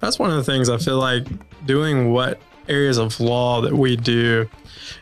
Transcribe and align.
That's 0.00 0.18
one 0.18 0.30
of 0.30 0.36
the 0.36 0.44
things 0.44 0.68
I 0.68 0.78
feel 0.78 0.98
like 0.98 1.26
doing 1.66 2.12
what 2.12 2.40
areas 2.68 2.98
of 2.98 3.20
law 3.20 3.60
that 3.60 3.74
we 3.74 3.96
do. 3.96 4.48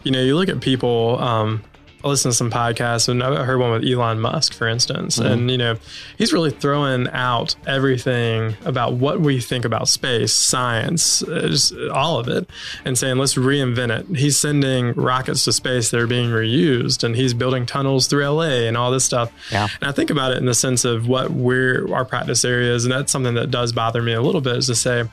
You 0.02 0.10
know, 0.10 0.20
you 0.20 0.36
look 0.36 0.48
at 0.48 0.60
people. 0.60 1.18
Um, 1.20 1.62
I 2.04 2.08
listen 2.08 2.30
to 2.30 2.36
some 2.36 2.50
podcasts, 2.50 3.08
and 3.08 3.22
I 3.22 3.44
heard 3.44 3.58
one 3.58 3.72
with 3.72 3.84
Elon 3.84 4.20
Musk, 4.20 4.54
for 4.54 4.68
instance, 4.68 5.18
and 5.18 5.50
you 5.50 5.58
know, 5.58 5.76
he's 6.16 6.32
really 6.32 6.52
throwing 6.52 7.08
out 7.08 7.56
everything 7.66 8.54
about 8.64 8.94
what 8.94 9.20
we 9.20 9.40
think 9.40 9.64
about 9.64 9.88
space, 9.88 10.32
science, 10.32 11.24
uh, 11.24 11.48
just 11.48 11.74
all 11.92 12.20
of 12.20 12.28
it, 12.28 12.48
and 12.84 12.96
saying 12.96 13.18
let's 13.18 13.34
reinvent 13.34 13.98
it. 13.98 14.16
He's 14.16 14.38
sending 14.38 14.92
rockets 14.92 15.42
to 15.44 15.52
space 15.52 15.90
that 15.90 16.00
are 16.00 16.06
being 16.06 16.30
reused, 16.30 17.02
and 17.02 17.16
he's 17.16 17.34
building 17.34 17.66
tunnels 17.66 18.06
through 18.06 18.28
LA 18.28 18.66
and 18.68 18.76
all 18.76 18.92
this 18.92 19.04
stuff. 19.04 19.32
Yeah. 19.50 19.66
And 19.80 19.88
I 19.88 19.92
think 19.92 20.10
about 20.10 20.30
it 20.30 20.38
in 20.38 20.46
the 20.46 20.54
sense 20.54 20.84
of 20.84 21.08
what 21.08 21.30
we're 21.32 21.92
our 21.92 22.04
practice 22.04 22.44
areas, 22.44 22.84
and 22.84 22.92
that's 22.92 23.10
something 23.10 23.34
that 23.34 23.50
does 23.50 23.72
bother 23.72 24.02
me 24.02 24.12
a 24.12 24.22
little 24.22 24.40
bit, 24.40 24.56
is 24.56 24.66
to 24.66 24.76
say, 24.76 25.04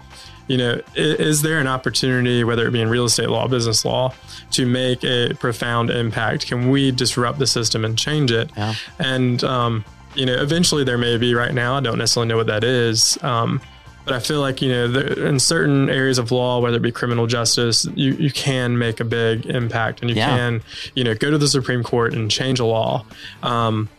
you 0.48 0.58
know, 0.58 0.80
is 0.96 1.42
there 1.42 1.60
an 1.60 1.68
opportunity, 1.68 2.44
whether 2.44 2.68
it 2.68 2.72
be 2.72 2.82
in 2.82 2.90
real 2.90 3.06
estate 3.06 3.30
law, 3.30 3.48
business 3.48 3.84
law, 3.86 4.14
to 4.52 4.66
make 4.66 5.04
a 5.04 5.34
profound 5.40 5.90
impact? 5.90 6.48
Can 6.48 6.70
we 6.70 6.92
disrupt 6.92 7.40
the 7.40 7.48
system 7.48 7.84
and 7.84 7.98
change 7.98 8.32
it? 8.32 8.52
Yeah. 8.56 8.76
And 9.00 9.44
um, 9.44 9.86
you 10.14 10.26
know, 10.26 10.34
eventually 10.42 10.84
there 10.84 10.98
may 10.98 11.18
be. 11.18 11.34
Right 11.36 11.54
now, 11.54 11.76
I 11.78 11.80
don't 11.82 11.98
necessarily 11.98 12.30
know 12.30 12.38
what 12.38 12.48
that 12.48 12.64
is. 12.64 13.22
Um, 13.24 13.60
but 14.06 14.14
I 14.14 14.20
feel 14.20 14.40
like 14.40 14.62
you 14.62 14.70
know, 14.70 14.88
there, 14.88 15.26
in 15.28 15.40
certain 15.40 15.90
areas 15.90 16.20
of 16.20 16.32
law, 16.32 16.60
whether 16.62 16.78
it 16.78 16.84
be 16.84 16.92
criminal 16.92 17.26
justice, 17.26 17.86
you, 17.96 18.14
you 18.14 18.30
can 18.32 18.78
make 18.78 19.00
a 19.00 19.04
big 19.04 19.48
impact, 19.48 20.02
and 20.02 20.10
you 20.12 20.16
Yeah. 20.16 20.28
can, 20.28 20.62
you 20.94 21.04
know, 21.04 21.16
go 21.16 21.32
to 21.32 21.40
the 21.40 21.48
Supreme 21.48 21.82
Court 21.82 22.14
and 22.14 22.30
change 22.30 22.60
a 22.60 22.66
law. 22.66 23.04
Um, 23.42 23.90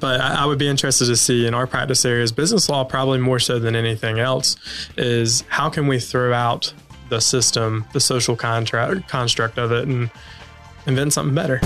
but 0.00 0.20
I, 0.20 0.44
would 0.44 0.58
be 0.58 0.68
interested 0.68 1.06
to 1.06 1.16
see 1.16 1.46
in 1.46 1.54
our 1.54 1.66
practice 1.66 2.04
areas, 2.04 2.32
business 2.32 2.68
law 2.68 2.84
probably 2.84 3.18
more 3.18 3.38
so 3.38 3.58
than 3.58 3.76
anything 3.76 4.18
else, 4.18 4.56
is 4.96 5.44
how 5.48 5.70
can 5.70 5.86
we 5.86 5.98
throw 5.98 6.32
out 6.32 6.72
the 7.08 7.20
system, 7.20 7.84
the 7.92 8.00
social 8.00 8.36
contract 8.36 9.08
construct 9.08 9.58
of 9.58 9.72
it, 9.72 9.86
and 9.86 10.10
invent 10.86 11.12
something 11.12 11.34
better. 11.34 11.60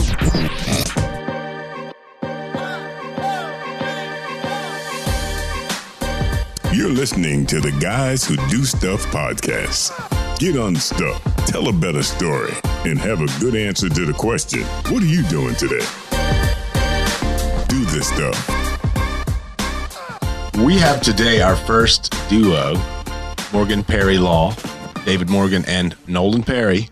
You're 6.73 6.91
listening 6.91 7.47
to 7.47 7.61
the 7.61 7.77
Guys 7.81 8.25
Who 8.25 8.37
Do 8.49 8.65
Stuff 8.65 9.05
podcast. 9.07 9.91
Get 10.39 10.55
unstuck, 10.55 11.21
tell 11.47 11.69
a 11.69 11.73
better 11.73 12.03
story, 12.03 12.53
and 12.85 12.99
have 12.99 13.21
a 13.21 13.41
good 13.41 13.57
answer 13.57 13.89
to 13.89 14.07
the 14.07 14.13
question 14.13 14.63
What 14.93 15.03
are 15.03 15.07
you 15.07 15.23
doing 15.25 15.57
today? 15.57 15.85
Do 17.99 18.05
this 18.05 18.15
stuff. 18.15 18.49
We 20.65 20.77
have 20.79 21.01
today 21.01 21.41
our 21.43 21.57
first 21.57 22.15
duo, 22.29 22.77
Morgan 23.53 23.83
Perry 23.83 24.19
Law, 24.19 24.55
David 25.05 25.29
Morgan 25.29 25.65
and 25.67 25.97
Nolan 26.07 26.45
Perry. 26.45 26.89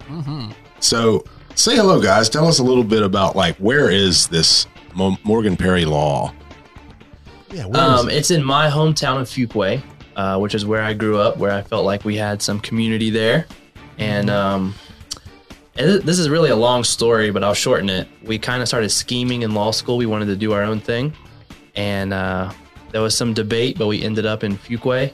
So, 0.81 1.25
say 1.55 1.77
hello, 1.77 2.01
guys. 2.03 2.29
Tell 2.29 2.49
us 2.49 2.59
a 2.59 2.65
little 2.65 2.83
bit 2.83 3.03
about 3.05 3.37
like 3.37 3.57
where 3.59 3.89
is 3.89 4.27
this 4.29 4.67
Mo- 4.95 5.17
Morgan 5.23 5.57
Perry 5.57 5.85
Law? 5.85 6.33
Yeah, 7.53 7.67
where 7.67 7.95
is 7.95 8.01
Um, 8.01 8.11
it's 8.11 8.33
in 8.33 8.43
my 8.43 8.69
hometown 8.69 9.21
of 9.21 9.29
Fuquay, 9.29 9.81
uh, 10.17 10.39
which 10.41 10.57
is 10.57 10.67
where 10.67 10.83
I 10.83 10.93
grew 10.93 11.19
up, 11.19 11.37
where 11.37 11.53
I 11.53 11.63
felt 11.63 11.85
like 11.85 12.05
we 12.05 12.17
had 12.17 12.43
some 12.43 12.59
community 12.59 13.11
there. 13.11 13.47
And, 13.99 14.29
um, 14.29 14.75
and 15.79 16.03
this 16.03 16.19
is 16.19 16.29
really 16.29 16.51
a 16.51 16.57
long 16.57 16.85
story, 16.85 17.31
but 17.31 17.45
I'll 17.45 17.55
shorten 17.55 17.89
it. 17.89 18.09
We 18.23 18.39
kind 18.39 18.63
of 18.63 18.69
started 18.69 18.91
scheming 18.91 19.43
in 19.43 19.55
law 19.55 19.71
school. 19.71 19.97
We 19.97 20.07
wanted 20.07 20.27
to 20.27 20.37
do 20.37 20.53
our 20.53 20.63
own 20.63 20.81
thing. 20.81 21.13
And 21.75 22.13
uh, 22.13 22.53
there 22.93 23.03
was 23.03 23.17
some 23.17 23.35
debate, 23.35 23.79
but 23.79 23.87
we 23.87 24.03
ended 24.03 24.27
up 24.27 24.43
in 24.43 24.57
Fuquay 24.57 25.13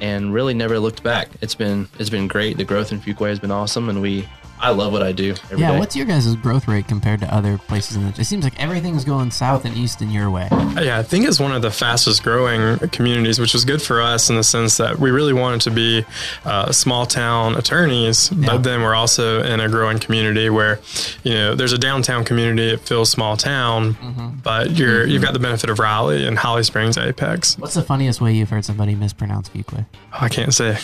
and 0.00 0.34
really 0.34 0.54
never 0.54 0.78
looked 0.78 1.02
back. 1.02 1.28
It's 1.40 1.54
been 1.54 1.88
it's 1.98 2.10
been 2.10 2.26
great. 2.26 2.56
The 2.56 2.64
growth 2.64 2.92
in 2.92 3.00
Fuquay 3.00 3.28
has 3.28 3.38
been 3.38 3.52
awesome, 3.52 3.88
and 3.88 4.02
we 4.02 4.28
I 4.64 4.70
love 4.70 4.92
what 4.92 5.02
I 5.02 5.12
do. 5.12 5.34
every 5.50 5.58
Yeah, 5.58 5.72
day. 5.72 5.78
what's 5.78 5.94
your 5.94 6.06
guys' 6.06 6.34
growth 6.36 6.66
rate 6.66 6.88
compared 6.88 7.20
to 7.20 7.32
other 7.34 7.58
places 7.58 7.96
in 7.96 8.04
the? 8.10 8.20
It 8.20 8.24
seems 8.24 8.44
like 8.44 8.58
everything's 8.60 9.04
going 9.04 9.30
south 9.30 9.64
and 9.64 9.76
east 9.76 10.00
in 10.02 10.10
your 10.10 10.30
way. 10.30 10.48
Yeah, 10.80 10.98
I 10.98 11.02
think 11.02 11.26
it's 11.28 11.38
one 11.38 11.52
of 11.52 11.62
the 11.62 11.70
fastest 11.70 12.22
growing 12.22 12.78
communities, 12.88 13.38
which 13.38 13.52
was 13.52 13.64
good 13.64 13.82
for 13.82 14.00
us 14.00 14.30
in 14.30 14.36
the 14.36 14.42
sense 14.42 14.76
that 14.78 14.98
we 14.98 15.10
really 15.10 15.32
wanted 15.34 15.60
to 15.62 15.70
be 15.70 16.04
uh, 16.44 16.72
small 16.72 17.04
town 17.06 17.56
attorneys, 17.56 18.32
Yeah. 18.32 18.46
but 18.52 18.62
then 18.62 18.82
we're 18.82 18.94
also 18.94 19.42
in 19.42 19.60
a 19.60 19.68
growing 19.68 19.98
community 19.98 20.48
where, 20.50 20.80
you 21.22 21.34
know, 21.34 21.54
there's 21.54 21.72
a 21.72 21.78
downtown 21.78 22.24
community. 22.24 22.70
It 22.70 22.80
feels 22.80 23.10
small 23.10 23.36
town, 23.36 23.96
but 24.42 24.70
you're 24.72 25.06
you've 25.06 25.22
got 25.22 25.32
the 25.34 25.38
benefit 25.38 25.70
of 25.70 25.78
Raleigh 25.78 26.26
and 26.26 26.38
Holly 26.38 26.62
Springs, 26.62 26.96
Apex. 26.96 27.58
What's 27.58 27.74
the 27.74 27.82
funniest 27.82 28.20
way 28.20 28.32
you've 28.32 28.50
heard 28.50 28.64
somebody 28.64 28.94
mispronounce 28.94 29.48
Fuquay? 29.50 29.84
Oh, 30.12 30.18
I 30.20 30.28
can't 30.28 30.54
say. 30.54 30.78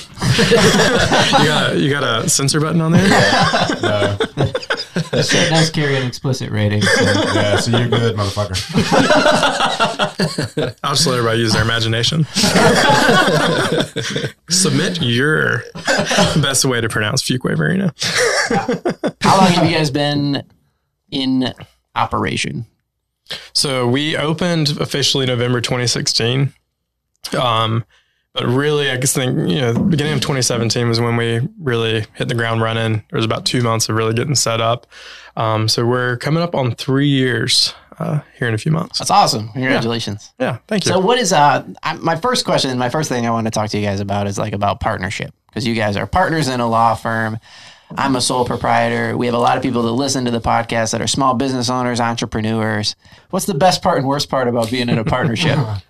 you 0.48 0.56
got 1.46 1.76
you 1.78 1.90
got 1.90 2.04
a 2.24 2.28
censor 2.28 2.60
button 2.60 2.80
on 2.80 2.92
there. 2.92 3.00
This 5.10 5.30
show 5.30 5.48
does 5.50 5.70
carry 5.70 5.96
an 5.96 6.06
explicit 6.06 6.50
rating. 6.50 6.82
So. 6.82 7.02
yeah, 7.02 7.56
so 7.56 7.76
you're 7.76 7.88
good, 7.88 8.16
motherfucker. 8.16 8.56
I'll 10.82 10.94
just 10.94 11.06
let 11.06 11.18
everybody 11.18 11.40
use 11.40 11.52
their 11.52 11.62
imagination. 11.62 12.24
Submit 14.48 15.02
your 15.02 15.62
best 16.40 16.64
way 16.64 16.80
to 16.80 16.88
pronounce 16.88 17.22
Fuquay 17.22 17.56
Marina. 17.56 17.94
How 19.20 19.38
long 19.38 19.50
have 19.50 19.68
you 19.68 19.76
guys 19.76 19.90
been 19.90 20.42
in 21.10 21.52
operation? 21.94 22.64
So 23.52 23.86
we 23.86 24.16
opened 24.16 24.80
officially 24.80 25.26
November 25.26 25.60
2016. 25.60 26.52
Um, 27.38 27.84
but 28.32 28.46
really, 28.46 28.90
I 28.90 28.96
guess 28.96 29.12
think 29.12 29.36
you 29.50 29.60
know, 29.60 29.72
the 29.72 29.80
beginning 29.80 30.12
of 30.14 30.20
2017 30.20 30.88
was 30.88 31.00
when 31.00 31.16
we 31.16 31.48
really 31.58 32.06
hit 32.14 32.28
the 32.28 32.34
ground 32.34 32.62
running. 32.62 32.96
It 33.10 33.14
was 33.14 33.24
about 33.24 33.44
two 33.44 33.62
months 33.62 33.88
of 33.88 33.96
really 33.96 34.14
getting 34.14 34.34
set 34.34 34.60
up. 34.60 34.86
Um, 35.36 35.68
so 35.68 35.84
we're 35.84 36.16
coming 36.16 36.42
up 36.42 36.54
on 36.54 36.74
three 36.74 37.08
years 37.08 37.74
uh, 37.98 38.20
here 38.38 38.48
in 38.48 38.54
a 38.54 38.58
few 38.58 38.72
months. 38.72 38.98
That's 38.98 39.10
awesome. 39.10 39.48
Congratulations. 39.50 40.32
Yeah, 40.38 40.58
thank 40.68 40.84
you. 40.84 40.92
So, 40.92 41.00
what 41.00 41.18
is 41.18 41.32
uh 41.32 41.66
I, 41.82 41.94
my 41.94 42.16
first 42.16 42.44
question? 42.44 42.76
My 42.78 42.88
first 42.88 43.08
thing 43.08 43.26
I 43.26 43.30
want 43.30 43.46
to 43.46 43.50
talk 43.50 43.70
to 43.70 43.78
you 43.78 43.86
guys 43.86 44.00
about 44.00 44.26
is 44.26 44.38
like 44.38 44.52
about 44.52 44.80
partnership 44.80 45.34
because 45.48 45.66
you 45.66 45.74
guys 45.74 45.96
are 45.96 46.06
partners 46.06 46.48
in 46.48 46.60
a 46.60 46.68
law 46.68 46.94
firm. 46.94 47.38
I'm 47.96 48.14
a 48.14 48.20
sole 48.20 48.44
proprietor. 48.44 49.16
We 49.16 49.26
have 49.26 49.34
a 49.34 49.38
lot 49.40 49.56
of 49.56 49.64
people 49.64 49.82
that 49.82 49.90
listen 49.92 50.24
to 50.26 50.30
the 50.30 50.40
podcast 50.40 50.92
that 50.92 51.02
are 51.02 51.08
small 51.08 51.34
business 51.34 51.68
owners, 51.68 51.98
entrepreneurs. 52.00 52.94
What's 53.30 53.46
the 53.46 53.54
best 53.54 53.82
part 53.82 53.98
and 53.98 54.06
worst 54.06 54.30
part 54.30 54.46
about 54.46 54.70
being 54.70 54.88
in 54.88 54.98
a 54.98 55.04
partnership? 55.04 55.58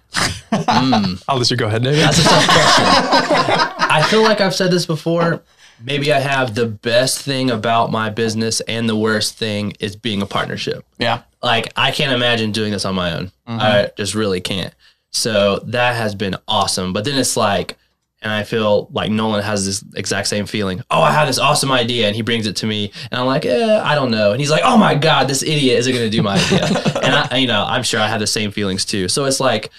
I'll 0.53 1.38
let 1.38 1.50
you 1.50 1.56
go 1.56 1.66
ahead, 1.66 1.82
David. 1.82 2.00
That's 2.00 2.19
a 2.19 2.22
tough 2.22 2.47
question. 2.47 2.84
I 3.91 4.06
feel 4.09 4.22
like 4.22 4.41
I've 4.41 4.54
said 4.54 4.71
this 4.71 4.87
before. 4.87 5.43
Maybe 5.82 6.12
I 6.12 6.21
have 6.21 6.54
the 6.54 6.66
best 6.66 7.21
thing 7.22 7.50
about 7.50 7.91
my 7.91 8.10
business 8.10 8.60
and 8.62 8.88
the 8.88 8.97
worst 8.97 9.37
thing 9.38 9.72
is 9.81 9.97
being 9.97 10.21
a 10.22 10.26
partnership. 10.26 10.84
yeah. 10.98 11.22
Like 11.43 11.72
I 11.75 11.91
can't 11.91 12.12
imagine 12.12 12.53
doing 12.53 12.71
this 12.71 12.84
on 12.84 12.94
my 12.94 13.15
own. 13.16 13.32
I 13.47 13.91
just 13.97 14.15
really 14.15 14.43
can't. 14.43 14.75
So 15.10 15.60
that 15.60 15.97
has 15.97 16.15
been 16.15 16.37
awesome. 16.47 16.92
But 16.92 17.06
then 17.06 17.19
it's 17.19 17.34
like, 17.34 17.78
and 18.21 18.31
I 18.31 18.44
feel 18.44 18.88
like 18.92 19.10
Nolan 19.10 19.42
has 19.42 19.65
this 19.65 19.82
exact 19.97 20.28
same 20.28 20.44
feeling. 20.44 20.82
Oh, 20.91 21.00
I 21.00 21.12
have 21.12 21.27
this 21.27 21.38
awesome 21.38 21.72
idea, 21.72 22.06
and 22.06 22.15
he 22.15 22.21
brings 22.21 22.47
it 22.47 22.56
to 22.56 22.66
me, 22.66 22.92
and 23.10 23.19
I'm 23.19 23.27
like, 23.27 23.47
eh, 23.47 23.81
I 23.82 23.94
don't 23.94 24.10
know. 24.10 24.32
And 24.32 24.41
he's 24.41 24.50
like, 24.50 24.60
Oh 24.62 24.77
my 24.77 24.94
god, 24.94 25.28
this 25.28 25.42
idiot 25.42 25.78
isn't 25.78 25.92
going 25.94 26.04
to 26.04 26.15
do 26.15 26.22
my 26.22 26.34
idea. 26.34 26.66
and 27.03 27.15
I, 27.15 27.38
you 27.38 27.47
know, 27.47 27.65
I'm 27.66 27.82
sure 27.82 27.98
I 27.98 28.06
have 28.09 28.21
the 28.21 28.27
same 28.27 28.50
feelings 28.50 28.84
too. 28.84 29.09
So 29.09 29.25
it's 29.25 29.41
like, 29.41 29.71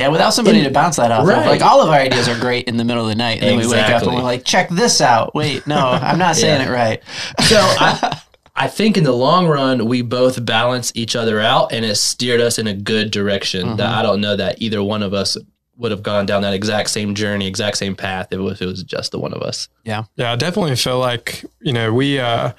Yeah, 0.00 0.08
without 0.08 0.30
somebody 0.34 0.64
to 0.64 0.70
bounce 0.70 0.96
that 0.96 1.12
off 1.12 1.20
of. 1.22 1.26
Like 1.28 1.62
all 1.62 1.82
of 1.82 1.88
our 1.88 2.00
ideas 2.00 2.28
are 2.28 2.38
great 2.38 2.66
in 2.68 2.76
the 2.76 2.84
middle 2.84 3.02
of 3.02 3.08
the 3.08 3.14
night. 3.14 3.40
And 3.42 3.50
then 3.50 3.58
we 3.58 3.66
wake 3.68 3.88
up 3.90 4.02
and 4.02 4.14
we're 4.14 4.22
like, 4.22 4.44
check 4.44 4.68
this 4.70 5.00
out. 5.00 5.34
Wait, 5.34 5.66
no, 5.66 5.76
I'm 5.90 6.18
not 6.18 6.36
saying 6.36 6.60
Yeah. 6.60 6.68
it 6.68 6.72
right. 6.72 7.02
So 7.44 7.56
I, 7.60 8.20
I 8.56 8.68
think 8.68 8.96
in 8.96 9.04
the 9.04 9.12
long 9.12 9.46
run, 9.46 9.86
we 9.86 10.02
both 10.02 10.44
balance 10.44 10.90
each 10.94 11.14
other 11.16 11.40
out, 11.40 11.72
and 11.72 11.84
it 11.84 11.94
steered 11.96 12.40
us 12.40 12.58
in 12.58 12.66
a 12.66 12.74
good 12.74 13.10
direction. 13.10 13.76
That 13.76 13.88
I 13.94 14.02
don't 14.02 14.20
know 14.20 14.36
that 14.36 14.60
either 14.60 14.82
one 14.82 15.02
of 15.02 15.14
us 15.14 15.36
would 15.76 15.90
have 15.92 16.02
gone 16.02 16.26
down 16.26 16.42
that 16.42 16.52
exact 16.52 16.90
same 16.90 17.14
journey, 17.14 17.46
exact 17.46 17.78
same 17.78 17.96
path 17.96 18.26
if 18.30 18.38
it 18.38 18.42
was, 18.42 18.52
if 18.54 18.62
it 18.62 18.66
was 18.66 18.82
just 18.82 19.12
the 19.12 19.18
one 19.18 19.32
of 19.32 19.40
us. 19.40 19.68
Yeah. 19.84 20.04
Yeah, 20.16 20.32
I 20.32 20.36
definitely 20.36 20.76
feel 20.76 20.98
like, 20.98 21.42
you 21.60 21.72
know, 21.72 21.90
we 21.94 22.18
uh 22.18 22.52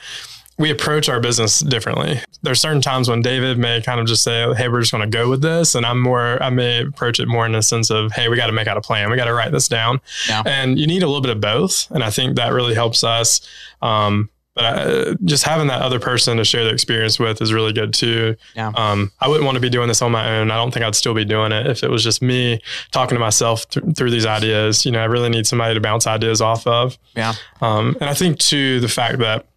we 0.62 0.70
approach 0.70 1.10
our 1.10 1.20
business 1.20 1.60
differently. 1.60 2.22
There's 2.44 2.62
certain 2.62 2.82
times 2.82 3.10
when 3.10 3.22
David 3.22 3.58
may 3.58 3.82
kind 3.82 4.00
of 4.00 4.06
just 4.06 4.24
say, 4.24 4.54
"Hey, 4.54 4.70
we're 4.70 4.80
just 4.80 4.92
going 4.92 5.10
to 5.10 5.18
go 5.18 5.30
with 5.30 5.42
this," 5.42 5.76
and 5.76 5.86
I'm 5.86 6.00
more, 6.00 6.42
I 6.42 6.50
may 6.50 6.84
approach 6.84 7.20
it 7.20 7.28
more 7.28 7.46
in 7.46 7.52
the 7.52 7.62
sense 7.62 7.90
of, 7.90 8.12
"Hey, 8.14 8.30
we 8.30 8.38
got 8.38 8.48
to 8.48 8.54
make 8.54 8.68
out 8.68 8.78
a 8.78 8.82
plan. 8.82 9.10
We 9.10 9.18
got 9.18 9.26
to 9.26 9.34
write 9.34 9.52
this 9.52 9.68
down." 9.68 10.00
Yeah. 10.30 10.44
And 10.46 10.80
you 10.80 10.88
need 10.88 11.04
a 11.04 11.08
little 11.08 11.22
bit 11.22 11.32
of 11.32 11.42
both, 11.42 11.90
and 11.92 12.04
I 12.04 12.12
think 12.12 12.36
that 12.36 12.54
really 12.54 12.76
helps 12.76 13.04
us. 13.04 13.42
Um, 13.82 14.30
but 14.54 14.66
uh, 14.66 15.16
just 15.24 15.46
having 15.46 15.68
that 15.68 15.82
other 15.82 16.00
person 16.00 16.38
to 16.38 16.44
share 16.44 16.66
the 16.66 16.72
experience 16.72 17.18
with 17.18 17.42
is 17.42 17.54
really 17.54 17.72
good 17.72 17.94
too. 17.94 18.36
Yeah. 18.54 18.72
Um, 18.76 19.12
I 19.22 19.30
wouldn't 19.30 19.46
want 19.46 19.56
to 19.56 19.62
be 19.62 19.70
doing 19.70 19.88
this 19.88 20.02
on 20.02 20.12
my 20.12 20.38
own. 20.38 20.52
I 20.52 20.58
don't 20.58 20.74
think 20.74 20.86
I'd 20.86 20.96
still 20.96 21.14
be 21.14 21.24
doing 21.24 21.54
it 21.54 21.68
if 21.68 21.84
it 21.84 21.90
was 21.90 22.04
just 22.04 22.22
me 22.22 22.60
talking 22.92 23.16
to 23.16 23.20
myself 23.20 23.68
th- 23.70 23.96
through 23.96 24.12
these 24.12 24.26
ideas. 24.26 24.86
You 24.86 24.92
know, 24.92 25.00
I 25.00 25.06
really 25.06 25.30
need 25.30 25.48
somebody 25.48 25.74
to 25.74 25.80
bounce 25.80 26.06
ideas 26.06 26.42
off 26.42 26.68
of. 26.68 26.98
Yeah. 27.16 27.34
Um, 27.62 27.96
and 28.02 28.10
I 28.10 28.14
think 28.14 28.40
too 28.40 28.82
the 28.82 28.90
fact 28.90 29.20
that 29.20 29.48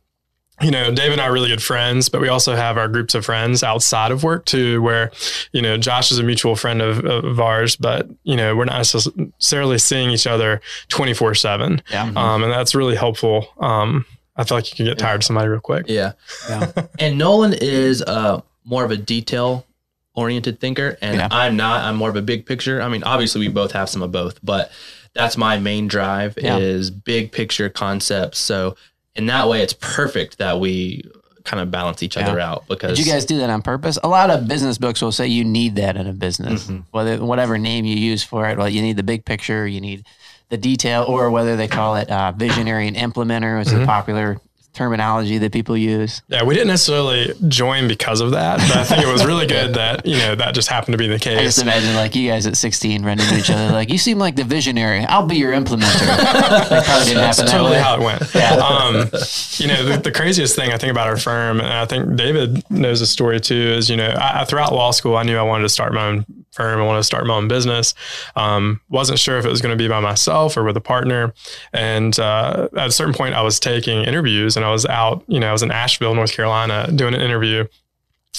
you 0.62 0.70
know, 0.70 0.92
Dave 0.94 1.10
and 1.12 1.20
I 1.20 1.24
are 1.26 1.32
really 1.32 1.48
good 1.48 1.62
friends, 1.62 2.08
but 2.08 2.20
we 2.20 2.28
also 2.28 2.54
have 2.54 2.78
our 2.78 2.86
groups 2.88 3.14
of 3.14 3.24
friends 3.24 3.62
outside 3.62 4.12
of 4.12 4.22
work 4.22 4.44
too, 4.44 4.80
where, 4.82 5.10
you 5.52 5.60
know, 5.60 5.76
Josh 5.76 6.12
is 6.12 6.18
a 6.18 6.22
mutual 6.22 6.54
friend 6.54 6.80
of, 6.80 7.04
of 7.04 7.40
ours, 7.40 7.74
but, 7.76 8.08
you 8.22 8.36
know, 8.36 8.54
we're 8.54 8.64
not 8.64 8.78
necessarily 8.78 9.78
seeing 9.78 10.10
each 10.10 10.26
other 10.26 10.60
24 10.88 11.34
seven. 11.34 11.82
Yeah. 11.90 12.04
Um, 12.14 12.42
and 12.44 12.52
that's 12.52 12.74
really 12.74 12.94
helpful. 12.94 13.48
Um, 13.58 14.06
I 14.36 14.44
feel 14.44 14.58
like 14.58 14.70
you 14.70 14.76
can 14.76 14.86
get 14.86 14.98
tired 14.98 15.16
of 15.16 15.24
somebody 15.24 15.48
real 15.48 15.60
quick. 15.60 15.86
Yeah. 15.88 16.12
Yeah. 16.48 16.70
and 16.98 17.18
Nolan 17.18 17.54
is 17.60 18.02
uh, 18.02 18.40
more 18.64 18.84
of 18.84 18.90
a 18.90 18.96
detail 18.96 19.66
oriented 20.14 20.60
thinker, 20.60 20.96
and 21.00 21.16
Yeah. 21.16 21.28
I'm 21.30 21.56
not. 21.56 21.82
I'm 21.82 21.96
more 21.96 22.08
of 22.10 22.16
a 22.16 22.22
big 22.22 22.46
picture. 22.46 22.80
I 22.80 22.88
mean, 22.88 23.02
obviously, 23.02 23.40
we 23.40 23.48
both 23.48 23.72
have 23.72 23.88
some 23.88 24.02
of 24.02 24.12
both, 24.12 24.38
but 24.44 24.70
that's 25.14 25.36
my 25.36 25.58
main 25.58 25.88
drive 25.88 26.38
Yeah. 26.40 26.58
is 26.58 26.90
big 26.90 27.32
picture 27.32 27.68
concepts. 27.68 28.38
So 28.38 28.76
in 29.16 29.26
that 29.26 29.48
way, 29.48 29.62
it's 29.62 29.72
perfect 29.74 30.38
that 30.38 30.58
we 30.60 31.02
kind 31.44 31.60
of 31.62 31.70
balance 31.70 32.02
each 32.02 32.16
other 32.16 32.40
out 32.40 32.66
because 32.68 32.96
Did 32.96 33.06
you 33.06 33.12
guys 33.12 33.26
do 33.26 33.36
that 33.38 33.50
on 33.50 33.60
purpose? 33.60 33.98
A 34.02 34.08
lot 34.08 34.30
of 34.30 34.48
business 34.48 34.78
books 34.78 35.02
will 35.02 35.12
say 35.12 35.26
you 35.26 35.44
need 35.44 35.76
that 35.76 35.96
in 35.96 36.06
a 36.06 36.12
business, 36.12 36.64
Mm-hmm. 36.64 36.80
whether 36.90 37.22
whatever 37.24 37.58
name 37.58 37.84
you 37.84 37.96
use 37.96 38.22
for 38.24 38.48
it. 38.48 38.56
Well, 38.56 38.68
you 38.68 38.80
need 38.82 38.96
the 38.96 39.02
big 39.02 39.24
picture, 39.24 39.66
you 39.66 39.80
need 39.80 40.06
the 40.48 40.56
detail, 40.56 41.04
or 41.06 41.30
whether 41.30 41.54
they 41.56 41.68
call 41.68 41.96
it 41.96 42.08
uh, 42.10 42.32
visionary 42.32 42.88
and 42.88 42.96
implementer, 42.96 43.58
which 43.58 43.68
is 43.68 43.74
Mm-hmm. 43.74 43.82
a 43.82 43.86
popular 43.86 44.40
terminology 44.74 45.38
that 45.38 45.52
people 45.52 45.76
use. 45.76 46.20
Yeah, 46.28 46.44
we 46.44 46.54
didn't 46.54 46.68
necessarily 46.68 47.32
join 47.48 47.88
because 47.88 48.20
of 48.20 48.32
that, 48.32 48.58
but 48.58 48.76
I 48.76 48.84
think 48.84 49.02
it 49.02 49.10
was 49.12 49.24
really 49.24 49.46
good 49.58 49.74
that, 49.74 50.04
you 50.04 50.16
know, 50.18 50.34
that 50.34 50.54
just 50.54 50.68
happened 50.68 50.92
to 50.92 50.98
be 50.98 51.06
the 51.06 51.14
I 51.14 51.18
case. 51.18 51.40
just 51.42 51.62
imagine 51.62 51.94
like 51.94 52.14
you 52.14 52.28
guys 52.30 52.46
at 52.46 52.56
16 52.56 53.04
running 53.04 53.24
into 53.24 53.38
each 53.38 53.50
other, 53.50 53.70
like 53.72 53.88
you 53.90 53.98
seem 53.98 54.18
like 54.18 54.36
the 54.36 54.44
visionary. 54.44 55.04
I'll 55.04 55.26
be 55.26 55.36
your 55.36 55.52
implementer. 55.52 55.80
that 56.06 56.84
probably 56.84 57.04
didn't 57.06 57.22
That's 57.22 57.38
happen 57.38 57.46
that 57.46 57.52
totally 57.52 57.70
way. 57.72 57.80
how 57.80 57.94
it 57.96 58.00
went. 58.02 58.36
Um, 58.60 58.94
you 59.58 59.68
know, 59.68 59.84
the, 59.84 60.00
the 60.02 60.12
craziest 60.12 60.56
thing 60.56 60.72
I 60.72 60.78
think 60.78 60.90
about 60.90 61.06
our 61.08 61.16
firm, 61.16 61.60
and 61.60 61.68
I 61.72 61.86
think 61.86 62.16
David 62.16 62.68
knows 62.70 63.00
the 63.00 63.06
story 63.06 63.40
too, 63.40 63.54
is 63.78 63.88
you 63.88 63.96
know, 63.96 64.08
I, 64.08 64.40
I- 64.40 64.44
throughout 64.44 64.72
law 64.72 64.90
school, 64.90 65.16
I 65.16 65.22
knew 65.22 65.36
I 65.38 65.42
wanted 65.42 65.62
to 65.62 65.68
start 65.68 65.92
my 65.94 66.06
own 66.06 66.26
firm. 66.52 66.80
I 66.80 66.84
wanted 66.84 67.00
to 67.00 67.04
start 67.04 67.26
my 67.26 67.34
own 67.34 67.48
business. 67.48 67.94
Um, 68.36 68.80
wasn't 68.88 69.18
sure 69.18 69.38
if 69.38 69.44
it 69.44 69.48
was 69.50 69.60
going 69.60 69.76
to 69.76 69.82
be 69.82 69.88
by 69.88 69.98
myself 70.00 70.56
or 70.56 70.62
with 70.64 70.76
a 70.76 70.80
partner. 70.80 71.32
And 71.72 72.16
uh, 72.18 72.68
at 72.76 72.88
a 72.88 72.92
certain 72.92 73.14
point, 73.14 73.34
I 73.34 73.42
was 73.42 73.58
taking 73.58 74.04
interviews, 74.04 74.56
and 74.56 74.63
I 74.64 74.70
was 74.70 74.86
out. 74.86 75.24
You 75.26 75.40
know, 75.40 75.48
I 75.48 75.52
was 75.52 75.62
in 75.62 75.70
Asheville, 75.70 76.14
North 76.14 76.32
Carolina, 76.32 76.90
doing 76.94 77.14
an 77.14 77.20
interview 77.20 77.66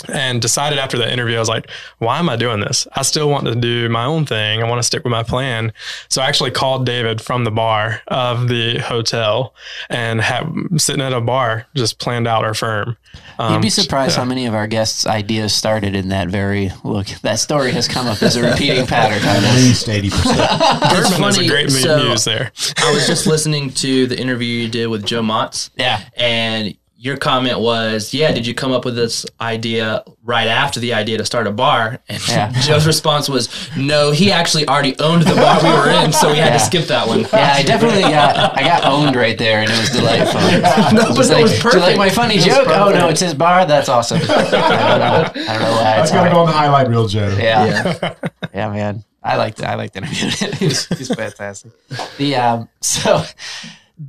and 0.09 0.41
decided 0.41 0.77
after 0.79 0.97
that 0.97 1.11
interview, 1.11 1.35
I 1.37 1.39
was 1.39 1.49
like, 1.49 1.69
why 1.99 2.19
am 2.19 2.29
I 2.29 2.35
doing 2.35 2.59
this? 2.59 2.85
I 2.95 3.01
still 3.03 3.29
want 3.29 3.45
to 3.45 3.55
do 3.55 3.87
my 3.89 4.05
own 4.05 4.25
thing. 4.25 4.61
I 4.61 4.67
want 4.69 4.79
to 4.79 4.83
stick 4.83 5.03
with 5.03 5.11
my 5.11 5.23
plan. 5.23 5.71
So 6.09 6.21
I 6.21 6.27
actually 6.27 6.51
called 6.51 6.85
David 6.85 7.21
from 7.21 7.43
the 7.45 7.51
bar 7.51 8.01
of 8.07 8.47
the 8.49 8.79
hotel 8.79 9.53
and 9.89 10.19
had 10.21 10.45
sitting 10.77 11.01
at 11.01 11.13
a 11.13 11.21
bar, 11.21 11.65
just 11.75 11.99
planned 11.99 12.27
out 12.27 12.43
our 12.43 12.53
firm. 12.53 12.97
You'd 13.39 13.45
Um, 13.45 13.61
be 13.61 13.69
surprised 13.69 14.17
how 14.17 14.25
many 14.25 14.45
of 14.45 14.53
our 14.53 14.67
guests' 14.67 15.07
ideas 15.07 15.53
started 15.53 15.95
in 15.95 16.09
that 16.09 16.27
very 16.27 16.71
look. 16.83 17.07
That 17.21 17.39
story 17.39 17.71
has 17.71 17.87
come 17.87 18.07
up 18.07 18.21
as 18.21 18.35
a 18.35 18.43
repeating 18.49 18.85
pattern. 18.87 19.21
on 19.27 19.35
At 19.37 19.41
this. 19.41 19.55
least 19.67 19.89
eighty 19.89 20.09
percent. 20.09 20.37
Bourbon 20.81 21.11
is 21.11 21.17
funny, 21.17 21.45
a 21.45 21.49
great 21.49 21.65
mu- 21.67 21.69
so- 21.79 22.03
muse 22.03 22.23
there. 22.25 22.51
I 22.77 22.93
was 22.93 23.07
just 23.07 23.25
listening 23.27 23.69
to 23.71 24.07
the 24.07 24.19
interview 24.19 24.47
you 24.63 24.67
did 24.69 24.87
with 24.87 25.05
Joe 25.05 25.21
Motz. 25.21 25.69
Yeah. 25.77 26.01
And 26.17 26.75
your 27.05 27.17
comment 27.17 27.59
was, 27.59 28.15
yeah, 28.15 28.31
did 28.31 28.47
you 28.47 28.55
come 28.55 28.71
up 28.71 28.83
with 28.83 28.95
this 28.95 29.27
idea 29.39 30.03
right 30.23 30.47
after 30.47 30.79
the 30.79 30.91
idea 30.95 31.19
to 31.19 31.23
start 31.25 31.45
a 31.45 31.51
bar? 31.51 31.99
And 32.09 32.27
Yeah. 32.27 32.51
Joe's 32.61 32.87
response 32.87 33.29
was, 33.29 33.47
no, 33.77 34.09
he 34.09 34.31
actually 34.31 34.67
already 34.67 34.97
owned 34.99 35.21
the 35.21 35.35
bar 35.35 35.61
we 35.63 35.69
were 35.69 35.89
in, 36.03 36.11
so 36.11 36.31
we 36.31 36.37
had 36.39 36.47
Yeah. 36.47 36.53
to 36.57 36.59
skip 36.59 36.85
that 36.85 37.07
one. 37.07 37.19
Yeah, 37.21 37.53
I 37.55 37.61
definitely 37.61 38.01
got 38.01 38.57
I 38.57 38.63
got 38.63 38.85
owned 38.85 39.15
right 39.15 39.37
there, 39.37 39.59
and 39.61 39.69
it 39.71 39.79
was 39.79 39.91
delightful. 39.91 40.41
No, 40.95 41.11
It 41.11 41.17
was 41.17 41.29
that 41.29 41.35
like, 41.35 41.43
was 41.43 41.59
Do 41.61 41.77
you 41.77 41.83
like 41.83 41.97
my 41.97 42.09
funny 42.09 42.39
joke? 42.39 42.67
Oh 42.69 42.89
no, 42.91 43.07
it's 43.09 43.21
his 43.21 43.33
bar. 43.35 43.65
That's 43.65 43.87
awesome. 43.87 44.19
I 44.23 44.27
don't 44.27 44.51
know. 44.51 45.43
I 45.47 45.53
don't 45.53 45.61
know 45.61 45.71
why. 45.71 45.83
That's 45.83 46.01
It's 46.09 46.11
gotta 46.11 46.31
go 46.31 46.39
on 46.39 46.47
the 46.47 46.53
highlight 46.53 46.87
reel, 46.89 47.07
Joe. 47.07 47.27
Yeah. 47.39 47.65
Yeah. 48.01 48.15
Yeah, 48.53 48.69
man. 48.71 49.03
I 49.23 49.37
liked 49.37 49.59
it. 49.59 49.65
I 49.65 49.75
liked 49.75 49.95
interviewing 49.95 50.31
him. 50.33 50.51
he's, 50.53 50.85
he's 50.97 51.13
fantastic. 51.13 51.71
The 52.17 52.35
um 52.35 52.69
so 52.81 53.23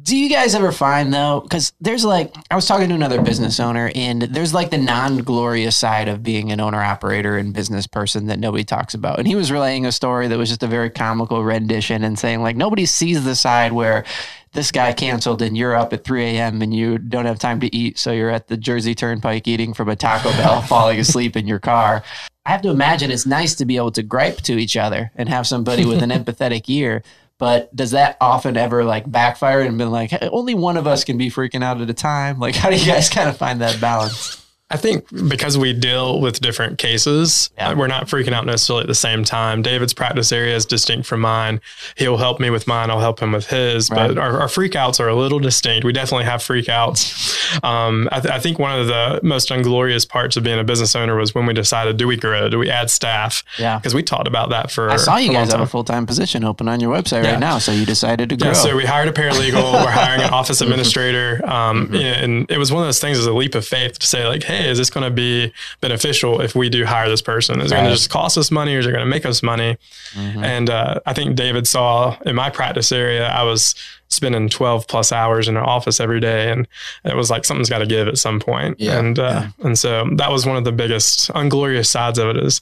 do 0.02 0.16
you 0.16 0.28
guys 0.28 0.54
ever 0.54 0.72
find 0.72 1.14
though 1.14 1.40
because 1.40 1.72
there's 1.80 2.04
like 2.04 2.34
i 2.50 2.56
was 2.56 2.66
talking 2.66 2.88
to 2.88 2.94
another 2.94 3.22
business 3.22 3.60
owner 3.60 3.92
and 3.94 4.22
there's 4.22 4.52
like 4.52 4.70
the 4.70 4.78
non-glorious 4.78 5.76
side 5.76 6.08
of 6.08 6.24
being 6.24 6.50
an 6.50 6.58
owner 6.58 6.82
operator 6.82 7.36
and 7.38 7.54
business 7.54 7.86
person 7.86 8.26
that 8.26 8.38
nobody 8.40 8.64
talks 8.64 8.94
about 8.94 9.18
and 9.18 9.28
he 9.28 9.36
was 9.36 9.52
relaying 9.52 9.86
a 9.86 9.92
story 9.92 10.26
that 10.26 10.36
was 10.36 10.48
just 10.48 10.62
a 10.64 10.66
very 10.66 10.90
comical 10.90 11.44
rendition 11.44 12.02
and 12.02 12.18
saying 12.18 12.42
like 12.42 12.56
nobody 12.56 12.84
sees 12.84 13.24
the 13.24 13.36
side 13.36 13.72
where 13.72 14.04
this 14.52 14.72
guy 14.72 14.92
canceled 14.92 15.40
and 15.40 15.56
you're 15.56 15.76
up 15.76 15.92
at 15.92 16.02
3 16.02 16.24
a.m 16.24 16.62
and 16.62 16.74
you 16.74 16.98
don't 16.98 17.26
have 17.26 17.38
time 17.38 17.60
to 17.60 17.74
eat 17.74 17.96
so 17.96 18.10
you're 18.10 18.30
at 18.30 18.48
the 18.48 18.56
jersey 18.56 18.94
turnpike 18.94 19.46
eating 19.46 19.72
from 19.72 19.88
a 19.88 19.94
taco 19.94 20.30
bell 20.32 20.62
falling 20.68 20.98
asleep 20.98 21.36
in 21.36 21.46
your 21.46 21.60
car 21.60 22.02
I 22.44 22.50
have 22.50 22.62
to 22.62 22.70
imagine 22.70 23.10
it's 23.10 23.26
nice 23.26 23.56
to 23.56 23.64
be 23.64 23.76
able 23.76 23.90
to 23.90 24.04
gripe 24.04 24.36
to 24.42 24.56
each 24.56 24.76
other 24.76 25.10
and 25.16 25.28
have 25.28 25.48
somebody 25.48 25.84
with 25.84 26.00
an 26.00 26.10
empathetic 26.12 26.70
ear. 26.70 27.02
But 27.38 27.74
does 27.76 27.90
that 27.90 28.16
often 28.20 28.56
ever 28.56 28.82
like 28.84 29.10
backfire 29.10 29.60
and 29.60 29.76
be 29.76 29.84
like, 29.84 30.10
hey, 30.10 30.28
only 30.32 30.54
one 30.54 30.76
of 30.76 30.86
us 30.86 31.04
can 31.04 31.18
be 31.18 31.30
freaking 31.30 31.62
out 31.62 31.80
at 31.80 31.90
a 31.90 31.94
time? 31.94 32.38
Like, 32.38 32.54
how 32.54 32.70
do 32.70 32.76
you 32.76 32.86
guys 32.86 33.10
kind 33.10 33.28
of 33.28 33.36
find 33.36 33.60
that 33.60 33.80
balance? 33.80 34.45
I 34.68 34.76
think 34.76 35.06
because 35.28 35.56
we 35.56 35.72
deal 35.72 36.20
with 36.20 36.40
different 36.40 36.78
cases, 36.78 37.50
Yeah. 37.56 37.68
uh, 37.70 37.76
we're 37.76 37.86
not 37.86 38.08
freaking 38.08 38.32
out 38.32 38.46
necessarily 38.46 38.82
at 38.82 38.88
the 38.88 38.96
same 38.96 39.22
time. 39.22 39.62
David's 39.62 39.94
practice 39.94 40.32
area 40.32 40.56
is 40.56 40.66
distinct 40.66 41.06
from 41.06 41.20
mine. 41.20 41.60
He'll 41.96 42.16
help 42.16 42.40
me 42.40 42.50
with 42.50 42.66
mine. 42.66 42.90
I'll 42.90 42.98
help 42.98 43.20
him 43.20 43.30
with 43.30 43.46
his. 43.46 43.90
Right. 43.90 44.08
But 44.08 44.18
our, 44.18 44.40
our 44.40 44.48
freakouts 44.48 44.98
are 44.98 45.06
a 45.06 45.14
little 45.14 45.38
distinct. 45.38 45.84
We 45.84 45.92
definitely 45.92 46.24
have 46.24 46.40
freakouts. 46.40 47.62
Um, 47.62 48.08
I, 48.10 48.18
th- 48.18 48.34
I 48.34 48.40
think 48.40 48.58
one 48.58 48.76
of 48.76 48.88
the 48.88 49.20
most 49.22 49.50
unglorious 49.50 50.04
parts 50.04 50.36
of 50.36 50.42
being 50.42 50.58
a 50.58 50.64
business 50.64 50.96
owner 50.96 51.14
was 51.14 51.32
when 51.32 51.46
we 51.46 51.54
decided, 51.54 51.96
do 51.96 52.08
we 52.08 52.16
grow? 52.16 52.48
Do 52.48 52.58
we 52.58 52.68
add 52.68 52.90
staff? 52.90 53.44
Yeah. 53.60 53.78
Because 53.78 53.94
we 53.94 54.02
talked 54.02 54.26
about 54.26 54.50
that 54.50 54.72
for. 54.72 54.90
I 54.90 54.96
saw 54.96 55.16
you 55.16 55.30
a 55.30 55.34
guys 55.34 55.52
have 55.52 55.60
a 55.60 55.66
full 55.66 55.84
time 55.84 56.06
position 56.06 56.42
open 56.42 56.66
on 56.68 56.80
your 56.80 56.92
website 56.92 57.22
Yeah. 57.22 57.32
right 57.34 57.40
now. 57.40 57.58
So 57.58 57.70
you 57.70 57.86
decided 57.86 58.30
to 58.30 58.36
grow. 58.36 58.48
Yeah, 58.48 58.54
so 58.54 58.74
we 58.76 58.84
hired 58.84 59.06
a 59.06 59.12
paralegal. 59.12 59.54
we're 59.84 59.90
hiring 59.92 60.22
an 60.22 60.30
office 60.30 60.60
administrator, 60.66 61.40
um, 61.48 61.94
and 61.94 62.50
it 62.50 62.58
was 62.58 62.72
one 62.72 62.82
of 62.82 62.88
those 62.88 62.98
things 63.00 63.16
as 63.16 63.26
a 63.26 63.32
leap 63.32 63.54
of 63.54 63.64
faith 63.64 64.00
to 64.00 64.06
say 64.08 64.26
like, 64.26 64.42
"Hey, 64.42 64.55
is 64.64 64.78
this 64.78 64.90
going 64.90 65.04
to 65.04 65.10
be 65.10 65.52
beneficial 65.80 66.40
if 66.40 66.54
we 66.54 66.68
do 66.68 66.84
hire 66.84 67.08
this 67.08 67.22
person? 67.22 67.60
Is 67.60 67.70
it 67.70 67.74
going 67.74 67.86
to 67.86 67.92
just 67.92 68.10
cost 68.10 68.38
us 68.38 68.50
money, 68.50 68.74
or 68.74 68.78
is 68.78 68.86
it 68.86 68.90
going 68.92 69.04
to 69.04 69.10
make 69.10 69.26
us 69.26 69.42
money?" 69.42 69.76
And 70.16 70.70
uh, 70.70 71.00
I 71.06 71.12
think 71.12 71.36
David 71.36 71.66
saw 71.66 72.16
in 72.24 72.34
my 72.34 72.50
practice 72.50 72.90
area, 72.92 73.28
I 73.28 73.42
was 73.42 73.74
spending 74.08 74.48
12 74.48 74.86
plus 74.86 75.10
hours 75.12 75.48
in 75.48 75.56
an 75.56 75.62
office 75.64 76.00
every 76.00 76.20
day, 76.20 76.50
and 76.50 76.66
it 77.04 77.16
was 77.16 77.28
like 77.30 77.44
something's 77.44 77.68
got 77.70 77.78
to 77.80 77.86
give 77.86 78.08
at 78.08 78.18
some 78.18 78.40
point. 78.40 78.80
Yeah. 78.80 78.98
And 78.98 79.18
uh, 79.18 79.46
and 79.62 79.78
so 79.78 80.08
that 80.16 80.30
was 80.30 80.46
one 80.46 80.56
of 80.56 80.64
the 80.64 80.72
biggest 80.72 81.30
unglorious 81.34 81.90
sides 81.90 82.18
of 82.18 82.28
it 82.28 82.36
is 82.38 82.60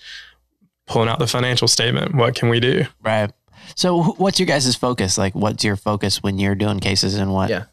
pulling 0.87 1.09
out 1.09 1.19
the 1.19 1.27
financial 1.27 1.69
statement. 1.69 2.15
What 2.15 2.35
can 2.35 2.49
we 2.49 2.61
do? 2.61 2.85
right. 3.03 3.31
So 3.77 4.03
wh- 4.03 4.21
what's 4.21 4.39
your 4.39 4.47
guys' 4.47 4.77
focus? 4.77 5.17
Like, 5.17 5.35
what's 5.35 5.65
your 5.65 5.77
focus 5.77 6.23
when 6.23 6.39
you're 6.39 6.55
doing 6.55 6.81
cases 6.81 7.15
and 7.15 7.33
what? 7.33 7.49
Yeah. 7.49 7.65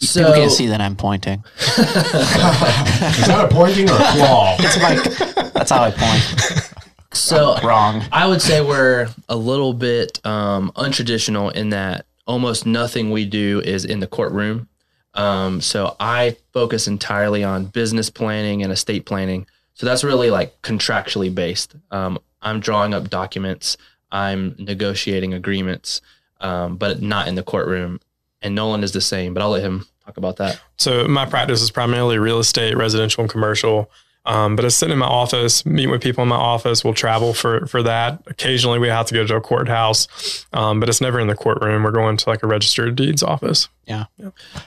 People 0.00 0.32
can't 0.34 0.52
see 0.52 0.66
that 0.66 0.80
I'm 0.80 0.94
pointing. 0.96 1.42
Is 1.58 1.74
that 1.76 3.46
a 3.46 3.48
pointing 3.54 3.88
or 3.88 3.94
a 3.94 3.96
claw? 3.96 4.56
It's 4.58 4.76
like, 4.78 5.52
that's 5.54 5.70
how 5.70 5.82
I 5.84 5.90
point. 5.90 6.72
so 7.12 7.58
Wrong. 7.62 8.02
I 8.12 8.26
would 8.26 8.42
say 8.42 8.60
we're 8.60 9.08
a 9.28 9.36
little 9.36 9.72
bit 9.72 10.24
um, 10.26 10.70
untraditional 10.76 11.52
in 11.52 11.70
that 11.70 12.04
almost 12.26 12.66
nothing 12.66 13.10
we 13.10 13.24
do 13.24 13.62
is 13.64 13.84
in 13.84 14.00
the 14.00 14.06
courtroom. 14.06 14.68
Um, 15.14 15.62
so 15.62 15.96
I 15.98 16.36
focus 16.52 16.86
entirely 16.86 17.42
on 17.42 17.66
business 17.66 18.10
planning 18.10 18.62
and 18.62 18.70
estate 18.70 19.06
planning. 19.06 19.46
So 19.74 19.86
that's 19.86 20.04
really 20.04 20.30
like 20.30 20.60
contractually 20.60 21.34
based. 21.34 21.74
Um, 21.90 22.18
I'm 22.42 22.60
drawing 22.60 22.92
up 22.92 23.08
documents, 23.08 23.78
I'm 24.12 24.54
negotiating 24.58 25.32
agreements, 25.32 26.02
um, 26.40 26.76
but 26.76 27.00
not 27.00 27.28
in 27.28 27.34
the 27.34 27.42
courtroom. 27.42 28.00
And 28.42 28.54
Nolan 28.54 28.84
is 28.84 28.92
the 28.92 29.00
same, 29.00 29.34
but 29.34 29.42
I'll 29.42 29.50
let 29.50 29.62
him 29.62 29.86
talk 30.04 30.16
about 30.16 30.36
that. 30.36 30.60
So 30.78 31.08
my 31.08 31.26
practice 31.26 31.62
is 31.62 31.70
primarily 31.70 32.18
real 32.18 32.38
estate, 32.38 32.76
residential, 32.76 33.22
and 33.22 33.30
commercial. 33.30 33.90
Um, 34.26 34.56
but 34.56 34.64
I 34.64 34.68
sit 34.68 34.90
in 34.90 34.98
my 34.98 35.06
office, 35.06 35.64
meet 35.64 35.86
with 35.86 36.02
people 36.02 36.22
in 36.22 36.28
my 36.28 36.36
office. 36.36 36.84
We'll 36.84 36.94
travel 36.94 37.32
for 37.32 37.66
for 37.66 37.82
that. 37.84 38.22
Occasionally, 38.26 38.78
we 38.78 38.88
have 38.88 39.06
to 39.06 39.14
go 39.14 39.26
to 39.26 39.36
a 39.36 39.40
courthouse, 39.40 40.46
um, 40.52 40.80
but 40.80 40.88
it's 40.88 41.00
never 41.00 41.20
in 41.20 41.28
the 41.28 41.36
courtroom. 41.36 41.84
We're 41.84 41.92
going 41.92 42.16
to 42.16 42.28
like 42.28 42.42
a 42.42 42.46
registered 42.46 42.96
deeds 42.96 43.22
office. 43.22 43.68
Yeah. 43.86 44.06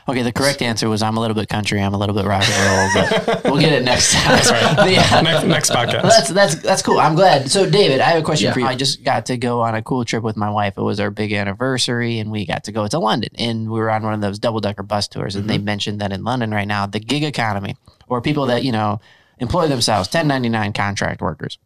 Okay. 0.07 0.21
The 0.21 0.31
correct 0.31 0.61
answer 0.61 0.87
was 0.87 1.01
I'm 1.03 1.17
a 1.17 1.19
little 1.19 1.35
bit 1.35 1.49
country. 1.49 1.81
I'm 1.81 1.93
a 1.93 1.97
little 1.97 2.15
bit 2.15 2.23
rock 2.25 2.43
and 2.47 2.95
roll, 2.95 3.03
but 3.33 3.43
we'll 3.51 3.59
get 3.59 3.73
it 3.73 3.83
next 3.83 4.13
time. 4.13 4.29
That's 4.37 4.49
right. 4.49 5.23
next, 5.23 5.43
next 5.45 5.71
podcast. 5.71 6.03
That's 6.03 6.29
that's 6.29 6.55
that's 6.55 6.81
cool. 6.81 6.99
I'm 6.99 7.15
glad. 7.15 7.51
So, 7.51 7.69
David, 7.69 7.99
I 7.99 8.05
have 8.11 8.21
a 8.21 8.25
question 8.25 8.45
Yeah. 8.47 8.53
for 8.53 8.61
you. 8.61 8.65
I 8.65 8.75
just 8.75 9.03
got 9.03 9.25
to 9.25 9.35
go 9.35 9.59
on 9.61 9.75
a 9.75 9.81
cool 9.81 10.05
trip 10.05 10.23
with 10.23 10.37
my 10.37 10.49
wife. 10.49 10.77
It 10.77 10.83
was 10.83 11.01
our 11.01 11.11
big 11.11 11.33
anniversary, 11.33 12.19
and 12.19 12.31
we 12.31 12.45
got 12.45 12.63
to 12.63 12.71
go 12.71 12.87
to 12.87 12.97
London. 12.97 13.29
And 13.37 13.69
we 13.69 13.77
were 13.79 13.91
on 13.91 14.03
one 14.03 14.13
of 14.13 14.21
those 14.21 14.39
double 14.39 14.61
decker 14.61 14.83
bus 14.83 15.09
tours. 15.09 15.35
And 15.35 15.49
they 15.49 15.57
mentioned 15.57 15.99
that 15.99 16.13
in 16.13 16.23
London 16.23 16.51
right 16.51 16.67
now, 16.67 16.85
the 16.85 17.01
gig 17.01 17.25
economy, 17.25 17.75
or 18.07 18.21
people 18.21 18.45
that 18.45 18.63
you 18.63 18.71
know 18.71 19.01
employ 19.39 19.67
themselves, 19.67 20.07
1099 20.07 20.73
contract 20.73 21.21
workers, 21.21 21.57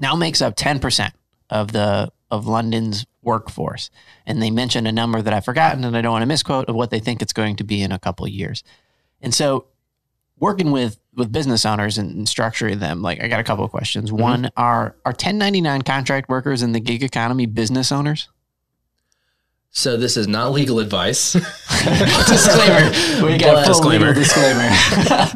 now 0.00 0.14
makes 0.14 0.40
up 0.40 0.54
10 0.56 0.78
percent 0.78 1.14
of 1.48 1.72
the 1.72 2.10
of 2.30 2.46
London's 2.46 3.06
workforce. 3.22 3.90
And 4.26 4.40
they 4.40 4.50
mentioned 4.50 4.86
a 4.86 4.92
number 4.92 5.20
that 5.20 5.32
I've 5.32 5.44
forgotten, 5.44 5.84
and 5.84 5.96
I 5.96 6.00
don't 6.00 6.12
want 6.12 6.22
to 6.22 6.26
misquote 6.26 6.68
of 6.68 6.74
what 6.74 6.90
they 6.90 7.00
think 7.00 7.20
it's 7.22 7.32
going 7.32 7.56
to 7.56 7.64
be 7.64 7.82
in 7.82 7.92
a 7.92 7.98
couple 7.98 8.24
of 8.24 8.32
years. 8.32 8.62
And 9.20 9.34
so 9.34 9.66
working 10.38 10.70
with 10.70 10.98
with 11.14 11.32
business 11.32 11.66
owners 11.66 11.98
and, 11.98 12.14
and 12.14 12.26
structuring 12.26 12.78
them, 12.78 13.02
like 13.02 13.22
I 13.22 13.28
got 13.28 13.40
a 13.40 13.44
couple 13.44 13.64
of 13.64 13.70
questions. 13.70 14.10
Mm-hmm. 14.10 14.22
One, 14.22 14.50
are 14.56 14.96
are 15.04 15.12
1099 15.12 15.82
contract 15.82 16.28
workers 16.28 16.62
in 16.62 16.72
the 16.72 16.80
gig 16.80 17.02
economy 17.02 17.46
business 17.46 17.92
owners? 17.92 18.28
So 19.72 19.96
this 19.96 20.16
is 20.16 20.26
not 20.26 20.50
legal 20.52 20.80
advice, 20.80 21.32
disclaimer. 22.28 22.90
We 23.24 23.38
got 23.38 23.64
full 23.66 23.88
legal 23.88 24.12
disclaimer 24.12 24.68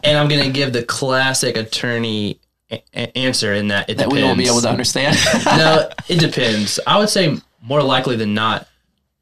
and 0.05 0.19
I'm 0.19 0.29
going 0.29 0.43
to 0.45 0.51
give 0.51 0.73
the 0.73 0.83
classic 0.83 1.57
attorney 1.57 2.41
a- 2.71 3.17
answer 3.17 3.53
in 3.55 3.69
that 3.69 3.89
it 3.89 3.99
that 3.99 4.05
depends. 4.05 4.15
we 4.15 4.23
won't 4.25 4.39
be 4.39 4.47
able 4.47 4.61
to 4.63 4.69
understand. 4.69 5.17
no, 5.47 5.89
it 6.09 6.19
depends. 6.19 6.81
I 6.87 6.99
would 6.99 7.09
say 7.11 7.37
more 7.63 7.83
likely 7.83 8.17
than 8.17 8.35
not, 8.35 8.67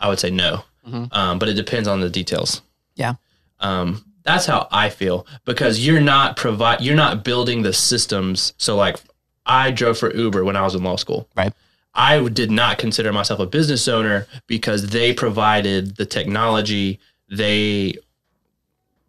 I 0.00 0.08
would 0.08 0.18
say 0.18 0.30
no. 0.30 0.64
Mhm. 0.88 1.08
Um, 1.14 1.38
but 1.38 1.48
it 1.48 1.54
depends 1.54 1.86
on 1.88 2.00
the 2.00 2.10
details. 2.10 2.62
Yeah. 2.96 3.14
Um, 3.60 4.04
that's 4.24 4.46
how 4.46 4.66
I 4.72 4.88
feel 4.88 5.26
because 5.44 5.84
you're 5.84 6.00
not 6.00 6.36
provide 6.36 6.80
you're 6.80 6.96
not 6.96 7.22
building 7.24 7.62
the 7.62 7.72
systems. 7.72 8.54
So 8.56 8.76
like 8.76 8.98
I 9.46 9.70
drove 9.72 9.98
for 9.98 10.14
Uber 10.14 10.42
when 10.44 10.56
I 10.56 10.62
was 10.62 10.74
in 10.74 10.82
law 10.82 10.96
school. 10.96 11.28
Right. 11.36 11.52
I 11.94 12.26
did 12.28 12.50
not 12.50 12.78
consider 12.78 13.12
myself 13.12 13.38
a 13.40 13.46
business 13.46 13.86
owner 13.88 14.26
because 14.46 14.88
they 14.90 15.12
provided 15.12 15.96
the 15.96 16.06
technology. 16.06 16.98
They 17.30 17.94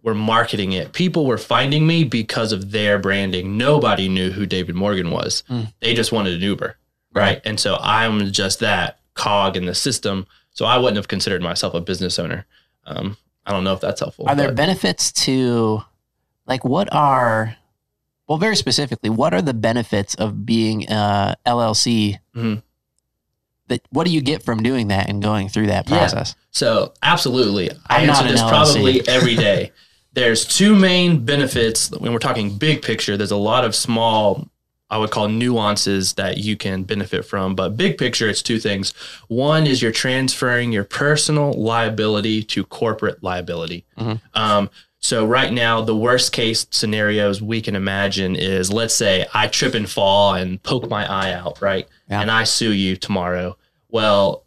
were 0.01 0.13
marketing 0.15 0.73
it. 0.73 0.91
People 0.91 1.25
were 1.25 1.37
finding 1.37 1.87
me 1.87 2.03
because 2.03 2.51
of 2.51 2.71
their 2.71 2.99
branding. 2.99 3.57
Nobody 3.57 4.09
knew 4.09 4.31
who 4.31 4.45
David 4.45 4.75
Morgan 4.75 5.11
was. 5.11 5.43
Mm. 5.49 5.71
They 5.79 5.93
just 5.93 6.11
wanted 6.11 6.33
an 6.33 6.41
Uber. 6.41 6.75
Right. 7.13 7.41
And 7.45 7.57
so 7.59 7.77
I'm 7.79 8.31
just 8.31 8.59
that 8.59 8.99
cog 9.13 9.55
in 9.55 9.65
the 9.65 9.75
system. 9.75 10.25
So 10.51 10.65
I 10.65 10.77
wouldn't 10.77 10.97
have 10.97 11.07
considered 11.07 11.41
myself 11.41 11.73
a 11.73 11.79
business 11.81 12.19
owner. 12.19 12.45
Um, 12.85 13.15
I 13.45 13.51
don't 13.51 13.63
know 13.63 13.73
if 13.73 13.79
that's 13.81 14.01
helpful. 14.01 14.27
Are 14.27 14.35
there 14.35 14.49
but- 14.49 14.55
benefits 14.55 15.11
to, 15.23 15.83
like, 16.47 16.65
what 16.65 16.91
are, 16.91 17.55
well, 18.27 18.37
very 18.37 18.55
specifically, 18.57 19.09
what 19.09 19.33
are 19.33 19.41
the 19.41 19.53
benefits 19.53 20.15
of 20.15 20.45
being 20.45 20.89
a 20.91 21.35
LLC? 21.45 22.19
Mhm. 22.35 22.61
That 23.67 23.81
what 23.91 24.05
do 24.05 24.11
you 24.13 24.21
get 24.21 24.43
from 24.43 24.61
doing 24.61 24.89
that 24.89 25.09
and 25.09 25.21
going 25.21 25.47
through 25.49 25.67
that 25.67 25.89
Yeah. 25.89 25.99
process? 25.99 26.35
So 26.51 26.93
absolutely, 27.01 27.71
I 27.87 28.01
I'm 28.01 28.07
not 28.07 28.17
answer 28.25 28.31
this 28.31 28.41
LLC. 28.41 28.49
probably 28.49 29.07
every 29.07 29.35
day. 29.35 29.71
There's 30.13 30.45
two 30.45 30.75
main 30.75 31.25
benefits 31.25 31.89
when 31.91 32.11
we're 32.13 32.19
talking 32.19 32.57
big 32.57 32.81
picture. 32.83 33.17
There's 33.17 33.31
a 33.31 33.35
lot 33.35 33.65
of 33.65 33.73
small, 33.73 34.47
I 34.91 34.97
would 34.99 35.09
call 35.09 35.27
nuances 35.27 36.13
that 36.13 36.37
you 36.37 36.55
can 36.55 36.83
benefit 36.83 37.25
from, 37.25 37.55
but 37.55 37.75
big 37.77 37.97
picture, 37.97 38.29
it's 38.29 38.43
two 38.43 38.59
things. 38.59 38.93
One 39.27 39.65
is 39.65 39.81
you're 39.81 39.91
transferring 39.91 40.71
your 40.71 40.83
personal 40.83 41.53
liability 41.53 42.43
to 42.43 42.63
corporate 42.63 43.23
liability. 43.23 43.85
Mhm. 43.99 44.19
Um, 44.35 44.69
so 44.99 45.25
right 45.25 45.51
now, 45.51 45.81
the 45.81 45.95
worst 45.95 46.31
case 46.31 46.67
scenarios 46.69 47.41
we 47.41 47.59
can 47.59 47.75
imagine 47.75 48.35
is, 48.35 48.71
let's 48.71 48.95
say 48.95 49.25
I 49.33 49.47
trip 49.47 49.73
and 49.73 49.89
fall 49.89 50.35
and 50.35 50.61
poke 50.61 50.89
my 50.89 51.11
eye 51.11 51.33
out, 51.33 51.59
right? 51.59 51.87
Yeah. 52.13 52.21
And 52.21 52.31
I 52.31 52.43
sue 52.43 52.71
you 52.71 52.95
tomorrow. 52.95 53.57
Well, 53.89 54.45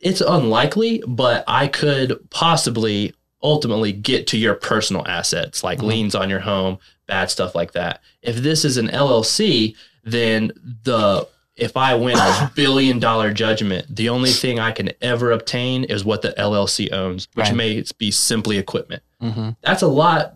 it's 0.00 0.20
unlikely, 0.20 1.02
but 1.06 1.44
I 1.48 1.66
could 1.68 2.18
possibly 2.30 3.14
ultimately 3.42 3.92
get 3.92 4.26
to 4.28 4.38
your 4.38 4.54
personal 4.54 5.06
assets 5.06 5.62
like 5.64 5.78
Mhm. 5.78 5.82
liens 5.86 6.14
on 6.14 6.28
your 6.30 6.40
home, 6.40 6.78
bad 7.06 7.30
stuff 7.30 7.54
like 7.54 7.72
that. 7.72 8.00
If 8.22 8.36
this 8.36 8.64
is 8.64 8.76
an 8.76 8.88
LLC, 8.90 9.74
then 10.04 10.52
the 10.84 11.26
if 11.56 11.74
I 11.74 11.94
win 11.94 12.18
a 12.18 12.52
billion 12.54 12.98
dollar 12.98 13.32
judgment, 13.32 13.86
the 13.96 14.10
only 14.10 14.30
thing 14.30 14.58
I 14.60 14.72
can 14.72 14.90
ever 15.00 15.32
obtain 15.32 15.84
is 15.84 16.04
what 16.04 16.20
the 16.20 16.34
LLC 16.38 16.90
owns, 16.92 17.28
which 17.32 17.46
Right. 17.46 17.56
may 17.56 17.84
be 17.96 18.10
simply 18.10 18.58
equipment. 18.58 19.02
Mm-hmm. 19.22 19.50
That's 19.62 19.80
a 19.80 19.86
lot 19.88 20.34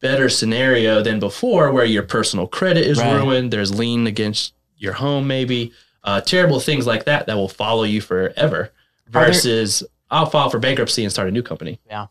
better 0.00 0.28
scenario 0.28 1.02
than 1.02 1.18
before 1.18 1.72
where 1.72 1.84
your 1.84 2.04
personal 2.04 2.46
credit 2.46 2.86
is 2.86 2.98
Right. 3.00 3.14
ruined, 3.16 3.52
there's 3.52 3.74
lien 3.74 4.06
against 4.06 4.52
your 4.78 4.92
home 4.94 5.26
maybe, 5.26 5.72
uh, 6.04 6.20
terrible 6.20 6.60
things 6.60 6.86
like 6.86 7.04
that 7.04 7.26
that 7.26 7.36
will 7.36 7.48
follow 7.48 7.82
you 7.84 8.00
forever 8.00 8.60
Are 8.64 8.70
there- 9.12 9.26
versus 9.26 9.82
I'll 10.10 10.26
file 10.26 10.50
for 10.50 10.58
bankruptcy 10.58 11.02
and 11.04 11.12
start 11.12 11.28
a 11.28 11.30
new 11.30 11.42
company. 11.42 11.78
Yeah. 11.86 12.06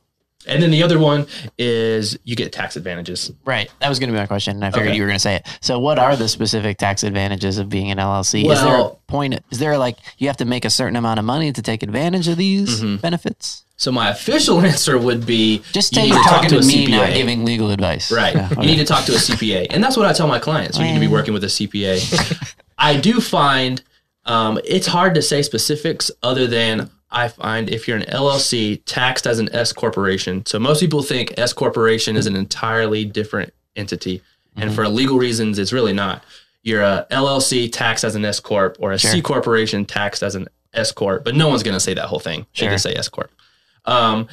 And 0.48 0.64
then 0.64 0.72
the 0.72 0.84
other 0.84 0.98
one 0.98 1.28
is 1.58 2.18
you 2.24 2.34
get 2.38 2.54
tax 2.54 2.78
advantages. 2.78 3.30
Right. 3.44 3.70
That 3.82 3.90
was 3.90 4.00
going 4.00 4.08
to 4.08 4.14
be 4.14 4.20
my 4.20 4.26
question. 4.26 4.56
and 4.56 4.64
I 4.64 4.72
figured 4.72 4.88
Okay. 4.90 4.96
you 4.96 5.02
were 5.04 5.08
going 5.08 5.18
to 5.18 5.22
say 5.22 5.36
it. 5.36 5.46
So, 5.60 5.80
what 5.80 6.00
are 6.00 6.16
the 6.16 6.30
specific 6.30 6.78
tax 6.78 7.04
advantages 7.04 7.58
of 7.58 7.68
being 7.68 7.92
an 7.92 7.98
LLC? 7.98 8.50
is 8.50 8.62
there 8.62 8.74
a 8.74 8.78
Well- 8.78 9.02
point? 9.08 9.38
Is 9.52 9.60
there 9.60 9.78
like 9.78 9.98
you 10.18 10.28
have 10.28 10.38
to 10.38 10.46
make 10.46 10.64
a 10.64 10.70
certain 10.70 10.96
amount 10.96 11.20
of 11.20 11.26
money 11.26 11.52
to 11.52 11.62
take 11.62 11.84
advantage 11.84 12.30
of 12.30 12.38
these 12.38 12.82
Mhm. 12.82 13.02
benefits? 13.02 13.66
So 13.76 13.92
my 13.92 14.10
official 14.10 14.62
answer 14.66 14.98
would 14.98 15.26
be 15.26 15.62
Just 15.74 15.94
you 15.94 16.04
need 16.04 16.08
you're 16.10 16.18
talk 16.24 16.36
talking 16.44 16.50
to 16.52 16.62
to, 16.62 16.66
me, 16.68 16.88
not 16.88 17.14
giving 17.14 17.44
legal 17.44 17.70
advice. 17.72 18.10
Right. 18.10 18.34
Yeah, 18.36 18.50
You 18.62 18.66
need 18.68 18.78
to 18.78 18.86
talk 18.86 19.04
to 19.06 19.12
a 19.16 19.18
CPA. 19.20 19.68
And 19.72 19.84
that's 19.84 19.98
what 19.98 20.06
I 20.06 20.14
tell 20.14 20.28
my 20.28 20.40
clients. 20.40 20.78
You 20.78 20.86
need 20.86 20.94
to 20.94 21.00
be 21.02 21.08
working 21.10 21.34
with 21.34 21.44
a 21.44 21.48
CPA. 21.50 22.00
I 22.80 22.98
do 23.00 23.20
find 23.22 23.82
um, 24.26 24.60
it's 24.64 24.88
hard 24.88 25.14
to 25.16 25.22
say 25.22 25.42
specifics 25.42 26.10
other 26.24 26.48
than 26.48 26.90
I 27.12 27.28
find 27.28 27.70
if 27.70 27.88
you're 27.88 27.98
an 27.98 28.04
LLC 28.04 28.82
taxed 28.86 29.26
as 29.28 29.40
an 29.40 29.50
S 29.54 29.74
corporation. 29.74 30.46
So 30.46 30.60
most 30.60 30.80
people 30.80 31.02
think 31.02 31.34
S 31.38 31.54
corporation 31.54 32.16
is 32.16 32.28
an 32.28 32.36
entirely 32.36 33.04
different 33.06 33.54
entity. 33.76 34.22
And 34.56 34.74
for 34.74 34.88
legal 34.88 35.18
reasons, 35.18 35.58
it's 35.58 35.72
really 35.74 35.94
not. 35.94 36.24
You're 36.64 36.82
a 36.84 37.08
LLC 37.12 37.72
taxed 37.72 38.04
as 38.04 38.16
an 38.16 38.26
S 38.26 38.40
corp 38.40 38.76
or 38.80 38.92
a 38.92 39.00
C 39.00 39.08
Sure. 39.14 39.22
corporation 39.22 39.86
taxed 39.86 40.22
as 40.22 40.36
an 40.36 40.48
S 40.74 40.92
corp, 40.92 41.24
but 41.24 41.34
no 41.36 41.48
one's 41.48 41.64
going 41.64 41.76
to 41.76 41.80
say 41.80 41.94
that 41.94 42.06
whole 42.06 42.20
thing. 42.20 42.42
They 42.56 42.66
Sure. 42.66 42.70
just 42.72 42.84
say 42.84 42.94
S 42.94 43.08
corp. 43.10 43.32
Um, 43.86 44.28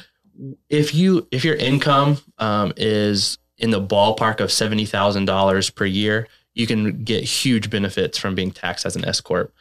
if 0.69 0.93
you 0.93 1.27
if 1.31 1.43
your 1.45 1.55
income 1.55 2.17
um, 2.37 2.73
is 2.77 3.37
in 3.57 3.71
the 3.71 3.81
ballpark 3.81 4.39
of 4.39 4.51
seventy 4.51 4.85
thousand 4.85 5.25
dollars 5.25 5.69
per 5.71 5.85
year, 5.85 6.27
you 6.57 6.65
can 6.65 7.03
get 7.03 7.23
huge 7.23 7.69
benefits 7.69 8.17
from 8.17 8.33
being 8.33 8.51
taxed 8.51 8.85
as 8.85 8.95
an 8.95 9.05
S 9.05 9.21
corp. 9.21 9.53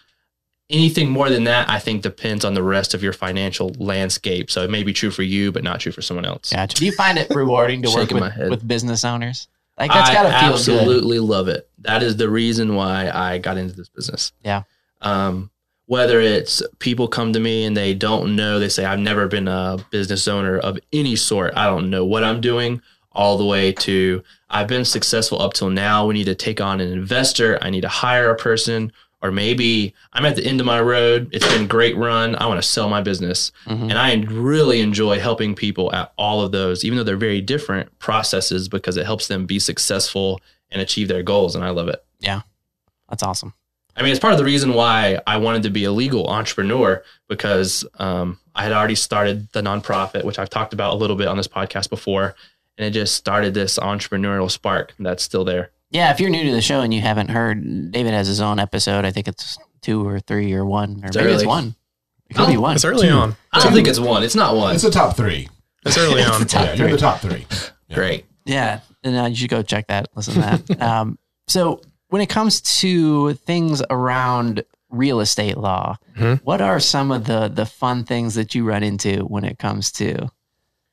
Anything 0.71 1.11
more 1.11 1.29
than 1.29 1.45
that, 1.45 1.69
I 1.69 1.79
think, 1.79 2.03
depends 2.03 2.45
on 2.45 2.55
the 2.55 2.63
rest 2.63 2.95
of 2.95 3.03
your 3.03 3.13
financial 3.13 3.71
landscape. 3.79 4.51
So 4.51 4.63
it 4.63 4.71
may 4.71 4.83
be 4.83 4.93
true 4.93 5.11
for 5.11 5.23
you, 5.23 5.53
but 5.53 5.63
not 5.63 5.79
true 5.79 5.93
for 5.93 6.03
someone 6.03 6.25
else. 6.25 6.53
Gotcha. 6.53 6.77
Do 6.77 6.87
you 6.87 6.93
find 6.93 7.19
it 7.19 7.29
rewarding 7.31 7.83
to 7.83 7.91
work 7.95 8.11
with, 8.11 8.51
with 8.51 8.67
business 8.67 9.05
owners? 9.05 9.47
Like 9.79 9.93
that's 9.93 10.09
I 10.09 10.15
feel 10.15 10.23
good. 10.23 10.33
absolutely 10.33 11.19
love 11.19 11.49
it. 11.49 11.69
That 11.81 12.03
is 12.03 12.17
the 12.17 12.31
reason 12.31 12.75
why 12.75 13.11
I 13.11 13.39
got 13.39 13.59
into 13.59 13.77
this 13.77 13.91
business. 13.91 14.33
Yeah. 14.43 14.63
Um, 15.03 15.51
whether 15.85 16.19
it's 16.21 16.63
people 16.79 17.07
come 17.07 17.35
to 17.35 17.39
me 17.39 17.65
and 17.65 17.77
they 17.77 17.95
don't 17.95 18.35
know, 18.35 18.59
they 18.59 18.71
say, 18.71 18.87
I've 18.87 18.99
never 18.99 19.29
been 19.29 19.47
a 19.47 19.79
business 19.91 20.27
owner 20.27 20.59
of 20.59 20.79
any 20.93 21.15
sort. 21.15 21.53
I 21.57 21.67
don't 21.67 21.91
know 21.91 22.05
what 22.05 22.25
I'm 22.25 22.41
doing, 22.41 22.81
all 23.17 23.37
the 23.39 23.45
way 23.45 23.73
to 23.73 24.23
I've 24.49 24.69
been 24.69 24.85
successful 24.85 25.43
up 25.43 25.55
till 25.55 25.71
now. 25.71 26.07
We 26.07 26.15
need 26.15 26.25
to 26.27 26.35
take 26.35 26.61
on 26.61 26.81
an 26.81 26.93
investor. 26.93 27.59
I 27.63 27.71
need 27.71 27.81
to 27.81 27.89
hire 27.89 28.31
a 28.31 28.37
person. 28.37 28.93
Or 29.23 29.33
maybe 29.33 29.95
I'm 30.13 30.25
at 30.27 30.37
the 30.37 30.45
end 30.47 30.61
of 30.61 30.67
my 30.67 30.81
road. 30.81 31.31
It's 31.33 31.47
been 31.49 31.65
a 31.65 31.67
great 31.67 31.97
run. 31.97 32.37
I 32.37 32.47
want 32.47 32.63
to 32.63 32.69
sell 32.69 32.89
my 32.89 33.01
business. 33.01 33.51
Mhm. 33.67 33.91
And 33.91 33.95
I 33.95 34.15
really 34.31 34.81
enjoy 34.81 35.19
helping 35.19 35.55
people 35.57 35.93
at 35.93 36.13
all 36.17 36.43
of 36.43 36.53
those, 36.53 36.85
even 36.85 36.97
though 36.99 37.03
they're 37.03 37.17
very 37.17 37.41
different 37.41 37.99
processes, 37.99 38.69
because 38.69 38.97
it 38.97 39.07
helps 39.07 39.27
them 39.27 39.47
be 39.47 39.59
successful 39.59 40.41
and 40.71 40.81
achieve 40.83 41.09
their 41.09 41.23
goals. 41.25 41.57
And 41.57 41.65
I 41.65 41.71
love 41.71 41.89
it. 41.89 42.05
Yeah. 42.21 42.43
That's 43.09 43.23
awesome. 43.23 43.55
I 43.97 44.03
mean, 44.03 44.11
it's 44.11 44.21
part 44.21 44.35
of 44.35 44.39
the 44.39 44.45
reason 44.45 44.75
why 44.75 45.19
I 45.27 45.39
wanted 45.39 45.63
to 45.63 45.71
be 45.71 45.85
a 45.85 45.93
legal 45.93 46.29
entrepreneur 46.29 47.03
because 47.29 47.85
um, 47.99 48.39
I 48.55 48.63
had 48.65 48.73
already 48.73 48.95
started 48.95 49.49
the 49.53 49.63
nonprofit, 49.63 50.25
which 50.25 50.39
I've 50.39 50.51
talked 50.51 50.75
about 50.75 50.93
a 50.93 50.97
little 50.97 51.17
bit 51.17 51.27
on 51.29 51.39
this 51.39 51.49
podcast 51.49 51.89
before. 51.89 52.37
And 52.79 52.87
it 52.87 52.91
just 52.91 53.15
started 53.15 53.55
this 53.55 53.79
entrepreneurial 53.79 54.51
spark 54.51 54.95
that's 54.99 55.23
still 55.23 55.45
there. 55.45 55.71
Yeah, 55.91 56.11
if 56.11 56.21
you're 56.21 56.31
new 56.31 56.45
to 56.45 56.51
the 56.53 56.61
show 56.61 56.81
and 56.81 56.93
you 56.93 57.01
haven't 57.01 57.29
heard, 57.31 57.91
David 57.93 58.13
has 58.13 58.27
his 58.27 58.41
own 58.41 58.59
episode. 58.59 59.05
I 59.05 59.11
think 59.13 59.29
it's 59.29 59.57
two 59.83 60.07
or 60.07 60.21
three 60.21 60.53
or 60.53 60.65
one, 60.67 61.01
or 61.03 61.07
It's 61.07 61.17
maybe 61.17 61.31
it's 61.33 61.45
one. 61.47 61.75
It 62.29 62.35
could 62.35 62.49
be 62.49 62.57
Oh, 62.57 62.61
one. 62.61 62.75
It's 62.75 62.85
early 62.85 63.07
Two. 63.09 63.15
on. 63.15 63.37
I 63.53 63.61
don't 63.63 63.73
think 63.73 63.87
it's 63.89 64.01
one. 64.01 64.23
It's 64.25 64.35
not 64.35 64.57
one. 64.57 64.75
It's 64.75 64.83
the 64.83 64.91
top 64.91 65.17
three. 65.17 65.49
It's 65.87 65.97
early 65.97 66.23
on. 66.25 66.45
Top 66.47 66.67
yeah, 66.67 66.75
you're 66.75 66.91
the 66.91 66.97
top 66.99 67.21
three. 67.21 67.47
Great. 67.95 68.25
Yeah, 68.45 68.81
and 69.05 69.17
uh, 69.17 69.25
you 69.27 69.37
should 69.37 69.51
go 69.51 69.63
check 69.63 69.87
that. 69.87 70.09
Listen 70.17 70.35
to 70.35 70.41
that. 70.41 70.83
um, 70.83 71.19
so 71.47 71.81
when 72.09 72.21
it 72.21 72.29
comes 72.29 72.61
to 72.81 73.35
things 73.35 73.81
around 73.89 74.65
real 74.91 75.21
estate 75.21 75.57
law, 75.57 75.97
Mhm. 76.17 76.41
what 76.43 76.61
are 76.61 76.81
some 76.81 77.13
of 77.13 77.25
the 77.27 77.47
the 77.49 77.65
fun 77.67 78.03
things 78.05 78.35
that 78.35 78.55
you 78.57 78.65
run 78.65 78.83
into 78.83 79.21
when 79.21 79.45
it 79.45 79.59
comes 79.61 79.93
to? 79.93 80.29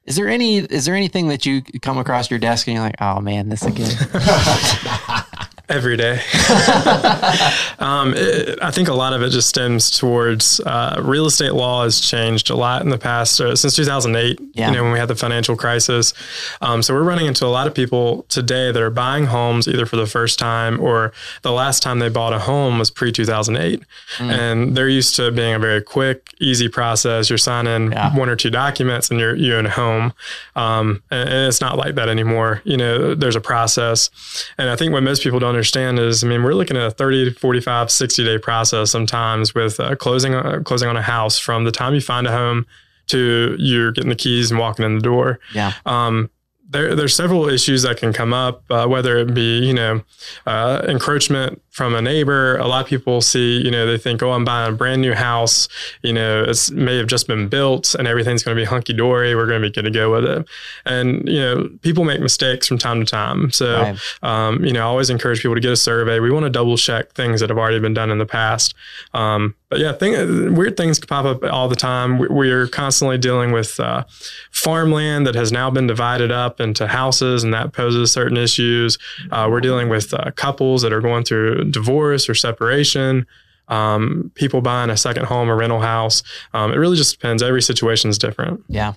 Is 0.05 0.17
there 0.17 0.27
any 0.27 0.57
is 0.57 0.85
there 0.85 0.95
anything 0.95 1.29
that 1.29 1.45
you 1.45 1.61
come 1.81 1.97
across 1.97 2.29
your 2.29 2.39
desk 2.39 2.67
and 2.67 2.75
you're 2.75 2.83
like, 2.83 3.01
oh 3.01 3.21
man, 3.21 3.49
this 3.49 3.63
again? 3.63 3.91
every 5.69 5.95
day. 5.97 6.13
um, 7.79 8.13
it, 8.15 8.59
I 8.61 8.71
think 8.71 8.87
a 8.87 8.93
lot 8.93 9.13
of 9.13 9.21
it 9.21 9.29
just 9.29 9.49
stems 9.49 9.89
towards 9.89 10.59
uh, 10.61 10.99
real 11.03 11.25
estate 11.25 11.53
law 11.53 11.83
has 11.83 11.99
changed 11.99 12.49
a 12.49 12.55
lot 12.55 12.81
in 12.81 12.89
the 12.89 12.97
past 12.97 13.39
uh, 13.39 13.55
since 13.55 13.75
2008. 13.75 14.39
Yeah. 14.53 14.69
You 14.69 14.75
know, 14.77 14.83
when 14.83 14.91
we 14.93 14.99
had 14.99 15.07
the 15.07 15.15
financial 15.15 15.55
crisis. 15.55 16.13
Um, 16.61 16.83
so 16.83 16.93
we're 16.93 17.03
running 17.03 17.25
into 17.25 17.45
a 17.45 17.47
lot 17.47 17.67
of 17.67 17.73
people 17.73 18.23
today 18.29 18.71
that 18.71 18.81
are 18.81 18.89
buying 18.89 19.25
homes 19.25 19.67
either 19.67 19.85
for 19.85 19.95
the 19.95 20.05
first 20.05 20.37
time 20.39 20.79
or 20.79 21.11
the 21.41 21.51
last 21.51 21.81
time 21.81 21.99
they 21.99 22.09
bought 22.09 22.33
a 22.33 22.39
home 22.39 22.77
was 22.79 22.91
pre 22.91 23.11
2008, 23.11 23.81
Mm. 24.17 24.31
and 24.31 24.77
they're 24.77 24.89
used 24.89 25.15
to 25.15 25.31
being 25.31 25.53
a 25.55 25.59
very 25.59 25.81
quick, 25.81 26.33
easy 26.39 26.67
process. 26.69 27.29
You're 27.29 27.37
signing 27.37 27.91
Yeah. 27.91 28.15
one 28.15 28.29
or 28.29 28.35
two 28.35 28.49
documents 28.51 29.09
and 29.09 29.19
you're 29.19 29.35
you 29.35 29.55
own 29.55 29.65
a 29.65 29.69
home. 29.69 30.13
Um, 30.55 31.01
and, 31.09 31.29
and 31.29 31.47
it's 31.47 31.61
not 31.61 31.77
like 31.77 31.95
that 31.95 32.09
anymore. 32.09 32.61
You 32.63 32.77
know, 32.77 33.15
there's 33.15 33.35
a 33.35 33.41
process. 33.41 34.09
And 34.57 34.69
I 34.69 34.75
think 34.75 34.93
what 34.93 35.03
most 35.03 35.23
people 35.23 35.39
don't 35.39 35.52
understand 35.53 35.99
is, 35.99 36.23
I 36.23 36.27
mean, 36.27 36.43
we're 36.43 36.53
looking 36.53 36.77
at 36.77 36.83
a 36.83 36.91
30 36.91 37.33
45, 37.33 37.91
60 37.91 38.23
day 38.23 38.37
process 38.37 38.91
sometimes 38.91 39.53
with 39.53 39.79
uh, 39.79 39.95
closing, 39.95 40.33
uh, 40.33 40.61
closing 40.63 40.89
on 40.89 40.97
a 40.97 41.01
house 41.01 41.39
from 41.39 41.63
the 41.63 41.71
time 41.71 41.93
you 41.93 42.01
find 42.01 42.27
a 42.27 42.31
home 42.31 42.65
to 43.07 43.55
you're 43.59 43.91
getting 43.91 44.09
the 44.09 44.15
keys 44.15 44.49
and 44.49 44.59
walking 44.59 44.85
in 44.85 44.95
the 44.95 45.01
door. 45.01 45.39
Yeah. 45.53 45.73
Um, 45.85 46.29
there, 46.73 46.95
there's 46.95 47.15
several 47.15 47.47
issues 47.47 47.83
that 47.83 47.97
can 47.97 48.11
come 48.11 48.33
up, 48.33 48.63
uh, 48.69 48.85
whether 48.87 49.17
it 49.17 49.33
be, 49.33 49.59
you 49.59 49.73
know, 49.73 50.01
uh, 50.45 50.81
encroachment 50.87 51.61
from 51.71 51.95
a 51.95 52.01
neighbor. 52.01 52.57
A 52.57 52.67
lot 52.67 52.81
of 52.81 52.87
people 52.87 53.21
see, 53.21 53.59
you 53.63 53.71
know, 53.71 53.87
they 53.87 53.97
think, 53.97 54.21
oh, 54.21 54.31
I'm 54.31 54.45
buying 54.45 54.73
a 54.73 54.75
brand 54.75 55.01
new 55.01 55.13
house. 55.13 55.67
You 56.01 56.13
know, 56.13 56.43
it 56.43 56.69
may 56.71 56.97
have 56.97 57.07
just 57.07 57.27
been 57.27 57.47
built 57.47 57.95
and 57.95 58.07
everything's 58.07 58.43
going 58.43 58.55
to 58.55 58.61
be 58.61 58.65
hunky 58.65 58.93
dory. 58.93 59.33
We're 59.35 59.47
going 59.47 59.61
to 59.61 59.67
be 59.69 59.73
good 59.73 59.85
to 59.85 59.91
go 59.91 60.11
with 60.11 60.25
it. 60.25 60.45
And, 60.85 61.27
you 61.27 61.39
know, 61.39 61.69
people 61.81 62.03
make 62.03 62.19
mistakes 62.21 62.67
from 62.67 62.77
time 62.77 62.99
to 63.03 63.05
time. 63.09 63.51
So, 63.51 63.73
Right. 63.81 63.97
um, 64.21 64.63
you 64.65 64.73
know, 64.73 64.81
I 64.81 64.83
always 64.83 65.09
encourage 65.09 65.41
people 65.41 65.55
to 65.55 65.61
get 65.61 65.71
a 65.71 65.75
survey. 65.75 66.19
We 66.19 66.29
want 66.31 66.43
to 66.43 66.49
double 66.51 66.77
check 66.77 67.13
things 67.13 67.39
that 67.39 67.49
have 67.49 67.57
already 67.57 67.79
been 67.79 67.93
done 67.95 68.11
in 68.11 68.17
the 68.19 68.25
past. 68.25 68.75
Um, 69.13 69.55
but 69.73 69.79
yeah, 69.81 69.91
thing, 69.91 70.53
weird 70.53 70.77
things 70.77 70.99
can 70.99 71.07
pop 71.07 71.25
up 71.25 71.43
all 71.51 71.67
the 71.67 71.75
time. 71.75 72.19
We, 72.19 72.27
we're 72.27 72.67
constantly 72.67 73.17
dealing 73.17 73.51
with 73.51 73.79
uh, 73.79 74.03
farmland 74.51 75.25
that 75.25 75.33
has 75.33 75.51
now 75.51 75.71
been 75.71 75.87
divided 75.87 76.31
up 76.31 76.61
into 76.61 76.85
houses, 76.85 77.43
and 77.43 77.51
that 77.55 77.73
poses 77.73 78.11
certain 78.11 78.37
issues. 78.37 78.99
Uh, 79.31 79.47
we're 79.49 79.61
dealing 79.61 79.89
with 79.89 80.13
uh, 80.13 80.29
couples 80.35 80.83
that 80.83 80.93
are 80.93 81.01
going 81.01 81.23
through 81.23 81.71
divorce 81.71 82.29
or 82.29 82.35
separation. 82.35 83.25
Um, 83.67 84.31
people 84.35 84.61
buying 84.61 84.91
a 84.91 84.97
second 84.97 85.25
home, 85.25 85.49
a 85.49 85.55
rental 85.55 85.79
house. 85.79 86.21
Um, 86.53 86.71
it 86.71 86.75
really 86.75 86.97
just 86.97 87.13
depends. 87.13 87.41
Every 87.41 87.63
situation 87.63 88.11
is 88.11 88.19
different. 88.19 88.63
Yeah. 88.67 88.93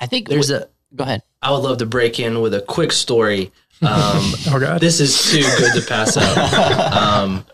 I 0.00 0.06
think 0.06 0.28
There's 0.28 0.50
a. 0.50 0.68
go 0.94 1.04
ahead. 1.04 1.22
I 1.40 1.50
would 1.50 1.62
love 1.62 1.78
to 1.78 1.86
break 1.86 2.20
in 2.20 2.42
with 2.42 2.52
a 2.52 2.60
quick 2.60 2.92
story. 2.92 3.52
Um, 3.80 3.90
Oh 4.48 4.58
God. 4.60 4.80
this 4.80 5.00
is 5.00 5.30
too 5.30 5.40
good 5.58 5.80
to 5.80 5.86
pass 5.88 6.16
up. 6.18 7.44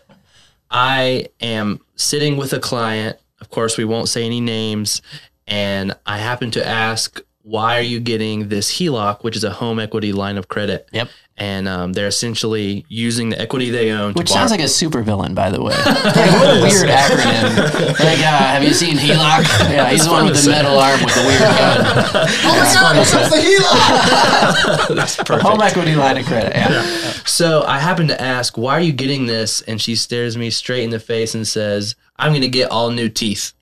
I 0.71 1.27
am 1.41 1.81
sitting 1.95 2.37
with 2.37 2.53
a 2.53 2.59
client. 2.59 3.17
Of 3.41 3.49
course, 3.49 3.77
we 3.77 3.85
won't 3.85 4.09
say 4.09 4.25
any 4.25 4.39
names. 4.39 5.01
And 5.47 5.93
I 6.05 6.17
happen 6.17 6.49
to 6.51 6.65
ask, 6.65 7.19
why 7.43 7.77
are 7.77 7.83
you 7.83 7.99
getting 7.99 8.49
this 8.49 8.71
HELOC, 8.79 9.23
which 9.23 9.35
is 9.35 9.43
a 9.43 9.51
home 9.51 9.79
equity 9.79 10.13
line 10.13 10.37
of 10.37 10.47
credit? 10.47 10.87
Yep. 10.93 11.09
And 11.41 11.67
um, 11.67 11.93
they're 11.93 12.05
essentially 12.05 12.85
using 12.87 13.29
the 13.29 13.41
equity 13.41 13.71
they 13.71 13.89
own 13.89 14.13
Which 14.13 14.27
to 14.27 14.33
sounds 14.33 14.51
like 14.51 14.59
a 14.59 14.65
supervillain, 14.65 15.33
by 15.33 15.49
the 15.49 15.59
way. 15.59 15.73
Like, 16.21 16.31
what 16.33 16.57
a 16.57 16.61
weird 16.61 16.87
acronym. 16.87 17.97
Like, 17.97 18.19
uh, 18.19 18.37
have 18.53 18.63
you 18.63 18.75
seen 18.75 18.95
HELOC? 18.95 19.71
Yeah, 19.71 19.89
he's 19.89 20.05
the 20.05 20.11
one 20.11 20.25
with 20.25 20.43
the 20.43 20.51
metal 20.51 20.77
arm 20.77 21.03
with 21.03 21.15
the 21.15 21.23
weird 21.25 21.39
gun. 21.39 21.79
Oh 22.45 22.53
my 22.59 22.73
God, 22.75 22.95
that's 22.95 23.11
the 23.31 23.37
HELOC! 23.37 24.95
That's 24.95 25.15
perfect. 25.15 25.41
Home 25.41 25.61
equity 25.61 25.95
line 25.95 26.17
of 26.17 26.25
credit. 26.27 26.53
Yeah. 26.55 26.83
So 27.25 27.63
I 27.63 27.79
happen 27.79 28.07
to 28.09 28.21
ask, 28.21 28.55
why 28.55 28.73
are 28.73 28.81
you 28.81 28.91
getting 28.91 29.25
this? 29.25 29.61
And 29.61 29.81
she 29.81 29.95
stares 29.95 30.37
me 30.37 30.51
straight 30.51 30.83
in 30.83 30.91
the 30.91 30.99
face 30.99 31.33
and 31.33 31.47
says, 31.47 31.95
I'm 32.17 32.33
going 32.33 32.41
to 32.43 32.49
get 32.49 32.69
all 32.69 32.91
new 32.91 33.09
teeth. 33.09 33.53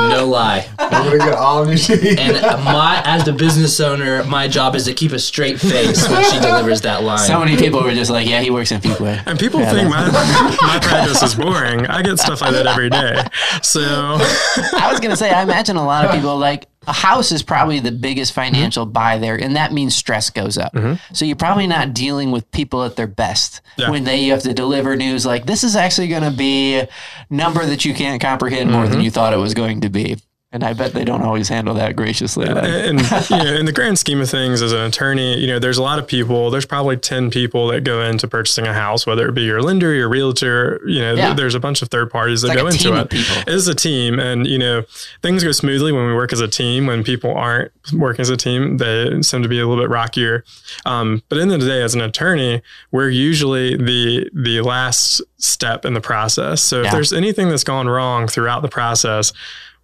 No 0.00 0.26
lie. 0.26 0.68
I'm 0.78 1.04
gonna 1.04 1.18
get 1.18 1.32
all 1.34 1.64
new 1.64 1.76
teeth. 1.76 2.18
And 2.18 2.34
my, 2.64 3.02
as 3.04 3.24
the 3.24 3.32
business 3.32 3.80
owner, 3.80 4.22
my 4.24 4.46
job 4.48 4.74
is 4.76 4.84
to 4.84 4.94
keep 4.94 5.12
a 5.12 5.18
straight 5.18 5.58
face 5.60 6.08
when 6.08 6.24
she 6.30 6.38
delivers 6.40 6.80
that 6.82 7.02
line. 7.02 7.18
So 7.26 7.38
many 7.40 7.56
people 7.56 7.82
were 7.82 7.94
just 7.94 8.10
like, 8.10 8.26
yeah, 8.28 8.40
he 8.40 8.50
works 8.50 8.70
in 8.72 8.80
Fuquay. 8.80 9.22
And 9.26 9.38
people 9.38 9.60
Yeah, 9.60 9.72
think 9.72 9.90
my, 9.90 10.06
my 10.62 10.78
practice 10.80 11.22
is 11.22 11.34
boring. 11.34 11.86
I 11.86 12.02
get 12.02 12.18
stuff 12.18 12.40
like 12.40 12.52
that 12.52 12.66
every 12.66 12.90
day. 12.90 13.22
So 13.62 13.80
I 13.82 14.88
was 14.90 15.00
gonna 15.00 15.16
say, 15.16 15.30
I 15.30 15.42
imagine 15.42 15.76
a 15.76 15.84
lot 15.84 16.04
of 16.04 16.12
people 16.12 16.36
like 16.38 16.67
a 16.88 16.92
house 16.92 17.30
is 17.32 17.42
probably 17.42 17.80
the 17.80 17.92
biggest 17.92 18.32
mm-hmm. 18.32 18.54
financial 18.54 18.86
buy 18.86 19.18
there, 19.18 19.36
and 19.36 19.54
that 19.56 19.72
means 19.72 19.94
stress 19.94 20.30
goes 20.30 20.56
up. 20.56 20.72
Mm-hmm. 20.72 21.14
So 21.14 21.24
you're 21.24 21.36
probably 21.36 21.66
not 21.66 21.94
dealing 21.94 22.30
with 22.30 22.50
people 22.50 22.82
at 22.84 22.96
their 22.96 23.06
best 23.06 23.60
Yeah. 23.76 23.90
when 23.90 24.04
they 24.04 24.24
you 24.24 24.32
have 24.32 24.42
to 24.42 24.54
deliver 24.54 24.96
news 24.96 25.24
like 25.26 25.46
this 25.46 25.62
is 25.62 25.76
actually 25.76 26.08
going 26.08 26.22
to 26.22 26.30
be 26.30 26.78
a 26.78 26.88
number 27.30 27.64
that 27.64 27.84
you 27.84 27.94
can't 27.94 28.20
comprehend 28.20 28.70
more 28.70 28.84
mm-hmm. 28.84 28.92
than 28.92 29.00
you 29.02 29.10
thought 29.10 29.32
it 29.32 29.38
was 29.38 29.54
going 29.54 29.82
to 29.82 29.90
be. 29.90 30.16
And 30.50 30.64
I 30.64 30.72
bet 30.72 30.94
they 30.94 31.04
don't 31.04 31.20
always 31.20 31.50
handle 31.50 31.74
that 31.74 31.94
graciously. 31.94 32.46
Like, 32.46 32.64
and 32.64 33.00
you 33.30 33.36
know, 33.36 33.52
in 33.54 33.66
the 33.66 33.72
grand 33.72 33.98
scheme 33.98 34.18
of 34.22 34.30
things, 34.30 34.62
as 34.62 34.72
an 34.72 34.80
attorney, 34.80 35.38
you 35.38 35.46
know, 35.46 35.58
there's 35.58 35.76
a 35.76 35.82
lot 35.82 35.98
of 35.98 36.06
people. 36.06 36.50
There's 36.50 36.64
probably 36.64 36.96
ten 36.96 37.30
people 37.30 37.66
that 37.68 37.84
go 37.84 38.00
into 38.00 38.26
purchasing 38.26 38.66
a 38.66 38.72
house, 38.72 39.06
whether 39.06 39.28
it 39.28 39.32
be 39.34 39.42
your 39.42 39.60
lender, 39.60 39.92
your 39.92 40.08
realtor. 40.08 40.80
You 40.86 41.00
know, 41.00 41.14
Yeah. 41.14 41.26
th- 41.26 41.36
there's 41.36 41.54
a 41.54 41.60
bunch 41.60 41.82
of 41.82 41.88
third 41.90 42.10
parties 42.10 42.40
that 42.40 42.48
like 42.48 42.56
go 42.56 42.66
into 42.66 42.94
it. 42.98 43.08
It 43.12 43.48
is 43.52 43.68
a 43.68 43.74
team, 43.74 44.18
and 44.18 44.46
you 44.46 44.58
know, 44.58 44.84
things 45.22 45.44
go 45.44 45.52
smoothly 45.52 45.92
when 45.92 46.06
we 46.06 46.14
work 46.14 46.32
as 46.32 46.40
a 46.40 46.48
team. 46.48 46.86
When 46.86 47.04
people 47.04 47.34
aren't 47.36 47.70
working 47.92 48.22
as 48.22 48.30
a 48.30 48.36
team, 48.38 48.78
they 48.78 49.20
seem 49.20 49.42
to 49.42 49.50
be 49.50 49.60
a 49.60 49.68
little 49.68 49.82
bit 49.84 49.90
rockier. 49.90 50.44
Um, 50.86 51.22
but 51.28 51.36
in 51.36 51.48
the 51.48 51.58
the 51.58 51.66
day, 51.66 51.82
as 51.82 51.94
an 51.94 52.00
attorney, 52.00 52.62
we're 52.90 53.10
usually 53.10 53.76
the 53.76 54.30
the 54.32 54.62
last 54.62 55.20
step 55.36 55.84
in 55.84 55.92
the 55.92 56.00
process. 56.00 56.62
So 56.62 56.80
Yeah. 56.80 56.86
if 56.86 56.92
there's 56.92 57.12
anything 57.12 57.50
that's 57.50 57.64
gone 57.64 57.86
wrong 57.86 58.28
throughout 58.28 58.62
the 58.62 58.68
process. 58.68 59.32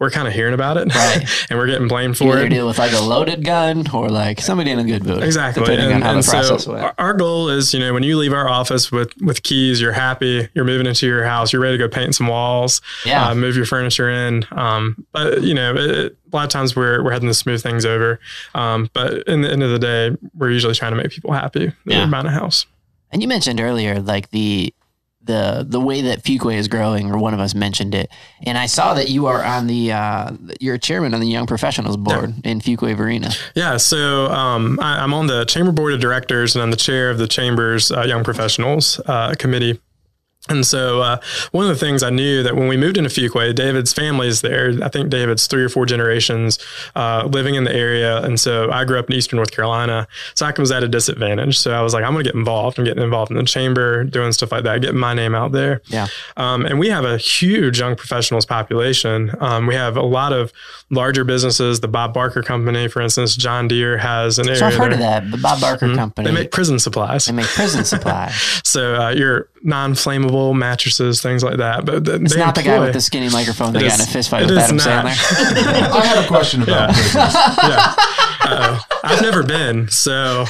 We're 0.04 0.10
kind 0.10 0.28
of 0.28 0.34
hearing 0.34 0.52
about 0.52 0.76
it, 0.76 0.94
Right. 0.94 1.24
and 1.48 1.58
we're 1.58 1.66
getting 1.66 1.88
blamed 1.88 2.18
for 2.18 2.24
either 2.24 2.44
it. 2.44 2.50
deal 2.50 2.66
with 2.66 2.78
like 2.78 2.92
a 2.92 3.00
loaded 3.00 3.42
gun 3.42 3.88
or 3.90 4.10
like 4.10 4.38
somebody 4.42 4.70
in 4.70 4.78
a 4.78 4.84
good 4.84 5.02
mood. 5.02 5.22
Exactly. 5.22 5.62
Depending 5.62 5.86
and, 5.86 5.94
on 5.94 6.02
how 6.02 6.10
and 6.14 6.22
the 6.22 6.28
process 6.30 6.64
so 6.64 6.72
went. 6.74 6.94
our, 6.98 7.14
goal 7.14 7.48
is, 7.48 7.72
you 7.72 7.80
know, 7.80 7.94
when 7.94 8.02
you 8.02 8.18
leave 8.18 8.34
our 8.34 8.46
office 8.46 8.92
with, 8.92 9.16
with 9.22 9.42
keys, 9.42 9.80
you're 9.80 9.92
happy, 9.92 10.46
you're 10.52 10.66
moving 10.66 10.86
into 10.86 11.06
your 11.06 11.24
house, 11.24 11.54
you're 11.54 11.62
ready 11.62 11.78
to 11.78 11.82
go 11.82 11.88
paint 11.88 12.14
some 12.14 12.26
walls, 12.26 12.82
Yeah. 13.06 13.28
uh, 13.30 13.34
move 13.34 13.56
your 13.56 13.64
furniture 13.64 14.10
in. 14.10 14.44
Um, 14.52 15.06
but 15.12 15.42
you 15.42 15.54
know, 15.54 15.72
it, 15.74 15.90
it- 15.90 16.16
a 16.32 16.36
lot 16.36 16.44
of 16.44 16.50
times 16.50 16.74
we're, 16.76 17.02
we're 17.02 17.12
heading 17.12 17.28
to 17.28 17.34
smooth 17.34 17.62
things 17.62 17.86
over. 17.86 18.18
Um, 18.56 18.90
but 18.92 19.26
in 19.28 19.40
the 19.42 19.50
end 19.52 19.62
of 19.62 19.70
the 19.70 19.78
day, 19.78 20.16
we're 20.34 20.50
usually 20.50 20.74
trying 20.74 20.90
to 20.90 20.96
make 21.00 21.10
people 21.12 21.32
happy 21.32 21.72
Yeah. 21.86 22.04
buying 22.06 22.26
a 22.26 22.30
house. 22.30 22.66
And 23.12 23.22
you 23.22 23.28
mentioned 23.28 23.60
earlier, 23.60 24.00
like 24.00 24.30
the 24.30 24.74
the 25.24 25.64
the 25.68 25.80
way 25.80 26.02
that 26.02 26.22
Fuquay 26.22 26.56
is 26.56 26.68
growing, 26.68 27.10
or 27.10 27.18
one 27.18 27.34
of 27.34 27.40
us 27.40 27.54
mentioned 27.54 27.94
it, 27.94 28.10
and 28.42 28.58
I 28.58 28.66
saw 28.66 28.94
that 28.94 29.08
you 29.08 29.26
are 29.26 29.42
on 29.42 29.66
the 29.66 29.92
uh, 29.92 30.30
you're 30.60 30.74
a 30.74 30.78
chairman 30.78 31.14
on 31.14 31.20
the 31.20 31.28
Young 31.28 31.46
Professionals 31.46 31.96
Board 31.96 32.34
in 32.44 32.60
Fuquay-Varina. 32.60 33.30
Yeah, 33.54 33.76
so 33.76 34.26
um, 34.26 34.78
I, 34.80 35.02
I'm 35.02 35.14
on 35.14 35.26
the 35.26 35.44
chamber 35.44 35.72
board 35.72 35.92
of 35.92 36.00
directors, 36.00 36.54
and 36.54 36.62
I'm 36.62 36.70
the 36.70 36.76
chair 36.76 37.10
of 37.10 37.18
the 37.18 37.26
chamber's 37.26 37.90
uh, 37.90 38.02
young 38.02 38.24
professionals 38.24 39.00
uh, 39.06 39.34
committee. 39.38 39.80
And 40.48 40.66
so, 40.66 41.00
uh, 41.00 41.20
one 41.52 41.64
of 41.64 41.70
the 41.70 41.86
things 41.86 42.02
I 42.02 42.10
knew 42.10 42.42
that 42.42 42.54
when 42.54 42.68
we 42.68 42.76
moved 42.76 42.98
into 42.98 43.08
Fuquay, 43.08 43.54
David's 43.54 43.94
family 43.94 44.28
is 44.28 44.42
there. 44.42 44.74
I 44.82 44.88
think 44.90 45.08
David's 45.08 45.46
three 45.46 45.64
or 45.64 45.70
four 45.70 45.86
generations 45.86 46.58
uh, 46.94 47.26
living 47.32 47.54
in 47.54 47.64
the 47.64 47.74
area. 47.74 48.22
And 48.22 48.38
so, 48.38 48.70
I 48.70 48.84
grew 48.84 48.98
up 48.98 49.08
in 49.08 49.16
Eastern 49.16 49.38
North 49.38 49.52
Carolina. 49.52 50.06
So, 50.34 50.44
I 50.44 50.52
was 50.58 50.70
at 50.70 50.84
a 50.84 50.88
disadvantage. 50.88 51.58
So, 51.58 51.72
I 51.72 51.80
was 51.80 51.94
like, 51.94 52.04
I'm 52.04 52.12
going 52.12 52.24
to 52.24 52.28
get 52.30 52.36
involved. 52.36 52.78
I'm 52.78 52.84
getting 52.84 53.02
involved 53.02 53.30
in 53.30 53.38
the 53.38 53.44
chamber, 53.44 54.04
doing 54.04 54.32
stuff 54.32 54.52
like 54.52 54.64
that, 54.64 54.82
getting 54.82 54.98
my 54.98 55.14
name 55.14 55.34
out 55.34 55.52
there. 55.52 55.80
Yeah. 55.86 56.08
Um, 56.36 56.66
and 56.66 56.78
we 56.78 56.90
have 56.90 57.06
a 57.06 57.16
huge 57.16 57.80
young 57.80 57.96
professionals 57.96 58.44
population. 58.44 59.34
Um, 59.40 59.66
we 59.66 59.74
have 59.74 59.96
a 59.96 60.02
lot 60.02 60.34
of 60.34 60.52
larger 60.90 61.24
businesses. 61.24 61.80
The 61.80 61.88
Bob 61.88 62.12
Barker 62.12 62.42
Company, 62.42 62.88
for 62.88 63.00
instance, 63.00 63.34
John 63.34 63.66
Deere 63.66 63.96
has 63.96 64.38
an 64.38 64.46
area. 64.46 64.58
So 64.58 64.66
I've 64.66 64.74
heard 64.76 64.92
of 64.92 64.98
that. 64.98 65.30
The 65.30 65.38
Bob 65.38 65.60
Barker 65.60 65.94
Company. 65.94 66.28
They 66.28 66.34
make 66.34 66.50
prison 66.50 66.78
supplies. 66.78 67.24
they 67.24 67.32
make 67.32 67.46
prison 67.46 67.84
supplies. 67.86 68.34
So 68.62 68.96
uh, 68.96 69.10
your 69.10 69.48
non-flammable 70.34 70.56
mattresses, 70.58 71.22
things 71.22 71.42
like 71.42 71.58
that. 71.58 71.84
But 71.84 72.04
th- 72.04 72.20
It's 72.22 72.34
they 72.34 72.40
not 72.40 72.54
the 72.54 72.62
guy 72.62 72.78
with 72.78 72.92
the 72.92 73.00
skinny 73.00 73.28
microphone 73.30 73.72
that 73.72 73.82
It 73.82 73.88
got 73.88 73.94
in 73.94 74.00
a 74.00 74.02
is- 74.04 74.12
fist 74.12 74.30
fight 74.30 74.46
with 74.46 74.58
Adam 74.58 74.76
not. 74.76 74.86
Sandler. 75.06 75.90
I 76.00 76.06
have 76.06 76.24
a 76.24 76.28
question 76.28 76.62
about 76.62 76.88
business. 76.90 77.14
yeah. 77.34 77.94
Uh-oh. 78.46 78.80
I've 79.04 79.22
never 79.22 79.42
been, 79.42 79.88
so 79.88 80.42
um, 80.42 80.46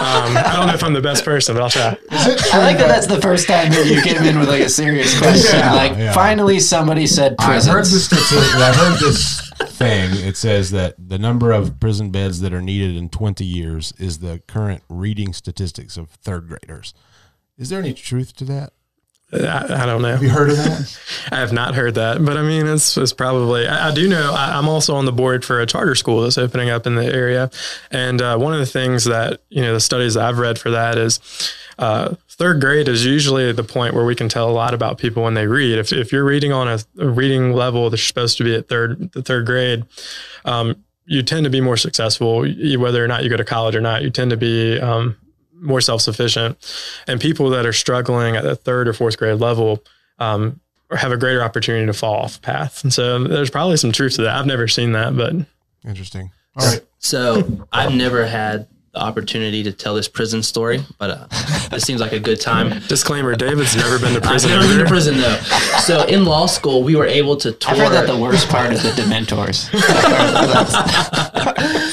I 0.00 0.52
don't 0.56 0.68
know 0.68 0.74
if 0.74 0.84
I'm 0.84 0.92
the 0.92 1.00
best 1.00 1.24
person, 1.24 1.54
but 1.56 1.62
I'll 1.62 1.70
try. 1.70 1.96
Is 2.12 2.26
it 2.28 2.38
true 2.38 2.50
I 2.52 2.58
like 2.58 2.78
that 2.78 2.86
that's 2.88 3.06
the 3.08 3.20
first 3.20 3.48
time 3.48 3.70
that 3.72 3.86
you 3.86 4.00
came 4.02 4.22
in 4.22 4.38
with 4.38 4.48
like 4.48 4.60
a 4.60 4.68
serious 4.68 5.18
question. 5.20 5.58
Yeah, 5.58 5.72
like 5.74 5.92
yeah. 5.96 6.12
finally 6.12 6.60
somebody 6.60 7.06
said 7.08 7.34
I 7.40 7.46
prisons. 7.46 7.72
heard 7.74 7.84
this. 7.86 8.12
I 8.54 8.72
heard 8.72 8.98
this 9.00 9.50
thing. 9.76 10.10
It 10.26 10.36
says 10.36 10.70
that 10.70 10.94
the 10.98 11.18
number 11.18 11.50
of 11.50 11.80
prison 11.80 12.10
beds 12.10 12.40
that 12.42 12.52
are 12.52 12.62
needed 12.62 12.96
in 12.96 13.08
20 13.08 13.44
years 13.44 13.92
is 13.98 14.18
the 14.20 14.40
current 14.46 14.82
reading 14.88 15.32
statistics 15.32 15.96
of 15.96 16.10
third 16.10 16.46
graders. 16.48 16.94
Is 17.58 17.70
there 17.70 17.80
any 17.80 17.92
truth 17.92 18.36
to 18.36 18.44
that? 18.44 18.72
I, 19.32 19.82
I 19.82 19.86
don't 19.86 20.02
know. 20.02 20.08
Have 20.08 20.22
you 20.22 20.28
heard 20.28 20.50
of 20.50 20.56
that? 20.56 21.00
I 21.32 21.38
have 21.38 21.52
not 21.52 21.74
heard 21.74 21.94
that, 21.94 22.22
but 22.24 22.36
I 22.36 22.42
mean, 22.42 22.66
it's, 22.66 22.96
it's 22.98 23.12
probably, 23.12 23.66
I, 23.66 23.88
I 23.88 23.94
do 23.94 24.06
know 24.08 24.32
I, 24.32 24.58
I'm 24.58 24.68
also 24.68 24.94
on 24.94 25.06
the 25.06 25.12
board 25.12 25.44
for 25.44 25.60
a 25.60 25.66
charter 25.66 25.94
school 25.94 26.22
that's 26.22 26.36
opening 26.36 26.68
up 26.68 26.86
in 26.86 26.96
the 26.96 27.06
area. 27.06 27.50
And 27.90 28.20
uh, 28.20 28.36
one 28.36 28.52
of 28.52 28.60
the 28.60 28.66
things 28.66 29.04
that, 29.04 29.40
you 29.48 29.62
know, 29.62 29.72
the 29.72 29.80
studies 29.80 30.16
I've 30.16 30.38
read 30.38 30.58
for 30.58 30.70
that 30.70 30.98
is 30.98 31.18
uh, 31.78 32.14
third 32.28 32.60
grade 32.60 32.88
is 32.88 33.06
usually 33.06 33.52
the 33.52 33.64
point 33.64 33.94
where 33.94 34.04
we 34.04 34.14
can 34.14 34.28
tell 34.28 34.50
a 34.50 34.52
lot 34.52 34.74
about 34.74 34.98
people 34.98 35.22
when 35.22 35.34
they 35.34 35.46
read. 35.46 35.78
If, 35.78 35.92
if 35.92 36.12
you're 36.12 36.24
reading 36.24 36.52
on 36.52 36.68
a, 36.68 36.78
a 36.98 37.08
reading 37.08 37.52
level 37.52 37.88
that's 37.88 38.02
supposed 38.02 38.36
to 38.38 38.44
be 38.44 38.54
at 38.54 38.68
third, 38.68 39.12
the 39.12 39.22
third 39.22 39.46
grade, 39.46 39.84
um, 40.44 40.84
you 41.06 41.22
tend 41.22 41.44
to 41.44 41.50
be 41.50 41.60
more 41.60 41.76
successful, 41.76 42.46
whether 42.78 43.04
or 43.04 43.08
not 43.08 43.24
you 43.24 43.30
go 43.30 43.36
to 43.36 43.44
college 43.44 43.74
or 43.74 43.80
not. 43.80 44.02
You 44.02 44.10
tend 44.10 44.30
to 44.30 44.36
be 44.36 44.78
um, 44.78 45.16
more 45.62 45.80
self 45.80 46.02
sufficient. 46.02 46.58
And 47.06 47.20
people 47.20 47.50
that 47.50 47.64
are 47.64 47.72
struggling 47.72 48.36
at 48.36 48.44
the 48.44 48.56
third 48.56 48.88
or 48.88 48.92
fourth 48.92 49.16
grade 49.16 49.40
level 49.40 49.82
um, 50.18 50.60
have 50.90 51.12
a 51.12 51.16
greater 51.16 51.42
opportunity 51.42 51.86
to 51.86 51.92
fall 51.92 52.16
off 52.16 52.42
path. 52.42 52.82
And 52.84 52.92
so 52.92 53.22
there's 53.24 53.50
probably 53.50 53.76
some 53.76 53.92
truth 53.92 54.16
to 54.16 54.22
that. 54.22 54.36
I've 54.36 54.46
never 54.46 54.68
seen 54.68 54.92
that, 54.92 55.16
but 55.16 55.34
Interesting. 55.86 56.30
All 56.56 56.66
right. 56.66 56.80
So 56.98 57.66
I've 57.72 57.94
never 57.94 58.26
had 58.26 58.68
the 58.92 59.00
opportunity 59.00 59.62
to 59.62 59.72
tell 59.72 59.94
this 59.94 60.06
prison 60.06 60.42
story, 60.42 60.80
but 60.98 61.10
uh, 61.10 61.68
this 61.70 61.82
seems 61.82 62.00
like 62.00 62.12
a 62.12 62.20
good 62.20 62.40
time. 62.40 62.78
disclaimer: 62.88 63.34
David's 63.34 63.74
never 63.74 63.98
been 63.98 64.14
to 64.14 64.20
prison. 64.20 64.52
I've 64.52 64.60
never 64.60 64.74
been 64.74 64.84
to 64.84 64.88
prison 64.88 65.16
though. 65.16 65.36
So 65.80 66.04
in 66.04 66.24
law 66.24 66.46
school, 66.46 66.82
we 66.82 66.94
were 66.94 67.06
able 67.06 67.36
to 67.38 67.52
tour. 67.52 67.72
I've 67.72 67.78
heard 67.78 67.92
that 67.92 68.06
the 68.06 68.16
worst 68.16 68.48
part 68.48 68.72
is 68.72 68.82
the 68.82 68.90
Dementors. 68.90 69.70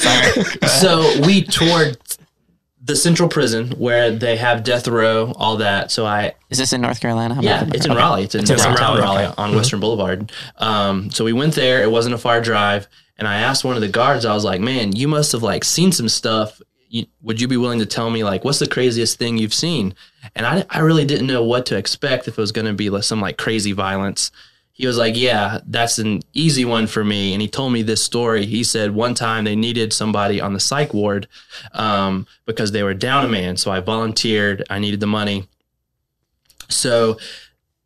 Sorry. 0.00 0.68
so 0.68 1.20
we 1.26 1.42
toured 1.42 1.96
the 2.90 2.96
central 2.96 3.28
prison 3.28 3.70
where 3.72 4.10
they 4.10 4.36
have 4.36 4.64
death 4.64 4.86
row, 4.88 5.32
all 5.36 5.56
that. 5.58 5.90
So 5.90 6.04
I 6.04 6.34
Is 6.50 6.58
this 6.58 6.72
in 6.72 6.80
North 6.80 7.00
Carolina? 7.00 7.36
I'm 7.36 7.42
Yeah, 7.42 7.64
it's 7.72 7.86
in 7.86 7.92
okay. 7.92 8.00
Raleigh. 8.00 8.24
It's 8.24 8.34
in 8.34 8.40
in 8.40 8.46
downtown 8.46 8.74
Raleigh, 8.74 9.00
Raleigh, 9.00 9.24
okay. 9.26 9.34
on 9.38 9.54
Western 9.54 9.80
Boulevard. 9.80 10.32
Um, 10.58 11.10
so 11.10 11.24
we 11.24 11.32
went 11.32 11.54
there. 11.54 11.82
It 11.82 11.90
wasn't 11.90 12.14
a 12.14 12.18
far 12.18 12.40
drive, 12.40 12.88
and 13.16 13.28
I 13.28 13.36
asked 13.36 13.64
one 13.64 13.76
of 13.76 13.80
the 13.80 13.88
guards. 13.88 14.24
I 14.24 14.34
was 14.34 14.44
like, 14.44 14.60
"Man, 14.60 14.96
you 14.96 15.06
must 15.08 15.32
have 15.32 15.42
like 15.42 15.64
seen 15.64 15.92
some 15.92 16.08
stuff. 16.08 16.60
You, 16.88 17.06
would 17.22 17.40
you 17.40 17.46
be 17.46 17.56
willing 17.56 17.78
to 17.78 17.86
tell 17.86 18.10
me 18.10 18.24
like 18.24 18.44
what's 18.44 18.58
the 18.58 18.66
craziest 18.66 19.18
thing 19.18 19.38
you've 19.38 19.54
seen?" 19.54 19.94
And 20.34 20.44
I, 20.44 20.64
I 20.68 20.80
really 20.80 21.04
didn't 21.04 21.28
know 21.28 21.44
what 21.44 21.66
to 21.66 21.76
expect 21.76 22.26
if 22.26 22.36
it 22.36 22.40
was 22.40 22.52
going 22.52 22.66
to 22.66 22.74
be 22.74 22.90
like 22.90 23.04
some 23.04 23.20
like 23.20 23.38
crazy 23.38 23.72
violence. 23.72 24.32
He 24.80 24.86
was 24.86 24.96
like, 24.96 25.14
"Yeah, 25.14 25.60
that's 25.66 25.98
an 25.98 26.22
easy 26.32 26.64
one 26.64 26.86
for 26.86 27.04
me." 27.04 27.34
And 27.34 27.42
he 27.42 27.48
told 27.48 27.72
me 27.72 27.82
this 27.82 28.02
story. 28.02 28.46
He 28.46 28.64
said 28.64 28.94
one 28.94 29.14
time 29.14 29.44
they 29.44 29.54
needed 29.54 29.92
somebody 29.92 30.40
on 30.40 30.54
the 30.54 30.60
psych 30.60 30.94
ward 30.94 31.28
um, 31.72 32.26
because 32.46 32.72
they 32.72 32.82
were 32.82 32.94
down 32.94 33.26
a 33.26 33.28
man. 33.28 33.58
So 33.58 33.70
I 33.70 33.80
volunteered. 33.80 34.64
I 34.70 34.78
needed 34.78 35.00
the 35.00 35.06
money. 35.06 35.46
So 36.70 37.18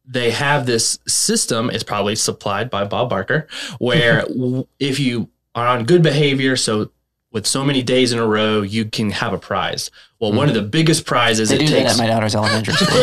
they 0.07 0.31
have 0.31 0.67
this 0.67 1.01
system, 1.09 1.69
it's 1.71 1.83
probably 1.83 2.15
supplied 2.15 2.71
by 2.71 2.85
Bob 2.85 3.11
Barker, 3.11 3.49
where 3.79 4.25
if 4.79 5.01
you 5.01 5.31
are 5.55 5.67
on 5.67 5.85
good 5.85 6.03
behavior, 6.03 6.57
so 6.57 6.91
with 7.35 7.47
so 7.49 7.65
many 7.65 7.83
days 7.83 8.13
in 8.13 8.19
a 8.21 8.27
row, 8.27 8.63
you 8.63 8.85
can 8.85 9.11
have 9.11 9.33
a 9.33 9.39
prize. 9.39 9.91
Well, 10.21 10.33
one 10.33 10.49
of 10.49 10.55
the 10.55 10.63
biggest 10.63 11.05
prizes 11.05 11.49
They 11.49 11.57
it 11.57 11.59
do 11.59 11.67
that 11.67 11.81
takes 11.81 11.93
at 11.93 11.99
my 11.99 12.07
daughter's 12.07 12.37
elementary 12.37 12.75
school. 12.75 12.89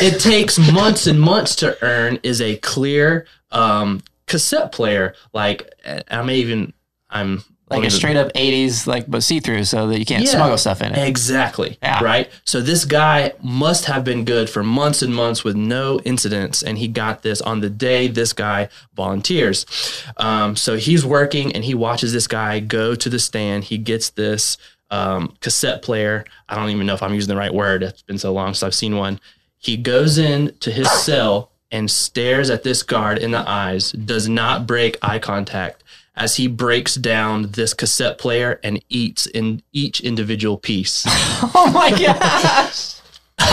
it 0.00 0.20
takes 0.20 0.58
months 0.58 1.06
and 1.06 1.18
months 1.18 1.56
to 1.56 1.82
earn 1.82 2.20
is 2.22 2.42
a 2.42 2.58
clear 2.58 3.26
um, 3.50 4.02
cassette 4.26 4.72
player. 4.72 5.14
Like 5.32 5.72
I 6.10 6.20
may 6.20 6.36
even 6.36 6.74
I'm 7.08 7.42
like 7.72 7.84
a 7.88 7.90
straight 7.90 8.16
up 8.16 8.30
80s, 8.34 8.86
like, 8.86 9.04
but 9.10 9.22
see 9.22 9.40
through 9.40 9.64
so 9.64 9.88
that 9.88 9.98
you 9.98 10.04
can't 10.04 10.24
Yeah. 10.24 10.30
smuggle 10.30 10.58
stuff 10.58 10.80
in 10.82 10.92
it. 10.94 11.06
Exactly. 11.06 11.78
Yeah. 11.82 12.02
Right. 12.02 12.30
So 12.44 12.60
this 12.60 12.84
guy 12.84 13.32
must 13.42 13.84
have 13.86 14.04
been 14.04 14.24
good 14.24 14.48
for 14.48 14.62
months 14.62 15.02
and 15.02 15.14
months 15.14 15.44
with 15.44 15.56
no 15.56 16.00
incidents, 16.04 16.62
and 16.62 16.78
he 16.78 16.88
got 16.88 17.22
this 17.22 17.40
on 17.40 17.60
the 17.60 17.70
day 17.70 18.08
this 18.08 18.32
guy 18.32 18.68
volunteers. 18.94 19.66
Um, 20.16 20.56
so 20.56 20.76
he's 20.76 21.04
working, 21.04 21.52
and 21.52 21.64
he 21.64 21.74
watches 21.74 22.12
this 22.12 22.26
guy 22.26 22.60
go 22.60 22.94
to 22.94 23.08
the 23.08 23.18
stand. 23.18 23.64
He 23.64 23.78
gets 23.78 24.10
this 24.10 24.56
um, 24.90 25.34
cassette 25.40 25.82
player. 25.82 26.24
I 26.48 26.54
don't 26.54 26.68
even 26.70 26.86
know 26.86 26.94
if 26.94 27.02
I'm 27.02 27.14
using 27.14 27.34
the 27.34 27.38
right 27.38 27.54
word. 27.54 27.82
It's 27.82 28.02
been 28.02 28.18
so 28.18 28.32
long 28.32 28.48
since 28.54 28.62
I've 28.62 28.74
seen 28.74 28.96
one. 28.96 29.18
He 29.58 29.76
goes 29.76 30.18
in 30.18 30.54
to 30.60 30.70
his 30.70 30.90
cell 30.90 31.50
and 31.70 31.90
stares 31.90 32.50
at 32.50 32.62
this 32.64 32.82
guard 32.82 33.16
in 33.16 33.30
the 33.30 33.48
eyes. 33.48 33.92
Does 33.92 34.28
not 34.28 34.66
break 34.66 34.98
eye 35.00 35.18
contact 35.18 35.81
as 36.14 36.36
he 36.36 36.46
breaks 36.46 36.94
down 36.96 37.52
this 37.52 37.72
cassette 37.74 38.18
player 38.18 38.60
and 38.62 38.82
eats 38.88 39.26
in 39.26 39.62
each 39.72 40.00
individual 40.00 40.58
piece. 40.58 41.04
Oh 41.54 41.70
my 41.72 41.90
gosh. 41.98 43.00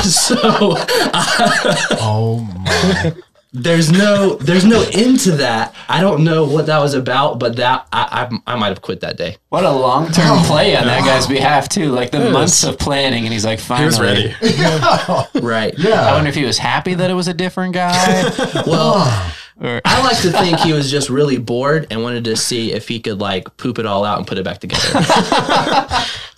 so 0.03 0.75
uh, 0.75 1.75
Oh 2.01 2.39
my! 2.65 3.13
there's 3.51 3.91
no 3.91 4.35
there's 4.35 4.63
no 4.65 4.85
end 4.93 5.19
to 5.21 5.31
that. 5.31 5.73
I 5.87 6.01
don't 6.01 6.23
know 6.23 6.45
what 6.45 6.67
that 6.67 6.77
was 6.79 6.93
about, 6.93 7.39
but 7.39 7.55
that 7.55 7.87
I 7.91 8.29
I, 8.45 8.53
I 8.53 8.55
might 8.55 8.67
have 8.69 8.81
quit 8.81 8.99
that 9.01 9.17
day. 9.17 9.37
What 9.49 9.65
a 9.65 9.71
long 9.71 10.05
Oh, 10.07 10.11
term 10.11 10.39
play 10.45 10.75
on 10.75 10.85
that 10.85 11.03
guy's 11.03 11.25
behalf, 11.25 11.67
too. 11.67 11.91
Like 11.91 12.11
the 12.11 12.29
months 12.29 12.63
of 12.63 12.77
planning, 12.77 13.23
and 13.25 13.33
he's 13.33 13.45
like, 13.45 13.59
He 13.59 13.65
finally. 13.65 13.85
was 13.87 13.99
ready. 13.99 14.35
Right. 15.41 15.73
I 15.85 16.13
wonder 16.13 16.29
if 16.29 16.35
he 16.35 16.45
was 16.45 16.59
happy 16.59 16.93
that 16.93 17.09
it 17.09 17.15
was 17.15 17.27
a 17.27 17.33
different 17.33 17.73
guy. 17.73 18.23
Well, 18.67 19.31
or, 19.61 19.81
I 19.85 20.01
like 20.03 20.17
to 20.21 20.31
think 20.31 20.59
he 20.59 20.73
was 20.73 20.89
just 20.89 21.09
really 21.09 21.37
bored 21.37 21.87
and 21.91 22.01
wanted 22.03 22.23
to 22.25 22.35
see 22.35 22.71
if 22.73 22.87
he 22.87 22.99
could 22.99 23.19
like 23.19 23.55
poop 23.57 23.79
it 23.79 23.85
all 23.85 24.05
out 24.05 24.17
and 24.17 24.27
put 24.27 24.37
it 24.37 24.43
back 24.45 24.59
together. 24.59 24.87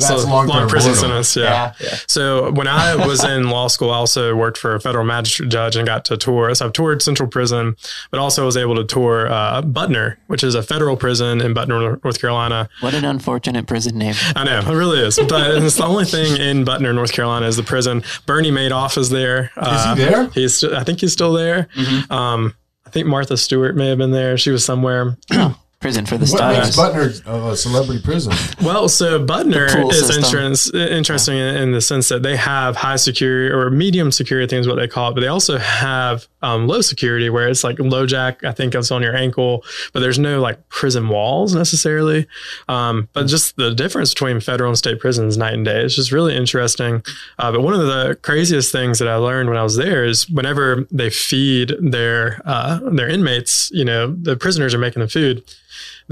That's 0.01 0.23
so 0.23 0.27
long-term 0.29 0.57
long 0.57 0.69
prison 0.69 0.95
sentence. 0.95 1.35
Yeah. 1.35 1.73
Yeah. 1.79 1.95
So 2.07 2.51
when 2.51 2.67
I 2.67 2.95
was 2.95 3.23
in 3.23 3.49
law 3.49 3.67
school, 3.67 3.91
I 3.91 3.97
also 3.97 4.35
worked 4.35 4.57
for 4.57 4.73
a 4.73 4.79
federal 4.79 5.05
magistrate 5.05 5.49
judge 5.49 5.75
and 5.75 5.85
got 5.85 6.05
to 6.05 6.17
tour. 6.17 6.53
So 6.55 6.65
I've 6.65 6.73
toured 6.73 7.01
Central 7.03 7.29
Prison, 7.29 7.75
but 8.09 8.19
also 8.19 8.45
was 8.45 8.57
able 8.57 8.75
to 8.75 8.83
tour 8.83 9.27
uh, 9.31 9.61
Butner, 9.61 10.17
which 10.27 10.43
is 10.43 10.55
a 10.55 10.63
federal 10.63 10.97
prison 10.97 11.39
in 11.41 11.53
Butner, 11.53 12.03
North 12.03 12.19
Carolina. 12.19 12.67
what 12.79 12.93
an 12.95 13.05
unfortunate 13.05 13.67
prison 13.67 13.97
name. 13.97 14.15
I 14.35 14.43
know 14.43 14.59
it 14.59 14.75
really 14.75 14.99
is, 14.99 15.19
but 15.29 15.51
it's 15.63 15.75
the 15.77 15.85
only 15.85 16.05
thing 16.05 16.35
in 16.41 16.65
Butner, 16.65 16.93
North 16.95 17.11
Carolina, 17.11 17.45
is 17.45 17.55
the 17.57 17.63
prison. 17.63 18.03
Bernie 18.25 18.51
Madoff 18.51 18.97
is 18.97 19.09
there. 19.09 19.51
Uh, 19.55 19.95
he 19.95 20.01
there? 20.03 20.27
He's. 20.29 20.57
st- 20.57 20.73
I 20.73 20.83
think 20.83 21.01
he's 21.01 21.13
still 21.13 21.33
there. 21.33 21.67
Um, 22.09 22.55
I 22.91 22.93
think 22.93 23.07
Martha 23.07 23.37
Stewart 23.37 23.77
may 23.77 23.87
have 23.87 23.99
been 23.99 24.11
there. 24.11 24.37
She 24.37 24.51
was 24.51 24.65
somewhere. 24.65 25.15
Prison 25.79 26.05
for 26.05 26.17
the 26.17 26.25
What 26.25 26.53
makes 26.53 26.73
stars. 26.73 27.21
Butner 27.21 27.47
uh, 27.47 27.51
a 27.51 27.55
celebrity 27.55 28.01
prison? 28.03 28.33
Well, 28.61 28.89
so 28.89 29.25
Butner 29.25 29.89
is 29.89 29.99
system. 29.99 30.25
insurance, 30.25 30.73
interesting 30.73 31.37
in, 31.37 31.55
in 31.55 31.71
the 31.71 31.79
sense 31.79 32.09
that 32.09 32.21
they 32.21 32.35
have 32.35 32.75
high 32.75 32.97
security 32.97 33.49
or 33.49 33.69
medium 33.69 34.11
security, 34.11 34.43
I 34.43 34.47
think 34.49 34.59
is 34.59 34.67
what 34.67 34.75
they 34.75 34.89
call 34.89 35.09
it, 35.09 35.13
but 35.13 35.21
they 35.21 35.27
also 35.27 35.57
have 35.57 36.27
um, 36.41 36.67
low 36.67 36.81
security 36.81 37.29
where 37.29 37.47
it's 37.47 37.63
like 37.63 37.77
LoJack, 37.77 38.43
I 38.43 38.51
think 38.51 38.75
it's 38.75 38.91
on 38.91 39.01
your 39.01 39.15
ankle, 39.15 39.63
but 39.93 39.99
there's 39.99 40.19
no 40.19 40.41
like 40.41 40.67
prison 40.69 41.09
walls 41.09 41.55
necessarily. 41.55 42.27
Um, 42.67 43.09
but 43.13 43.27
just 43.27 43.55
the 43.55 43.73
difference 43.73 44.13
between 44.13 44.39
federal 44.39 44.69
and 44.69 44.77
state 44.77 44.99
prisons 44.99 45.37
night 45.37 45.53
and 45.53 45.65
day. 45.65 45.83
It's 45.83 45.95
just 45.95 46.11
really 46.11 46.35
interesting. 46.35 47.03
Uh, 47.39 47.51
but 47.51 47.61
one 47.61 47.73
of 47.73 47.81
the 47.81 48.17
craziest 48.21 48.71
things 48.71 48.99
that 48.99 49.07
I 49.07 49.15
learned 49.15 49.49
when 49.49 49.57
I 49.57 49.63
was 49.63 49.75
there 49.75 50.03
is 50.03 50.29
whenever 50.29 50.87
they 50.91 51.09
feed 51.09 51.73
their 51.79 52.41
uh, 52.45 52.79
their 52.91 53.09
inmates, 53.09 53.69
you 53.71 53.85
know, 53.85 54.13
the 54.13 54.35
prisoners 54.35 54.73
are 54.73 54.79
making 54.79 55.01
the 55.01 55.07
food 55.07 55.43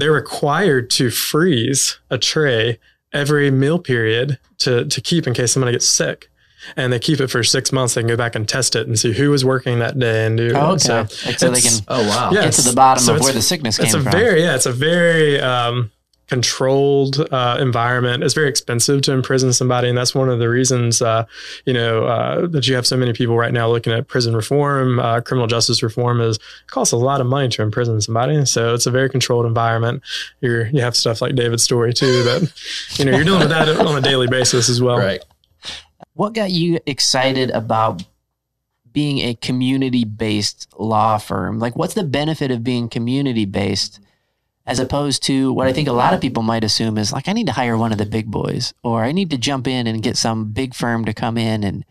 they're 0.00 0.12
required 0.12 0.90
to 0.90 1.10
freeze 1.10 1.98
a 2.10 2.18
tray 2.18 2.78
every 3.12 3.50
meal 3.50 3.78
period 3.78 4.38
to, 4.58 4.84
to 4.86 5.00
keep 5.00 5.26
in 5.26 5.34
case 5.34 5.52
somebody 5.52 5.72
gets 5.72 5.90
sick. 5.90 6.28
And 6.76 6.92
they 6.92 6.98
keep 6.98 7.20
it 7.20 7.28
for 7.28 7.42
six 7.42 7.72
months. 7.72 7.94
They 7.94 8.02
can 8.02 8.08
go 8.08 8.16
back 8.16 8.34
and 8.34 8.48
test 8.48 8.76
it 8.76 8.86
and 8.86 8.98
see 8.98 9.12
who 9.12 9.30
was 9.30 9.44
working 9.44 9.78
that 9.78 9.98
day 9.98 10.26
and 10.26 10.36
do. 10.36 10.52
Oh, 10.54 10.72
okay. 10.72 10.78
So, 10.78 10.94
Like, 11.26 11.38
so 11.38 11.50
they 11.50 11.60
can 11.60 11.80
Oh 11.88 12.06
wow. 12.08 12.30
yeah, 12.32 12.42
get 12.44 12.52
to 12.54 12.62
the 12.62 12.72
bottom 12.74 13.02
so 13.02 13.14
of 13.16 13.20
where 13.22 13.32
the 13.32 13.42
sickness 13.42 13.76
came 13.76 13.86
it's 13.86 13.94
came 13.94 14.00
a 14.00 14.04
from. 14.04 14.12
very 14.12 14.42
yeah, 14.42 14.54
it's 14.54 14.66
a 14.66 14.72
very 14.72 15.40
um, 15.40 15.90
controlled 16.28 17.26
uh, 17.32 17.58
environment. 17.60 18.22
It's 18.22 18.34
very 18.34 18.48
expensive 18.48 19.02
to 19.02 19.12
imprison 19.12 19.52
somebody, 19.52 19.88
and 19.88 19.98
that's 19.98 20.14
one 20.14 20.28
of 20.28 20.38
the 20.38 20.48
reasons 20.48 21.02
uh, 21.02 21.26
you 21.66 21.72
know 21.72 22.04
uh, 22.04 22.46
that 22.46 22.68
you 22.68 22.74
have 22.76 22.86
so 22.86 22.96
many 22.96 23.12
people 23.12 23.36
right 23.36 23.52
now 23.52 23.68
looking 23.68 23.92
at 23.92 24.06
prison 24.08 24.34
reform, 24.34 24.98
uh, 25.00 25.20
criminal 25.22 25.48
justice 25.48 25.82
reform. 25.82 26.20
Is 26.20 26.36
it 26.36 26.42
costs 26.68 26.92
a 26.92 26.96
lot 26.96 27.20
of 27.20 27.26
money 27.26 27.48
to 27.48 27.62
imprison 27.62 28.00
somebody, 28.00 28.44
so 28.46 28.74
it's 28.74 28.86
a 28.86 28.90
very 28.90 29.10
controlled 29.10 29.44
environment. 29.46 30.02
You're 30.40 30.66
you 30.68 30.80
have 30.82 30.94
stuff 30.96 31.20
like 31.20 31.34
David's 31.34 31.64
story 31.64 31.92
too 31.92 32.22
that 32.22 32.52
you 32.98 33.04
know 33.04 33.12
you're 33.12 33.24
dealing 33.24 33.40
with 33.40 33.50
that 33.50 33.68
on 33.68 33.98
a 33.98 34.00
daily 34.00 34.28
basis 34.28 34.68
as 34.68 34.80
well. 34.80 34.98
Right. 34.98 35.22
What 36.14 36.34
got 36.34 36.50
you 36.50 36.80
excited 36.86 37.50
about 37.50 38.04
being 38.92 39.18
a 39.18 39.34
community 39.34 40.04
based 40.04 40.68
law 40.78 41.18
firm? 41.18 41.58
Like, 41.58 41.76
what's 41.76 41.94
the 41.94 42.04
benefit 42.04 42.50
of 42.50 42.64
being 42.64 42.88
community 42.88 43.44
based 43.44 44.00
as 44.66 44.78
opposed 44.78 45.22
to 45.24 45.52
what 45.52 45.66
I 45.66 45.72
think 45.72 45.88
a 45.88 45.92
lot 45.92 46.14
of 46.14 46.20
people 46.20 46.42
might 46.42 46.64
assume 46.64 46.98
is 46.98 47.12
like, 47.12 47.28
I 47.28 47.32
need 47.32 47.46
to 47.46 47.52
hire 47.52 47.76
one 47.76 47.92
of 47.92 47.98
the 47.98 48.06
big 48.06 48.30
boys 48.30 48.72
or 48.82 49.04
I 49.04 49.12
need 49.12 49.30
to 49.30 49.38
jump 49.38 49.66
in 49.66 49.86
and 49.86 50.02
get 50.02 50.16
some 50.16 50.52
big 50.52 50.74
firm 50.74 51.04
to 51.06 51.12
come 51.12 51.36
in 51.36 51.64
and 51.64 51.84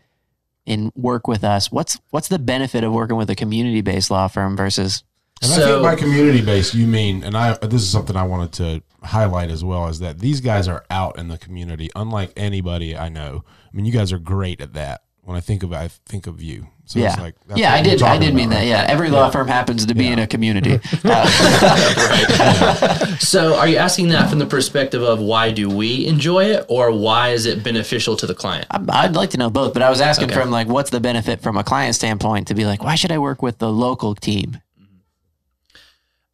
and 0.66 0.92
work 0.94 1.26
with 1.26 1.42
us. 1.42 1.72
What's 1.72 1.98
what's 2.10 2.28
the 2.28 2.38
benefit 2.38 2.84
of 2.84 2.92
working 2.92 3.16
with 3.16 3.28
a 3.28 3.34
community 3.34 3.80
based 3.80 4.10
law 4.10 4.28
firm 4.28 4.56
versus 4.56 5.02
And 5.42 5.52
I 5.52 5.56
So- 5.56 5.66
think 5.66 5.82
by 5.82 5.94
community 5.96 6.42
based, 6.42 6.74
you 6.74 6.86
mean, 6.86 7.24
and 7.24 7.36
I 7.36 7.56
this 7.62 7.82
is 7.82 7.88
something 7.88 8.16
I 8.16 8.24
wanted 8.24 8.52
to 8.52 8.82
highlight 9.02 9.50
as 9.50 9.64
well, 9.64 9.88
is 9.88 10.00
that 10.00 10.18
these 10.18 10.40
guys 10.40 10.68
are 10.68 10.84
out 10.90 11.18
in 11.18 11.28
the 11.28 11.38
community, 11.38 11.90
unlike 11.96 12.32
anybody 12.36 12.96
I 12.96 13.08
know. 13.08 13.44
I 13.72 13.76
mean, 13.76 13.86
you 13.86 13.92
guys 13.92 14.12
are 14.12 14.18
great 14.18 14.60
at 14.60 14.74
that. 14.74 15.02
when 15.22 15.36
I 15.36 15.40
think 15.40 15.62
of 15.62 15.72
I 15.72 15.88
think 16.06 16.26
of 16.26 16.42
you. 16.42 16.66
So 16.86 16.98
yeah, 16.98 17.12
it's 17.12 17.20
like 17.20 17.34
that's 17.46 17.60
yeah, 17.60 17.72
I 17.72 17.82
did. 17.82 18.02
I 18.02 18.06
talking 18.16 18.20
did 18.22 18.34
mean 18.34 18.48
about, 18.48 18.60
that. 18.60 18.66
Yeah, 18.66 18.84
every 18.88 19.10
law 19.10 19.30
firm 19.30 19.46
happens 19.46 19.86
to 19.86 19.94
be 19.94 20.08
in 20.08 20.18
a 20.18 20.26
community. 20.26 20.80
Uh, 21.04 23.16
So, 23.20 23.54
are 23.56 23.68
you 23.68 23.76
asking 23.76 24.08
that 24.08 24.28
from 24.28 24.40
the 24.40 24.46
perspective 24.46 25.02
of 25.02 25.20
why 25.20 25.52
do 25.52 25.68
we 25.68 26.06
enjoy 26.06 26.46
it, 26.46 26.64
or 26.68 26.90
why 26.90 27.28
is 27.30 27.46
it 27.46 27.62
beneficial 27.62 28.16
to 28.16 28.26
the 28.26 28.34
client? 28.34 28.66
I'd 28.70 29.14
like 29.14 29.30
to 29.30 29.38
know 29.38 29.50
both, 29.50 29.72
but 29.72 29.82
I 29.82 29.90
was 29.90 30.00
asking 30.00 30.30
Okay. 30.30 30.40
from 30.40 30.50
like, 30.50 30.66
what's 30.68 30.90
the 30.90 30.98
benefit 31.00 31.40
from 31.42 31.56
a 31.56 31.62
client 31.62 31.94
standpoint 31.94 32.48
to 32.48 32.54
be 32.54 32.64
like, 32.66 32.82
why 32.82 32.96
should 32.96 33.12
I 33.12 33.18
work 33.18 33.40
with 33.42 33.58
the 33.58 33.70
local 33.70 34.14
team? 34.16 34.58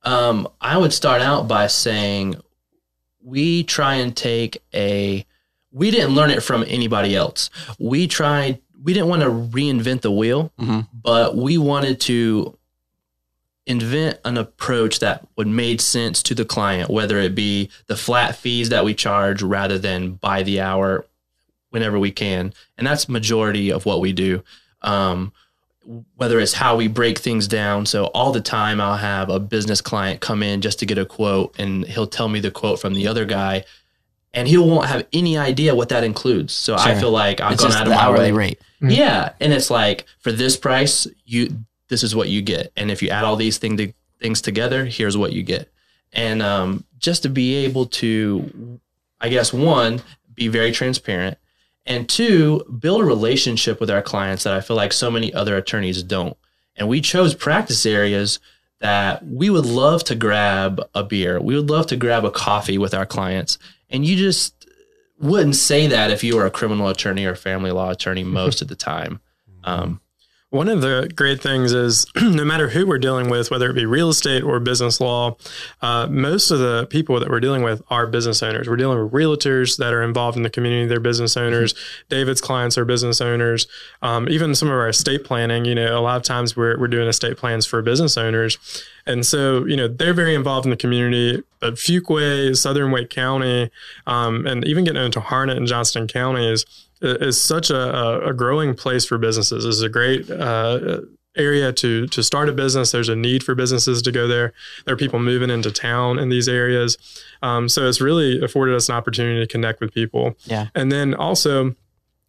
Um, 0.07 0.49
I 0.61 0.79
would 0.79 0.93
start 0.93 1.21
out 1.21 1.49
by 1.49 1.67
saying 1.67 2.37
we 3.23 3.65
try 3.65 3.97
and 3.97 4.17
take 4.17 4.63
a. 4.73 5.27
We 5.73 5.91
didn't 5.91 6.15
learn 6.15 6.31
it 6.31 6.43
from 6.43 6.65
anybody 6.67 7.15
else. 7.17 7.51
We 7.79 8.07
tried. 8.07 8.61
We 8.83 8.93
didn't 8.95 9.09
want 9.09 9.23
to 9.23 9.29
reinvent 9.29 10.03
the 10.03 10.13
wheel, 10.13 10.53
Mhm. 10.61 10.87
but 10.93 11.37
we 11.37 11.59
wanted 11.59 12.01
to 12.03 12.57
invent 13.67 14.21
an 14.25 14.39
approach 14.39 15.01
that 15.01 15.27
would 15.37 15.49
made 15.49 15.81
sense 15.81 16.23
to 16.23 16.35
the 16.37 16.45
client, 16.45 16.89
whether 16.89 17.19
it 17.19 17.35
be 17.35 17.69
the 17.89 17.97
flat 17.97 18.37
fees 18.37 18.69
that 18.69 18.85
we 18.85 18.95
charge 18.95 19.43
rather 19.43 19.77
than 19.77 20.13
by 20.13 20.45
the 20.45 20.61
hour 20.61 21.05
whenever 21.71 21.99
we 21.99 22.13
can. 22.13 22.53
And 22.79 22.87
that's 22.87 23.09
majority 23.09 23.71
of 23.73 23.85
what 23.85 24.01
we 24.01 24.13
do. 24.13 24.45
Um, 24.83 25.33
whether 26.17 26.41
it's 26.41 26.53
how 26.55 26.77
we 26.77 26.89
break 26.89 27.19
things 27.19 27.47
down. 27.47 27.87
So 27.87 28.07
all 28.07 28.33
the 28.33 28.41
time 28.41 28.81
I'll 28.81 28.97
have 28.97 29.29
a 29.29 29.39
business 29.39 29.81
client 29.81 30.21
come 30.21 30.43
in 30.43 30.61
just 30.61 30.79
to 30.81 30.87
get 30.87 30.99
a 30.99 31.07
quote 31.07 31.55
and 31.59 31.85
he'll 31.85 32.07
tell 32.07 32.29
me 32.29 32.41
the 32.41 32.51
quote 32.51 32.81
from 32.81 32.95
the 32.95 33.07
other 33.07 33.25
guy 33.25 33.65
and 34.35 34.47
he 34.47 34.59
won't 34.59 34.87
have 34.87 35.07
any 35.13 35.39
idea 35.39 35.75
what 35.75 35.89
that 35.89 36.05
includes. 36.05 36.53
So 36.53 36.77
I 36.77 36.95
feel 36.95 37.11
like 37.11 37.41
I've 37.41 37.53
It's 37.55 37.63
gone 37.63 37.71
just 37.71 37.81
out 37.81 37.87
of 37.87 37.95
my 37.95 38.01
hourly 38.01 38.33
way. 38.33 38.39
rate. 38.39 38.61
Yeah, 38.83 39.33
and 39.41 39.53
it's 39.53 39.71
like 39.71 40.05
for 40.21 40.31
this 40.31 40.57
price, 40.57 41.07
you 41.25 41.65
this 41.89 42.03
is 42.03 42.15
what 42.15 42.29
you 42.29 42.43
get, 42.43 42.73
and 42.77 42.91
if 42.91 43.01
you 43.01 43.09
add 43.09 43.25
all 43.25 43.37
these 43.37 43.59
thing 43.59 43.77
to, 43.79 43.93
things 44.21 44.43
together, 44.43 44.85
here's 44.85 45.17
what 45.17 45.33
you 45.33 45.43
get. 45.43 45.71
And 46.13 46.43
um, 46.43 46.85
just 46.99 47.23
to 47.23 47.29
be 47.29 47.55
able 47.65 47.87
to, 47.87 48.79
I 49.21 49.29
guess 49.29 49.53
one, 49.53 50.03
be 50.35 50.49
very 50.49 50.73
transparent, 50.73 51.39
and 51.87 52.09
two, 52.09 52.65
build 52.79 53.01
a 53.01 53.05
relationship 53.05 53.81
with 53.81 53.91
our 53.91 54.03
clients 54.03 54.45
that 54.45 54.53
I 54.53 54.61
feel 54.61 54.77
like 54.77 54.93
so 54.93 55.11
many 55.11 55.33
other 55.33 55.57
attorneys 55.57 56.03
don't. 56.03 56.37
And 56.77 56.89
we 56.89 57.01
chose 57.01 57.35
practice 57.35 57.87
areas 57.87 58.39
that 58.81 59.25
we 59.25 59.49
would 59.49 59.65
love 59.65 60.05
to 60.05 60.15
grab 60.15 60.81
a 60.95 61.03
beer, 61.03 61.41
we 61.41 61.57
would 61.57 61.71
love 61.71 61.87
to 61.87 61.97
grab 61.97 62.25
a 62.25 62.31
coffee 62.31 62.77
with 62.77 62.93
our 62.93 63.07
clients, 63.07 63.59
and 63.89 64.05
you 64.05 64.17
just 64.17 64.67
wouldn't 65.19 65.57
say 65.57 65.87
that 65.87 66.11
if 66.11 66.23
you 66.23 66.37
were 66.37 66.45
a 66.45 66.51
criminal 66.51 66.89
attorney 66.89 67.25
or 67.25 67.35
family 67.35 67.71
law 67.71 67.91
attorney 67.91 68.25
most 68.43 68.61
of 68.61 68.69
the 68.69 68.77
time. 68.77 69.21
Um, 69.65 70.01
One 70.51 70.69
of 70.69 70.81
the 70.81 71.11
great 71.17 71.43
things 71.43 71.73
is 71.73 72.07
no 72.23 72.45
matter 72.45 72.69
who 72.69 72.87
we're 72.87 72.99
dealing 72.99 73.29
with, 73.29 73.51
whether 73.51 73.69
it 73.69 73.75
be 73.75 73.85
real 73.85 74.11
estate 74.11 74.45
or 74.45 74.61
business 74.61 75.01
law, 75.01 75.37
uh, 75.83 76.07
most 76.09 76.53
of 76.53 76.61
the 76.61 76.87
people 76.89 77.19
that 77.19 77.29
we're 77.29 77.41
dealing 77.41 77.65
with 77.65 77.83
are 77.91 78.07
business 78.07 78.45
owners. 78.45 78.69
We're 78.69 78.77
dealing 78.77 79.03
with 79.03 79.13
realtors 79.13 79.77
that 79.79 79.93
are 79.93 80.05
involved 80.05 80.37
in 80.37 80.45
the 80.45 80.51
community, 80.51 80.87
they're 80.87 81.01
business 81.01 81.37
owners. 81.37 81.75
David's 82.09 82.41
clients 82.41 82.79
are 82.79 82.85
business 82.85 83.21
owners. 83.21 83.67
Um, 84.03 84.29
even 84.29 84.55
some 84.55 84.69
of 84.69 84.75
our 84.75 84.89
estate 84.89 85.25
planning, 85.25 85.65
you 85.65 85.75
know, 85.75 85.99
a 85.99 86.01
lot 86.01 86.17
of 86.17 86.23
times 86.23 86.57
we're, 86.57 86.79
we're 86.79 86.87
doing 86.87 87.09
estate 87.09 87.37
plans 87.37 87.67
for 87.67 87.83
business 87.83 88.17
owners. 88.17 88.57
And 89.05 89.27
so, 89.27 89.65
you 89.65 89.77
know, 89.77 89.89
they're 89.89 90.15
very 90.15 90.37
involved 90.37 90.65
in 90.65 90.71
the 90.71 90.77
community. 90.77 91.43
But 91.59 91.75
Fuquay, 91.75 92.57
Southern 92.57 92.93
Wake 92.93 93.11
County, 93.11 93.71
um, 94.07 94.47
and 94.47 94.65
even 94.65 94.85
getting 94.85 95.03
into 95.03 95.21
Harnett 95.21 95.57
and 95.57 95.67
Johnston 95.67 96.07
counties 96.07 96.86
is 97.01 97.41
such 97.43 97.71
a, 97.71 98.29
a- 98.29 98.35
growing 98.35 98.75
place 98.75 99.05
for 99.05 99.19
businesses. 99.19 99.65
It's 99.65 99.81
a 99.83 99.89
great 99.89 100.31
uh, 100.31 101.01
area 101.37 101.73
to 101.73 102.07
to 102.07 102.23
start 102.23 102.49
a 102.49 102.53
business. 102.53 102.93
There's 102.93 103.09
a 103.09 103.17
need 103.17 103.45
for 103.45 103.55
businesses 103.55 104.03
to 104.03 104.13
go 104.13 104.27
there. 104.27 104.53
There 104.85 104.95
are 104.95 104.97
people 104.97 105.19
moving 105.19 105.51
into 105.51 105.71
town 105.71 106.19
in 106.19 106.29
these 106.31 106.49
areas, 106.49 106.97
um, 107.43 107.69
so 107.69 107.87
it's 107.89 108.01
really 108.01 108.43
afforded 108.43 108.75
us 108.75 108.89
an 108.89 108.95
opportunity 108.95 109.41
to 109.41 109.47
connect 109.47 109.81
with 109.81 109.93
people. 109.93 110.37
Yeah. 110.45 110.69
and 110.75 110.91
then 110.91 111.15
also 111.15 111.75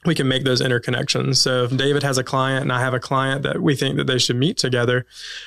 we 0.05 0.13
can 0.15 0.27
make 0.27 0.45
those 0.45 0.61
interconnections. 0.61 1.37
So 1.37 1.63
if 1.65 1.75
David 1.75 2.03
has 2.03 2.17
a 2.17 2.23
client 2.23 2.61
and 2.61 2.71
I 2.71 2.79
have 2.79 2.93
a 2.93 2.99
client 2.99 3.43
that 3.43 3.61
we 3.61 3.75
think 3.75 3.97
that 3.97 4.07
they 4.07 4.19
should 4.19 4.37
meet 4.37 4.55
together, 4.57 5.05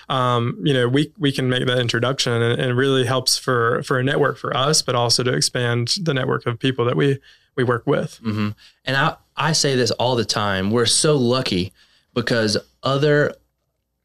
um, 0.09 0.59
you 0.63 0.75
know, 0.75 0.89
we 0.89 1.13
we 1.19 1.33
can 1.33 1.49
make 1.49 1.67
that 1.67 1.79
introduction 1.79 2.33
and, 2.33 2.61
and 2.61 2.71
it 2.71 2.75
really 2.75 3.05
helps 3.07 3.39
for 3.39 3.83
for 3.85 3.99
a 3.99 4.05
network 4.05 4.37
for 4.39 4.55
us, 4.57 4.83
but 4.83 4.95
also 4.95 5.23
to 5.23 5.33
expand 5.33 5.95
the 6.03 6.13
network 6.13 6.47
of 6.47 6.59
people 6.59 6.85
that 6.87 6.97
we 6.97 7.19
we 7.61 7.65
work 7.65 7.87
with. 7.87 8.17
hmm 8.23 8.51
And 8.85 8.97
I, 8.97 9.17
I 9.37 9.53
say 9.53 9.77
this 9.77 9.91
all 9.93 10.17
the 10.17 10.25
time. 10.25 10.71
We're 10.71 10.87
so 10.87 11.17
lucky 11.17 11.73
because 12.15 12.57
other 12.83 13.35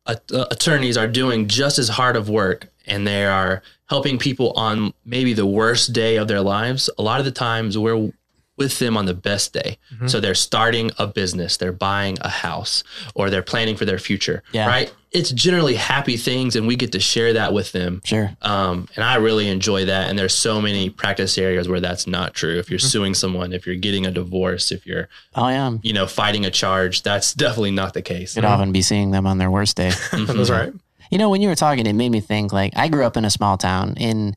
at- 0.07 0.31
uh, 0.31 0.45
attorneys 0.51 0.97
are 0.97 1.07
doing 1.07 1.47
just 1.47 1.79
as 1.79 1.89
hard 1.89 2.15
of 2.15 2.29
work 2.29 2.67
and 2.85 3.07
they 3.07 3.25
are 3.25 3.61
helping 3.87 4.17
people 4.17 4.51
on 4.55 4.93
maybe 5.05 5.33
the 5.33 5.45
worst 5.45 5.93
day 5.93 6.17
of 6.17 6.27
their 6.27 6.41
lives. 6.41 6.89
A 6.97 7.01
lot 7.01 7.19
of 7.19 7.25
the 7.25 7.31
times 7.31 7.77
we're 7.77 8.11
with 8.57 8.79
them 8.79 8.95
on 8.95 9.05
the 9.05 9.13
best 9.13 9.53
day. 9.53 9.77
Mm-hmm. 9.93 10.07
So 10.07 10.19
they're 10.19 10.35
starting 10.35 10.91
a 10.97 11.07
business, 11.07 11.57
they're 11.57 11.71
buying 11.73 12.17
a 12.21 12.29
house, 12.29 12.83
or 13.13 13.29
they're 13.29 13.43
planning 13.43 13.75
for 13.75 13.85
their 13.85 13.99
future, 13.99 14.43
Yeah. 14.53 14.67
right? 14.67 14.93
It's 15.11 15.31
generally 15.31 15.75
happy 15.75 16.17
things 16.17 16.55
and 16.55 16.67
we 16.67 16.75
get 16.75 16.91
to 16.91 16.99
share 16.99 17.33
that 17.33 17.53
with 17.53 17.71
them. 17.71 18.01
Sure. 18.03 18.31
Um, 18.41 18.87
and 18.95 19.03
I 19.03 19.15
really 19.15 19.47
enjoy 19.47 19.85
that. 19.85 20.09
And 20.09 20.19
there's 20.19 20.33
so 20.35 20.61
many 20.61 20.89
practice 20.89 21.37
areas 21.37 21.69
where 21.69 21.79
that's 21.79 22.05
not 22.05 22.33
true. 22.33 22.57
If 22.59 22.69
you're 22.69 22.79
mm-hmm. 22.79 22.87
suing 22.87 23.13
someone, 23.13 23.53
if 23.53 23.65
you're 23.65 23.75
getting 23.75 24.05
a 24.05 24.11
divorce, 24.11 24.71
if 24.71 24.85
you're, 24.85 25.07
Oh, 25.35 25.47
yeah. 25.47 25.77
you 25.81 25.93
know, 25.93 26.05
fighting 26.07 26.45
a 26.45 26.51
charge, 26.51 27.03
that's 27.03 27.33
definitely 27.33 27.71
not 27.71 27.93
the 27.93 28.01
case. 28.01 28.33
Could 28.35 28.45
often 28.45 28.71
be 28.71 28.81
seeing 28.81 29.11
them 29.11 29.25
on 29.25 29.37
their 29.37 29.51
worst 29.51 29.77
day. 29.77 29.91
Mm-hmm. 30.15 30.37
That's 30.37 30.49
right. 30.49 30.73
You 31.11 31.17
know, 31.17 31.29
when 31.29 31.41
you 31.41 31.49
were 31.49 31.55
talking, 31.55 31.85
it 31.85 31.93
made 31.93 32.09
me 32.09 32.19
think 32.19 32.51
like 32.51 32.73
I 32.75 32.87
grew 32.87 33.05
up 33.05 33.15
in 33.17 33.25
a 33.25 33.29
small 33.29 33.57
town. 33.57 33.95
And 33.97 34.35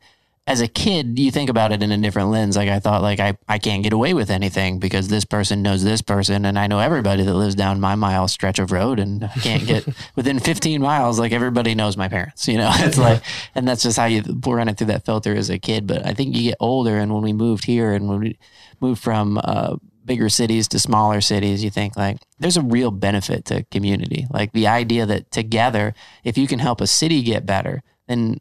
as 0.49 0.63
a 0.63 0.67
kid, 0.67 1.19
you 1.19 1.31
think 1.31 1.51
about 1.51 1.73
it 1.73 1.83
in 1.83 1.93
a 1.93 1.99
different 1.99 2.31
lens. 2.31 2.57
Like 2.57 2.71
I 2.71 2.81
thought, 2.81 3.03
like 3.03 3.21
I, 3.21 3.37
I 3.47 3.59
can't 3.59 3.83
get 3.83 3.93
away 3.93 4.15
with 4.15 4.31
anything 4.31 4.79
because 4.79 5.09
this 5.09 5.27
person 5.27 5.61
knows 5.61 5.85
this 5.85 6.01
person, 6.01 6.47
and 6.47 6.59
I 6.59 6.67
know 6.67 6.79
everybody 6.79 7.23
that 7.23 7.35
lives 7.35 7.55
down 7.55 7.81
my 7.81 7.95
mile 7.97 8.27
stretch 8.29 8.59
of 8.59 8.73
road, 8.73 8.99
and 8.99 9.25
I 9.25 9.29
can't 9.43 9.67
get 9.67 9.87
within 10.17 10.39
15 10.39 10.81
miles. 10.81 11.19
Like 11.19 11.33
everybody 11.33 11.75
knows 11.75 11.99
my 11.99 12.09
parents. 12.09 12.49
You 12.49 12.57
know, 12.57 12.71
it's 12.77 12.97
like, 12.97 13.23
and 13.55 13.69
that's 13.69 13.83
just 13.83 13.99
how 13.99 14.07
you 14.07 14.23
run 14.47 14.69
it 14.69 14.79
through 14.79 14.87
that 14.87 15.05
filter 15.05 15.37
as 15.37 15.51
a 15.51 15.59
kid. 15.59 15.87
But 15.87 16.07
I 16.07 16.15
think 16.15 16.35
you 16.35 16.45
get 16.45 16.57
older, 16.61 16.97
and 16.97 17.13
when 17.13 17.23
we 17.23 17.35
moved 17.35 17.67
here, 17.67 17.93
and 17.93 18.09
when 18.09 18.19
we 18.19 18.39
moved 18.81 19.03
from 19.03 19.39
uh, 19.45 19.77
bigger 20.07 20.31
cities 20.31 20.67
to 20.69 20.79
smaller 20.79 21.21
cities, 21.21 21.63
you 21.63 21.69
think 21.69 21.95
like 21.95 22.17
there's 22.39 22.57
a 22.57 22.63
real 22.63 22.91
benefit 22.91 23.45
to 23.45 23.65
community. 23.65 24.27
Like 24.31 24.53
the 24.53 24.67
idea 24.67 25.05
that 25.05 25.31
together, 25.31 25.93
if 26.25 26.39
you 26.39 26.47
can 26.47 26.59
help 26.59 26.81
a 26.81 26.87
city 26.87 27.23
get 27.23 27.45
better, 27.45 27.83
then 28.07 28.39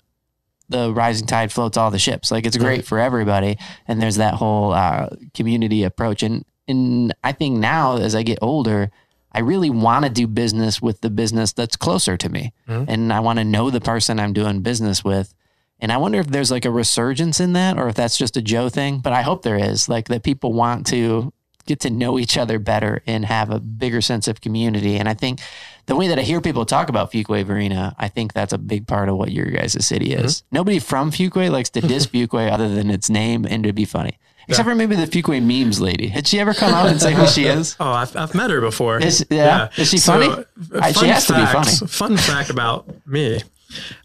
the 0.70 0.94
rising 0.94 1.28
tide 1.28 1.52
floats 1.52 1.78
all 1.78 1.92
the 1.92 2.00
ships. 2.00 2.32
Like 2.32 2.46
it's 2.46 2.58
great 2.58 2.86
for 2.86 3.00
everybody. 3.00 3.58
And 3.88 4.02
there's 4.02 4.18
that 4.18 4.36
whole 4.36 4.74
uh, 4.74 5.10
community 5.34 5.84
approach. 5.84 6.24
And 6.24 6.46
and 6.68 7.14
I 7.24 7.32
think 7.32 7.58
now 7.58 7.98
as 7.98 8.14
I 8.16 8.24
get 8.24 8.40
older, 8.42 8.92
I 9.32 9.40
really 9.40 9.70
want 9.70 10.04
to 10.06 10.12
do 10.12 10.28
business 10.28 10.82
with 10.82 11.02
the 11.02 11.10
business 11.10 11.54
that's 11.54 11.76
closer 11.76 12.18
to 12.18 12.30
me, 12.30 12.54
and 12.90 13.14
I 13.14 13.20
want 13.20 13.40
to 13.40 13.46
know 13.46 13.70
the 13.70 13.82
person 13.82 14.20
I'm 14.20 14.34
doing 14.34 14.62
business 14.62 15.04
with. 15.04 15.34
And 15.80 15.92
I 15.92 15.98
wonder 15.98 16.20
if 16.20 16.28
there's 16.28 16.50
like 16.50 16.66
a 16.66 16.72
resurgence 16.72 17.40
in 17.40 17.54
that, 17.54 17.78
or 17.78 17.88
if 17.88 17.96
that's 17.96 18.18
just 18.18 18.36
a 18.36 18.42
Joe 18.42 18.68
thing. 18.68 19.00
But 19.00 19.14
I 19.14 19.22
hope 19.22 19.44
there 19.44 19.58
is, 19.58 19.88
like 19.88 20.08
that 20.08 20.24
people 20.24 20.54
want 20.54 20.88
to 20.88 21.32
get 21.68 21.82
to 21.82 21.90
know 21.90 22.18
each 22.18 22.38
other 22.38 22.58
better 22.58 23.04
and 23.06 23.26
have 23.26 23.52
a 23.52 23.60
bigger 23.60 24.02
sense 24.02 24.28
of 24.28 24.42
community. 24.42 24.96
And 24.98 25.08
I 25.08 25.14
think 25.14 25.40
the 25.86 25.96
way 25.96 26.08
that 26.08 26.18
I 26.18 26.24
hear 26.24 26.42
people 26.42 26.66
talk 26.66 26.90
about 26.90 27.12
Fuquay-Varina, 27.12 27.96
I 28.00 28.08
think 28.08 28.34
that's 28.34 28.54
a 28.54 28.58
big 28.58 28.88
part 28.88 29.10
of 29.10 29.18
what 29.18 29.32
your 29.32 29.46
guys' 29.46 29.86
city 29.86 30.14
is. 30.14 30.44
Nobody 30.52 30.80
from 30.80 31.12
Fuquay 31.12 31.52
likes 31.52 31.70
to 31.72 31.82
diss 31.82 32.08
Fuquay 32.08 32.52
other 32.52 32.74
than 32.74 32.90
its 32.90 33.10
name 33.10 33.46
and 33.48 33.64
to 33.66 33.74
be 33.74 33.86
funny. 33.86 34.18
Except 34.50 34.66
for 34.68 34.76
maybe 34.76 34.96
the 34.96 35.06
Fuquay 35.08 35.44
memes 35.44 35.82
lady. 35.82 36.08
Had 36.08 36.26
she 36.26 36.40
ever 36.40 36.54
come 36.54 36.74
out 36.74 36.88
and 36.88 37.02
say 37.02 37.14
who 37.14 37.28
she 37.28 37.44
is? 37.58 37.76
Oh, 37.82 37.92
I've, 37.92 38.16
I've 38.16 38.34
met 38.34 38.50
her 38.50 38.62
before. 38.62 38.98
Is- 38.98 39.26
yeah? 39.30 39.70
Is 39.78 39.90
she 39.90 39.98
funny? 39.98 40.28
uh, 40.30 40.44
I- 40.82 40.94
she 40.94 41.00
fun 41.02 41.10
has 41.10 41.28
to 41.28 41.34
be 41.34 41.40
fact- 41.46 41.54
funny. 41.80 41.88
Fun 41.90 42.18
fact 42.18 42.50
about 42.50 42.88
me. 43.06 43.42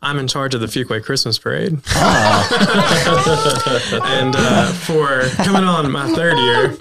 I'm 0.02 0.18
in 0.18 0.26
charge 0.26 0.56
of 0.56 0.60
the 0.60 0.66
Fuquay 0.66 1.04
Christmas 1.04 1.38
parade. 1.38 1.78
Oh. 1.94 4.00
and 4.04 4.34
uh, 4.36 4.72
for 4.72 5.22
coming 5.44 5.62
on 5.62 5.88
my 5.92 6.08
third 6.14 6.36
year, 6.38 6.76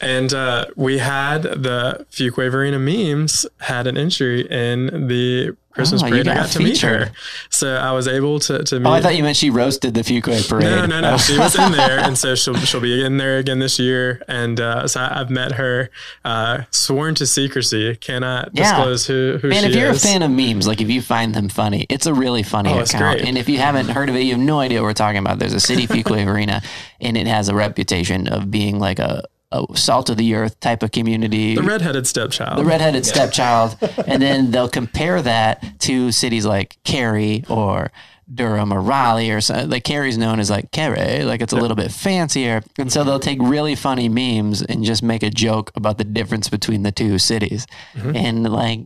and 0.00 0.32
uh, 0.32 0.66
we 0.76 0.98
had 0.98 1.42
the 1.42 2.06
Fuquay-Varina 2.10 2.78
memes 2.78 3.46
had 3.60 3.86
an 3.86 3.96
entry 3.96 4.40
in 4.50 5.08
the 5.08 5.56
Christmas 5.72 6.02
Oh, 6.02 6.08
parade. 6.08 6.26
I 6.26 6.34
got 6.34 6.40
got 6.46 6.50
to 6.50 6.58
meet 6.58 6.80
her, 6.80 7.12
so 7.48 7.76
I 7.76 7.92
was 7.92 8.08
able 8.08 8.40
to 8.40 8.64
to 8.64 8.80
meet. 8.80 8.88
Oh, 8.88 8.92
I 8.92 9.00
thought 9.00 9.14
you 9.16 9.22
meant 9.22 9.36
she 9.36 9.50
roasted 9.50 9.94
the 9.94 10.00
Fuquay 10.00 10.46
parade. 10.48 10.64
No, 10.64 10.84
no, 10.86 11.00
no. 11.00 11.16
She 11.16 11.38
was 11.38 11.54
in 11.56 11.70
there, 11.70 12.00
and 12.00 12.18
so 12.18 12.34
she'll 12.34 12.56
she'll 12.68 12.80
be 12.80 13.04
in 13.04 13.18
there 13.18 13.38
again 13.38 13.60
this 13.60 13.78
year. 13.78 14.20
And 14.26 14.58
uh, 14.60 14.88
so 14.88 14.98
I, 15.00 15.20
I've 15.20 15.30
met 15.30 15.52
her. 15.52 15.90
Uh, 16.24 16.62
sworn 16.72 17.14
to 17.14 17.26
secrecy, 17.26 17.94
cannot 17.96 18.50
Yeah. 18.52 18.64
disclose 18.64 19.06
who 19.06 19.38
who 19.40 19.48
Man, 19.48 19.62
she 19.62 19.68
if 19.70 19.76
you're 19.76 19.90
is. 19.90 20.04
a 20.04 20.08
fan 20.08 20.22
of 20.22 20.30
memes, 20.32 20.66
like 20.66 20.80
if 20.80 20.90
you 20.90 21.00
find 21.00 21.34
them 21.34 21.48
funny, 21.48 21.86
it's 21.88 22.06
a 22.06 22.12
really 22.14 22.42
funny 22.42 22.72
Oh, 22.72 22.80
account. 22.80 23.20
And 23.20 23.38
if 23.38 23.48
you 23.48 23.58
haven't 23.58 23.90
heard 23.90 24.08
of 24.08 24.16
it, 24.16 24.22
you 24.24 24.32
have 24.32 24.40
no 24.42 24.58
idea 24.58 24.80
what 24.80 24.86
we're 24.88 24.92
talking 24.94 25.18
about. 25.18 25.38
There's 25.38 25.52
a 25.54 25.60
city 25.60 25.86
Fuquay-Varina, 25.86 26.62
and 27.00 27.16
it 27.16 27.28
has 27.28 27.48
a 27.48 27.54
reputation 27.54 28.26
of 28.26 28.50
being 28.50 28.80
like 28.80 28.98
a 28.98 29.22
a 29.52 29.64
salt 29.74 30.08
of 30.10 30.16
the 30.16 30.34
earth 30.34 30.58
type 30.60 30.82
of 30.82 30.92
community. 30.92 31.54
The 31.54 31.62
redheaded 31.62 32.06
stepchild. 32.06 32.58
the 32.58 32.64
redheaded 32.64 33.04
stepchild, 33.06 33.76
and 34.06 34.22
then 34.22 34.50
they'll 34.50 34.68
compare 34.68 35.20
that 35.22 35.80
to 35.80 36.12
cities 36.12 36.46
like 36.46 36.78
Cary 36.84 37.44
or 37.48 37.90
Durham 38.32 38.72
or 38.72 38.80
Raleigh 38.80 39.32
or 39.32 39.40
so, 39.40 39.64
like 39.64 39.82
Cary's 39.82 40.16
known 40.16 40.38
as 40.38 40.50
like 40.50 40.70
Cary, 40.70 41.24
like 41.24 41.40
it's 41.40 41.52
a 41.52 41.56
little 41.56 41.74
bit 41.74 41.90
fancier, 41.90 42.62
and 42.78 42.92
so 42.92 43.02
they'll 43.02 43.18
take 43.18 43.38
really 43.42 43.74
funny 43.74 44.08
memes 44.08 44.62
and 44.62 44.84
just 44.84 45.02
make 45.02 45.24
a 45.24 45.30
joke 45.30 45.72
about 45.74 45.98
the 45.98 46.04
difference 46.04 46.48
between 46.48 46.84
the 46.84 46.92
two 46.92 47.18
cities, 47.18 47.66
mm-hmm. 47.94 48.14
and 48.14 48.44
like. 48.52 48.80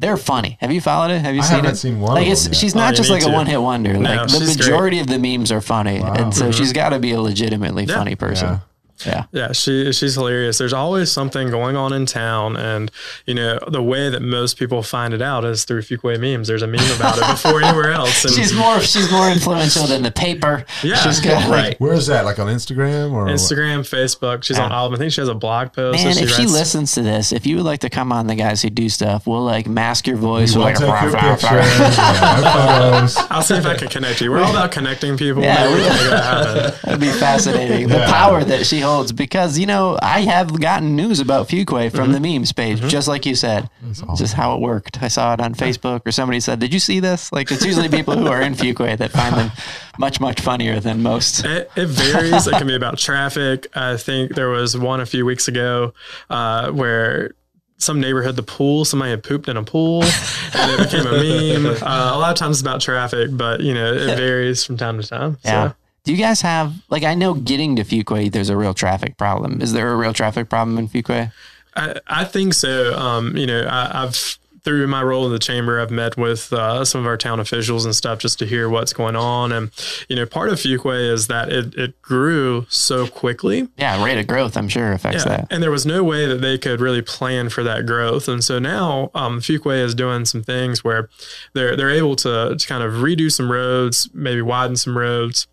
They're 0.00 0.16
funny. 0.16 0.56
Have 0.60 0.70
you 0.70 0.80
followed 0.80 1.10
it? 1.10 1.18
Have 1.22 1.34
you 1.34 1.40
I 1.40 1.44
seen 1.44 1.56
haven't 1.56 1.72
it? 1.72 1.76
seen 1.76 1.98
one 1.98 2.14
Like 2.14 2.26
of 2.26 2.32
it's, 2.34 2.44
them 2.44 2.52
yet. 2.52 2.60
she's 2.60 2.76
Oh, 2.76 2.78
not 2.78 2.90
you 2.92 2.96
just 2.98 3.10
need 3.10 3.14
like 3.24 3.26
a 3.26 3.34
one 3.34 3.46
hit 3.46 3.60
wonder. 3.60 3.94
No, 3.94 4.08
like 4.14 4.28
the 4.28 4.38
she's 4.38 4.56
great. 4.56 4.58
majority 4.58 5.00
of 5.00 5.08
the 5.08 5.18
memes 5.18 5.50
are 5.50 5.60
funny, 5.60 5.96
and 5.96 6.32
so 6.32 6.52
she's 6.52 6.72
got 6.72 6.90
to 6.90 7.00
be 7.00 7.10
a 7.10 7.20
legitimately 7.20 7.84
funny 7.86 8.14
person. 8.14 8.60
Yeah. 9.06 9.24
Yeah. 9.32 9.48
Yeah, 9.48 9.52
she 9.52 9.92
she's 9.92 10.14
hilarious. 10.14 10.58
There's 10.58 10.72
always 10.72 11.10
something 11.12 11.50
going 11.50 11.76
on 11.76 11.92
in 11.92 12.06
town, 12.06 12.56
and 12.56 12.90
you 13.26 13.34
know 13.34 13.58
the 13.68 13.82
way 13.82 14.10
that 14.10 14.20
most 14.20 14.58
people 14.58 14.82
find 14.82 15.14
it 15.14 15.22
out 15.22 15.44
is 15.44 15.64
through 15.64 15.82
Fuquay 15.82 16.18
memes. 16.20 16.48
There's 16.48 16.62
a 16.62 16.66
meme 16.66 16.80
about 16.96 17.16
it 17.18 17.26
before 17.26 17.62
anywhere 17.62 17.92
else. 17.92 18.24
And 18.24 18.34
She's 18.34 18.52
more 18.54 18.80
she's 18.80 19.10
more 19.12 19.28
influential 19.28 19.84
than 19.84 20.02
the 20.02 20.10
paper. 20.10 20.64
Yeah. 20.82 20.96
she's 20.96 21.20
got 21.20 21.48
like 21.48 21.58
Right. 21.58 21.80
Where 21.80 21.92
is 21.94 22.06
that? 22.08 22.24
Like 22.24 22.38
on 22.38 22.48
Instagram 22.48 23.12
or 23.12 23.26
Instagram, 23.26 23.80
Facebook. 23.80 24.42
She's 24.44 24.58
on 24.58 24.72
all 24.72 24.86
of 24.86 24.92
them. 24.92 24.98
I 24.98 25.00
think 25.00 25.12
she 25.12 25.20
has 25.20 25.28
a 25.28 25.34
blog 25.34 25.72
post. 25.72 26.02
Man, 26.04 26.14
that 26.14 26.22
if 26.24 26.30
she 26.30 26.46
listens 26.46 26.92
to 26.92 27.02
this, 27.02 27.32
if 27.32 27.46
you 27.46 27.56
would 27.56 27.64
like 27.64 27.80
to 27.80 27.90
come 27.90 28.12
on 28.12 28.26
the 28.26 28.34
guys 28.34 28.62
who 28.62 28.70
do 28.70 28.88
stuff, 28.88 29.26
we'll 29.26 29.44
like 29.44 29.66
mask 29.66 30.06
your 30.06 30.16
voice. 30.16 30.54
We'll 30.56 30.64
We'll, 30.66 30.74
take 30.74 30.86
like, 30.88 31.02
your 31.02 31.12
"Rah, 31.12 31.20
rah, 31.28 31.36
picture. 31.36 31.46
rah." 31.56 33.26
I'll 33.30 33.42
see 33.42 33.54
if 33.54 33.66
I 33.66 33.74
can 33.76 33.88
connect 33.88 34.20
you. 34.20 34.30
We're 34.30 34.42
all 34.42 34.50
about 34.50 34.72
connecting 34.72 35.16
people. 35.16 35.42
Yeah, 35.42 35.64
Maybe 35.64 35.74
we 35.74 35.80
we- 35.80 35.86
can 35.86 35.96
make 35.96 36.10
that 36.10 36.24
happen. 36.24 36.80
That'd 36.84 37.00
be 37.00 37.10
fascinating. 37.12 37.88
The 37.88 37.96
Yeah. 37.98 38.10
power 38.12 38.44
that 38.44 38.66
she 38.66 38.82
holds, 38.88 39.12
because 39.12 39.58
you 39.58 39.66
know, 39.66 39.98
I 40.02 40.20
have 40.22 40.60
gotten 40.60 40.96
news 40.96 41.20
about 41.20 41.48
Fuquay 41.48 41.94
from 41.94 42.12
the 42.12 42.20
memes 42.20 42.52
page, 42.52 42.80
just 42.82 43.08
like 43.08 43.26
you 43.26 43.34
said. 43.34 43.68
Just 44.16 44.34
how 44.34 44.54
it 44.54 44.60
worked. 44.60 45.02
I 45.02 45.08
saw 45.08 45.34
it 45.34 45.40
on 45.40 45.54
Facebook, 45.54 46.06
or 46.06 46.12
somebody 46.12 46.40
said, 46.40 46.58
"Did 46.58 46.72
you 46.72 46.80
see 46.80 47.00
this?" 47.00 47.32
Like 47.32 47.50
it's 47.50 47.64
usually 47.64 47.88
people 47.88 48.16
who 48.16 48.26
are 48.26 48.40
in 48.40 48.54
Fuquay 48.60 48.96
that 48.98 49.10
find 49.10 49.34
them 49.36 49.50
much 49.98 50.20
much 50.20 50.40
funnier 50.40 50.80
than 50.80 51.02
most. 51.02 51.44
It, 51.44 51.70
it 51.76 51.86
varies. 51.86 52.46
it 52.46 52.52
can 52.52 52.66
be 52.66 52.74
about 52.74 52.98
traffic. 52.98 53.66
I 53.76 53.96
think 53.96 54.34
there 54.34 54.48
was 54.48 54.76
one 54.76 55.00
a 55.00 55.06
few 55.06 55.24
weeks 55.24 55.48
ago 55.48 55.92
uh, 56.30 56.70
where 56.70 57.32
some 57.78 58.00
neighborhood, 58.00 58.34
the 58.36 58.42
pool, 58.42 58.84
somebody 58.84 59.10
had 59.12 59.22
pooped 59.22 59.48
in 59.48 59.56
a 59.56 59.62
pool, 59.62 60.02
and 60.02 60.70
it 60.72 60.90
became 60.90 61.06
a 61.06 61.12
meme. 61.12 61.76
Uh, 61.88 62.10
a 62.14 62.18
lot 62.18 62.30
of 62.30 62.36
times 62.36 62.56
it's 62.56 62.60
about 62.62 62.80
traffic, 62.80 63.30
but 63.32 63.60
you 63.60 63.72
know 63.72 63.92
it 63.92 64.16
varies 64.16 64.64
from 64.64 64.76
time 64.76 65.00
to 65.00 65.06
time. 65.06 65.38
Yeah. 65.44 65.68
So. 65.70 65.74
Do 66.04 66.12
you 66.12 66.18
guys 66.18 66.40
have 66.42 66.74
like 66.88 67.02
I 67.04 67.14
know 67.14 67.34
getting 67.34 67.76
to 67.76 67.84
Fuquay, 67.84 68.32
there's 68.32 68.48
a 68.50 68.56
real 68.56 68.74
traffic 68.74 69.16
problem. 69.16 69.60
Is 69.60 69.72
there 69.72 69.92
a 69.92 69.96
real 69.96 70.12
traffic 70.12 70.48
problem 70.48 70.78
in 70.78 70.88
Fuquay? 70.88 71.32
I, 71.76 72.00
I 72.06 72.24
think 72.24 72.54
so. 72.54 72.94
Um, 72.98 73.36
you 73.36 73.46
know, 73.46 73.62
I, 73.62 74.04
I've 74.04 74.38
through 74.64 74.86
my 74.88 75.02
role 75.02 75.24
in 75.24 75.32
the 75.32 75.38
chamber, 75.38 75.80
I've 75.80 75.90
met 75.90 76.16
with 76.18 76.52
uh, 76.52 76.84
some 76.84 77.00
of 77.00 77.06
our 77.06 77.16
town 77.16 77.40
officials 77.40 77.84
and 77.86 77.94
stuff 77.94 78.18
just 78.18 78.38
to 78.40 78.46
hear 78.46 78.68
what's 78.68 78.92
going 78.92 79.16
on. 79.16 79.52
And 79.52 79.70
you 80.08 80.16
know, 80.16 80.26
part 80.26 80.48
of 80.50 80.56
Fuquay 80.58 81.10
is 81.10 81.26
that 81.28 81.50
it, 81.50 81.74
it 81.74 82.02
grew 82.02 82.66
so 82.68 83.06
quickly. 83.06 83.68
Yeah, 83.78 84.02
rate 84.04 84.18
of 84.18 84.26
growth, 84.26 84.56
I'm 84.56 84.68
sure 84.68 84.92
affects 84.92 85.24
Yeah, 85.24 85.36
that. 85.38 85.46
and 85.50 85.62
there 85.62 85.70
was 85.70 85.86
no 85.86 86.02
way 86.04 86.26
that 86.26 86.40
they 86.42 86.58
could 86.58 86.80
really 86.80 87.00
plan 87.02 87.48
for 87.48 87.62
that 87.62 87.86
growth. 87.86 88.28
And 88.28 88.42
so 88.44 88.58
now 88.58 89.10
um, 89.14 89.40
Fuquay 89.40 89.82
is 89.82 89.94
doing 89.94 90.24
some 90.24 90.42
things 90.42 90.82
where 90.84 91.08
they're 91.54 91.76
they're 91.76 91.90
able 91.90 92.16
to, 92.16 92.56
to 92.58 92.66
kind 92.66 92.82
of 92.82 92.94
redo 92.94 93.30
some 93.32 93.50
roads, 93.50 94.10
maybe 94.12 94.42
widen 94.42 94.76
some 94.76 94.98
roads, 94.98 95.46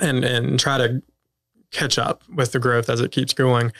and 0.00 0.24
and 0.24 0.58
try 0.60 0.78
to 0.78 1.02
catch 1.70 1.96
up 1.98 2.22
with 2.28 2.52
the 2.52 2.58
growth 2.58 2.90
as 2.90 3.00
it 3.00 3.10
keeps 3.12 3.32
going. 3.32 3.72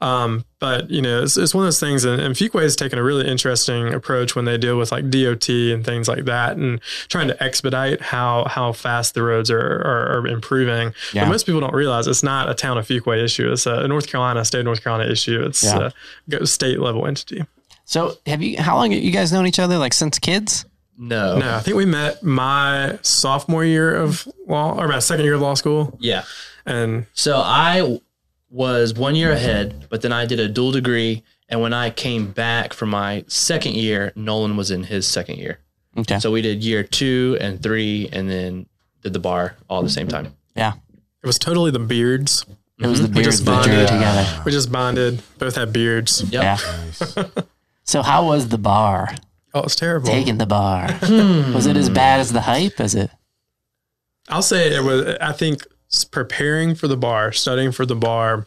Um, 0.00 0.44
but 0.60 0.88
you 0.88 1.02
know, 1.02 1.24
it's, 1.24 1.36
it's 1.36 1.52
one 1.52 1.64
of 1.64 1.66
those 1.66 1.80
things, 1.80 2.04
and, 2.04 2.20
and 2.22 2.36
Fuquay 2.36 2.62
has 2.62 2.76
taken 2.76 2.96
a 2.96 3.02
really 3.02 3.26
interesting 3.26 3.92
approach 3.92 4.36
when 4.36 4.44
they 4.44 4.56
deal 4.56 4.78
with 4.78 4.92
like 4.92 5.10
DOT 5.10 5.48
and 5.48 5.84
things 5.84 6.06
like 6.06 6.26
that, 6.26 6.56
and 6.56 6.80
trying 7.08 7.26
to 7.26 7.42
expedite 7.42 8.00
how 8.00 8.44
how 8.46 8.72
fast 8.72 9.14
the 9.14 9.22
roads 9.24 9.50
are 9.50 9.58
are, 9.58 10.20
are 10.20 10.26
improving. 10.28 10.94
Yeah. 11.12 11.24
But 11.24 11.30
most 11.30 11.44
people 11.46 11.60
don't 11.60 11.74
realize 11.74 12.06
it's 12.06 12.22
not 12.22 12.48
a 12.48 12.54
town 12.54 12.78
of 12.78 12.86
Fuquay 12.86 13.22
issue; 13.24 13.50
it's 13.52 13.66
a 13.66 13.88
North 13.88 14.06
Carolina, 14.06 14.44
state 14.44 14.60
of 14.60 14.64
North 14.66 14.84
Carolina 14.84 15.10
issue. 15.10 15.42
It's 15.44 15.64
Yeah. 15.64 15.90
a 16.32 16.46
state 16.46 16.78
level 16.78 17.04
entity. 17.06 17.44
So, 17.84 18.16
have 18.26 18.40
you? 18.42 18.62
How 18.62 18.76
long 18.76 18.92
have 18.92 19.02
you 19.02 19.10
guys 19.10 19.32
known 19.32 19.48
each 19.48 19.58
other? 19.58 19.76
Like 19.76 19.92
since 19.94 20.20
kids? 20.20 20.64
No. 21.02 21.38
No, 21.38 21.54
I 21.56 21.60
think 21.60 21.76
we 21.78 21.86
met 21.86 22.22
my 22.22 22.98
sophomore 23.00 23.64
year 23.64 23.94
of 23.96 24.28
law, 24.46 24.78
or 24.78 24.86
my 24.86 24.98
second 24.98 25.24
year 25.24 25.34
of 25.34 25.40
law 25.40 25.54
school, 25.54 25.96
Yeah. 25.98 26.24
and 26.66 27.06
So 27.14 27.38
I 27.38 28.00
was 28.50 28.92
one 28.94 29.14
year 29.14 29.32
ahead, 29.32 29.86
but 29.88 30.02
then 30.02 30.12
I 30.12 30.26
did 30.26 30.38
a 30.40 30.48
dual 30.48 30.72
degree. 30.72 31.22
And 31.48 31.60
when 31.60 31.72
I 31.72 31.90
came 31.90 32.30
back 32.32 32.72
for 32.74 32.84
my 32.86 33.24
second 33.28 33.74
year, 33.76 34.12
Nolan 34.14 34.56
was 34.56 34.70
in 34.70 34.84
his 34.84 35.06
second 35.06 35.38
year. 35.38 35.58
Okay. 35.96 36.18
So 36.20 36.30
we 36.30 36.42
did 36.42 36.62
year 36.62 36.82
two 36.84 37.36
and 37.40 37.60
three, 37.62 38.08
and 38.12 38.30
then 38.30 38.66
did 39.02 39.12
the 39.14 39.18
bar 39.20 39.56
all 39.68 39.80
at 39.80 39.84
the 39.84 39.90
same 39.90 40.06
time. 40.06 40.34
yeah, 40.54 40.74
it 41.22 41.26
was 41.26 41.38
totally 41.38 41.70
the 41.70 41.78
beards. 41.80 42.44
it 42.78 42.86
was 42.86 43.00
the 43.00 43.08
We 43.08 43.14
beards 43.14 43.26
just 43.38 43.44
that 43.46 43.64
drew 43.64 43.72
it 43.72 43.88
bonded. 43.88 43.88
together. 43.88 44.42
We 44.44 44.52
just 44.52 44.70
bonded, 44.70 45.22
both 45.38 45.56
had 45.56 45.72
beards. 45.72 46.22
Yep. 46.30 46.42
Yeah. 46.42 47.24
So, 47.84 48.02
how 48.02 48.26
was 48.26 48.48
the 48.50 48.58
bar? 48.58 49.12
Oh, 49.52 49.62
it's 49.62 49.76
terrible. 49.76 50.08
Taking 50.08 50.38
the 50.38 50.46
bar. 50.46 50.92
Hmm. 50.92 51.52
was 51.52 51.66
it 51.66 51.76
as 51.76 51.90
bad 51.90 52.20
as 52.20 52.32
the 52.32 52.42
hype? 52.42 52.80
Is 52.80 52.94
it? 52.94 53.10
I'll 54.28 54.42
say 54.42 54.74
it 54.74 54.84
was. 54.84 55.16
I 55.20 55.32
think 55.32 55.66
preparing 56.10 56.74
for 56.74 56.86
the 56.86 56.96
bar, 56.96 57.32
studying 57.32 57.72
for 57.72 57.84
the 57.84 57.96
bar, 57.96 58.46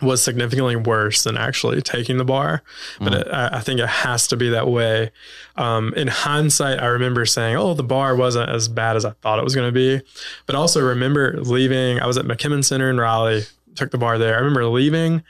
was 0.00 0.22
significantly 0.22 0.76
worse 0.76 1.24
than 1.24 1.36
actually 1.36 1.82
taking 1.82 2.18
the 2.18 2.24
bar. 2.24 2.62
But 3.00 3.14
it, 3.14 3.28
I, 3.28 3.56
I 3.56 3.60
think 3.60 3.80
it 3.80 3.88
has 3.88 4.28
to 4.28 4.36
be 4.36 4.50
that 4.50 4.68
way. 4.68 5.10
Um, 5.56 5.92
in 5.94 6.08
hindsight, 6.08 6.78
I 6.80 6.86
remember 6.86 7.24
saying, 7.26 7.56
"Oh, 7.56 7.74
the 7.74 7.82
bar 7.82 8.14
wasn't 8.14 8.50
as 8.50 8.68
bad 8.68 8.96
as 8.96 9.04
I 9.04 9.10
thought 9.10 9.38
it 9.38 9.44
was 9.44 9.54
going 9.54 9.68
to 9.68 9.72
be." 9.72 10.04
But 10.46 10.54
also 10.54 10.84
remember 10.84 11.40
leaving. 11.40 12.00
I 12.00 12.06
was 12.06 12.18
at 12.18 12.26
McKimmon 12.26 12.64
Center 12.64 12.90
in 12.90 12.98
Raleigh. 12.98 13.44
Took 13.74 13.90
the 13.92 13.98
bar 13.98 14.18
there. 14.18 14.34
I 14.34 14.38
remember 14.38 14.66
leaving, 14.66 15.22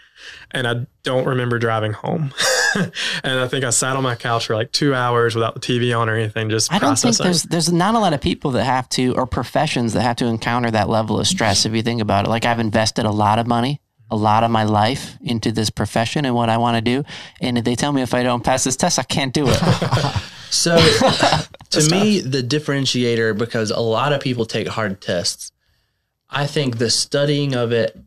and 0.51 0.67
I 0.67 0.87
don't 1.03 1.27
remember 1.27 1.59
driving 1.59 1.93
home. 1.93 2.33
and 3.25 3.41
I 3.41 3.49
think 3.49 3.65
I 3.65 3.71
sat 3.71 3.97
on 3.97 4.03
my 4.03 4.15
couch 4.15 4.47
for 4.47 4.55
like 4.55 4.73
two 4.73 4.95
hours 4.95 5.35
without 5.35 5.55
the 5.55 5.61
TV 5.61 5.97
on 5.97 6.09
or 6.09 6.15
anything, 6.15 6.51
just 6.51 6.73
I 6.73 6.79
don't 6.79 6.99
think 6.99 7.17
there's 7.17 7.45
there's 7.45 7.73
not 7.73 7.95
a 7.95 7.99
lot 7.99 8.13
of 8.13 8.21
people 8.21 8.53
that 8.53 8.65
have 8.65 8.89
to 8.91 9.15
or 9.15 9.27
professions 9.27 9.93
that 9.95 10.03
have 10.03 10.17
to 10.17 10.27
encounter 10.27 10.71
that 10.71 10.89
level 10.89 11.19
of 11.19 11.27
stress. 11.27 11.67
If 11.67 11.75
you 11.75 11.83
think 11.83 12.01
about 12.01 12.27
it, 12.27 12.29
like 12.29 12.45
I've 12.45 12.61
invested 12.61 13.05
a 13.05 13.11
lot 13.11 13.39
of 13.39 13.47
money, 13.47 13.81
a 14.11 14.17
lot 14.17 14.45
of 14.45 14.51
my 14.51 14.65
life 14.65 15.17
into 15.21 15.53
this 15.53 15.71
profession 15.71 16.25
and 16.25 16.35
what 16.35 16.49
I 16.49 16.59
want 16.59 16.77
to 16.77 16.81
do, 16.81 17.05
and 17.41 17.59
if 17.59 17.65
they 17.65 17.75
tell 17.75 17.93
me 17.93 18.03
if 18.03 18.15
I 18.15 18.23
don't 18.23 18.45
pass 18.45 18.65
this 18.65 18.77
test, 18.77 18.99
I 18.99 19.05
can't 19.05 19.33
do 19.33 19.47
it. 19.49 19.61
So 20.51 20.77
to 21.71 21.91
me, 21.91 22.21
the 22.21 22.43
differentiator, 22.43 23.37
because 23.37 23.71
a 23.71 23.81
lot 23.81 24.13
of 24.13 24.21
people 24.21 24.47
take 24.47 24.69
hard 24.69 25.01
tests, 25.01 25.53
I 26.31 26.47
think 26.47 26.79
the 26.79 26.91
studying 26.91 27.55
of 27.55 27.73
it 27.73 27.99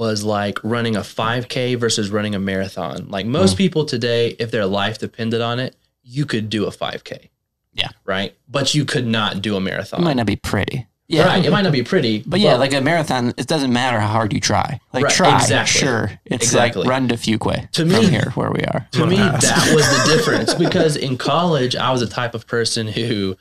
was 0.00 0.24
like 0.24 0.58
running 0.64 0.96
a 0.96 1.00
5K 1.00 1.76
versus 1.78 2.10
running 2.10 2.34
a 2.34 2.38
marathon. 2.38 3.08
Like 3.10 3.26
most 3.26 3.54
mm. 3.54 3.58
people 3.58 3.84
today, 3.84 4.34
if 4.38 4.50
their 4.50 4.64
life 4.64 4.96
depended 4.98 5.42
on 5.42 5.60
it, 5.60 5.76
you 6.02 6.24
could 6.24 6.48
do 6.48 6.64
a 6.64 6.70
5K. 6.70 7.28
Yeah. 7.74 7.90
Right. 8.06 8.34
But 8.48 8.74
you 8.74 8.86
could 8.86 9.06
not 9.06 9.42
do 9.42 9.56
a 9.56 9.60
marathon. 9.60 10.00
It 10.00 10.04
might 10.04 10.16
not 10.16 10.24
be 10.24 10.36
pretty. 10.36 10.86
Yeah. 11.06 11.26
Right. 11.26 11.44
It 11.44 11.50
might 11.50 11.62
not 11.62 11.72
be 11.72 11.82
pretty. 11.82 12.24
But 12.26 12.40
yeah, 12.40 12.54
like 12.54 12.72
a 12.72 12.80
marathon, 12.80 13.34
it 13.36 13.46
doesn't 13.46 13.74
matter 13.74 14.00
how 14.00 14.08
hard 14.08 14.32
you 14.32 14.40
try. 14.40 14.80
Like 14.94 15.04
Right, 15.04 15.12
try, 15.12 15.36
exactly. 15.36 15.80
sure. 15.80 16.10
It's 16.24 16.44
Exactly. 16.46 16.82
like 16.84 16.88
run 16.90 17.08
to 17.08 17.16
Fuquay 17.16 17.70
To 17.72 17.82
from 17.82 17.90
me- 17.90 18.06
here 18.06 18.32
where 18.36 18.50
we 18.50 18.62
are. 18.62 18.88
to 18.92 19.06
me, 19.06 19.16
that 19.16 19.72
was 19.74 19.86
the 19.86 20.16
difference 20.16 20.54
because 20.54 20.96
in 20.96 21.18
college, 21.18 21.76
I 21.76 21.92
was 21.92 22.00
a 22.00 22.08
type 22.08 22.34
of 22.34 22.46
person 22.46 22.88
who 22.88 23.36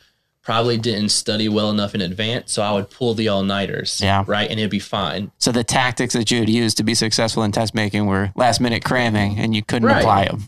probably 0.50 0.78
didn't 0.80 1.10
study 1.10 1.48
well 1.48 1.70
enough 1.70 1.94
in 1.94 2.02
advance. 2.02 2.52
So 2.54 2.64
I 2.64 2.72
would 2.72 2.90
pull 2.90 3.14
the 3.14 3.28
all 3.28 3.44
nighters. 3.44 4.02
Yeah. 4.02 4.24
Right. 4.26 4.50
And 4.50 4.60
it'd 4.60 4.72
be 4.72 4.80
fine. 4.80 5.32
So 5.38 5.52
the 5.52 5.64
tactics 5.64 6.16
that 6.16 6.32
you 6.32 6.40
had 6.40 6.50
used 6.50 6.78
to 6.78 6.84
be 6.84 6.96
successful 6.96 7.44
in 7.44 7.52
test 7.52 7.76
making 7.76 8.08
were 8.08 8.32
last 8.36 8.60
minute 8.60 8.84
cramming, 8.84 9.38
and 9.38 9.56
you 9.56 9.62
couldn't 9.62 9.88
Right. 9.88 10.00
apply 10.00 10.26
them. 10.26 10.48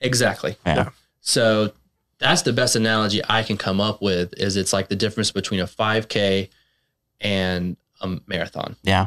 Exactly. 0.00 0.56
Yeah. 0.66 0.88
So 1.20 1.70
that's 2.18 2.42
the 2.42 2.52
best 2.52 2.74
analogy 2.74 3.20
I 3.28 3.44
can 3.44 3.56
come 3.56 3.80
up 3.80 4.02
with 4.02 4.34
is 4.36 4.56
it's 4.56 4.72
like 4.72 4.88
the 4.88 4.96
difference 4.96 5.30
between 5.30 5.60
a 5.60 5.68
5K 5.68 6.48
and 7.20 7.76
a 8.00 8.16
marathon. 8.26 8.74
Yeah. 8.82 9.06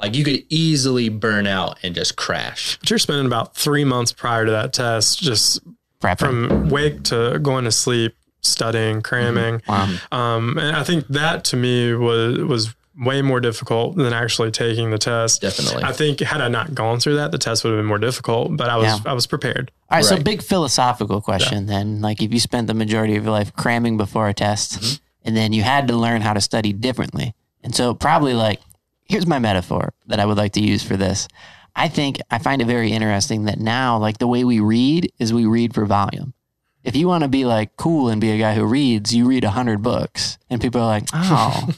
Like 0.00 0.16
you 0.16 0.24
could 0.24 0.42
easily 0.48 1.10
burn 1.10 1.46
out 1.46 1.78
and 1.84 1.94
just 1.94 2.16
crash. 2.16 2.76
But 2.80 2.90
you're 2.90 2.98
spending 2.98 3.26
about 3.26 3.54
three 3.54 3.84
months 3.84 4.12
prior 4.12 4.46
to 4.46 4.50
that 4.50 4.72
test, 4.72 5.20
just 5.20 5.60
Prepping. 6.02 6.18
from 6.18 6.68
wake 6.70 7.04
to 7.04 7.38
going 7.40 7.66
to 7.66 7.70
sleep, 7.70 8.16
studying, 8.42 9.02
cramming. 9.02 9.62
Wow. 9.68 9.96
Um, 10.12 10.58
and 10.58 10.76
I 10.76 10.82
think 10.84 11.06
that 11.08 11.44
to 11.44 11.56
me 11.56 11.94
was 11.94 12.38
was 12.38 12.74
way 12.98 13.22
more 13.22 13.40
difficult 13.40 13.96
than 13.96 14.12
actually 14.12 14.50
taking 14.50 14.90
the 14.90 14.98
test. 14.98 15.40
Definitely. 15.40 15.82
I 15.84 15.92
think 15.92 16.20
had 16.20 16.40
I 16.40 16.48
not 16.48 16.74
gone 16.74 17.00
through 17.00 17.16
that, 17.16 17.30
the 17.32 17.38
test 17.38 17.64
would 17.64 17.70
have 17.70 17.78
been 17.78 17.86
more 17.86 17.98
difficult. 17.98 18.56
But 18.56 18.68
I 18.68 18.76
was 18.76 18.86
Yeah. 18.86 18.98
I 19.06 19.12
was 19.14 19.26
prepared. 19.26 19.70
All 19.90 19.96
right, 19.98 20.04
so 20.04 20.20
big 20.22 20.42
philosophical 20.42 21.20
question 21.20 21.66
then. 21.66 22.00
Like 22.00 22.22
if 22.22 22.32
you 22.32 22.40
spent 22.40 22.66
the 22.66 22.74
majority 22.74 23.16
of 23.16 23.24
your 23.24 23.32
life 23.32 23.54
cramming 23.56 23.96
before 23.96 24.28
a 24.28 24.34
test 24.34 24.72
Mm-hmm. 24.80 24.94
and 25.24 25.36
then 25.36 25.52
you 25.52 25.62
had 25.62 25.88
to 25.88 25.96
learn 25.96 26.20
how 26.20 26.32
to 26.34 26.40
study 26.40 26.72
differently. 26.72 27.34
And 27.62 27.74
so 27.74 27.94
probably 27.94 28.34
like 28.34 28.60
here's 29.04 29.26
my 29.26 29.38
metaphor 29.38 29.92
that 30.06 30.20
I 30.20 30.26
would 30.26 30.36
like 30.36 30.52
to 30.52 30.60
use 30.62 30.82
for 30.82 30.96
this. 30.96 31.26
I 31.74 31.88
think 31.88 32.18
I 32.30 32.38
find 32.38 32.60
it 32.60 32.66
very 32.66 32.90
interesting 32.92 33.44
that 33.44 33.58
now, 33.60 33.98
like 33.98 34.18
the 34.18 34.26
way 34.26 34.44
we 34.44 34.60
read 34.60 35.10
is 35.18 35.32
we 35.32 35.46
read 35.46 35.72
for 35.74 35.86
volume. 35.86 36.34
If 36.82 36.96
you 36.96 37.06
want 37.08 37.22
to 37.22 37.28
be 37.28 37.44
like 37.44 37.76
cool 37.76 38.08
and 38.08 38.20
be 38.20 38.30
a 38.30 38.38
guy 38.38 38.54
who 38.54 38.64
reads, 38.64 39.14
you 39.14 39.26
read 39.26 39.44
a 39.44 39.50
hundred 39.50 39.82
books, 39.82 40.38
and 40.48 40.60
people 40.60 40.80
are 40.80 40.86
like, 40.86 41.08
"Oh, 41.12 41.68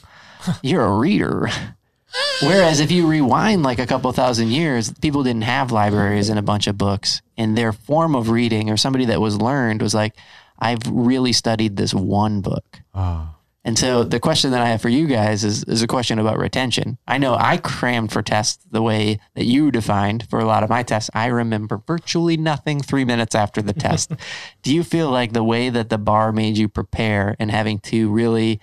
you're 0.62 0.84
a 0.84 0.96
reader." 0.96 1.48
Whereas 2.42 2.80
if 2.80 2.90
you 2.90 3.06
rewind 3.06 3.62
like 3.62 3.78
a 3.78 3.86
couple 3.86 4.12
thousand 4.12 4.48
years, 4.48 4.92
people 4.92 5.22
didn't 5.22 5.42
have 5.42 5.72
libraries 5.72 6.28
and 6.28 6.38
a 6.38 6.42
bunch 6.42 6.66
of 6.66 6.76
books, 6.76 7.22
and 7.36 7.56
their 7.56 7.72
form 7.72 8.14
of 8.14 8.30
reading 8.30 8.68
or 8.70 8.76
somebody 8.76 9.06
that 9.06 9.20
was 9.20 9.40
learned 9.40 9.80
was 9.80 9.94
like, 9.94 10.14
"I've 10.58 10.82
really 10.86 11.32
studied 11.32 11.76
this 11.76 11.94
one 11.94 12.40
book." 12.40 12.80
Ah. 12.94 13.36
And 13.64 13.78
so 13.78 14.02
the 14.02 14.18
question 14.18 14.50
that 14.50 14.60
I 14.60 14.68
have 14.68 14.82
for 14.82 14.88
you 14.88 15.06
guys 15.06 15.44
is, 15.44 15.62
is 15.64 15.82
a 15.82 15.86
question 15.86 16.18
about 16.18 16.38
retention. 16.38 16.98
I 17.06 17.18
know 17.18 17.36
I 17.38 17.58
crammed 17.58 18.10
for 18.10 18.20
tests 18.20 18.64
the 18.70 18.82
way 18.82 19.20
that 19.34 19.44
you 19.44 19.70
defined 19.70 20.28
for 20.28 20.40
a 20.40 20.44
lot 20.44 20.64
of 20.64 20.70
my 20.70 20.82
tests. 20.82 21.10
I 21.14 21.26
remember 21.26 21.80
virtually 21.86 22.36
nothing 22.36 22.80
three 22.80 23.04
minutes 23.04 23.36
after 23.36 23.62
the 23.62 23.72
test. 23.72 24.12
Do 24.62 24.74
you 24.74 24.82
feel 24.82 25.10
like 25.10 25.32
the 25.32 25.44
way 25.44 25.70
that 25.70 25.90
the 25.90 25.98
bar 25.98 26.32
made 26.32 26.58
you 26.58 26.68
prepare 26.68 27.36
and 27.38 27.50
having 27.52 27.78
to 27.80 28.10
really 28.10 28.60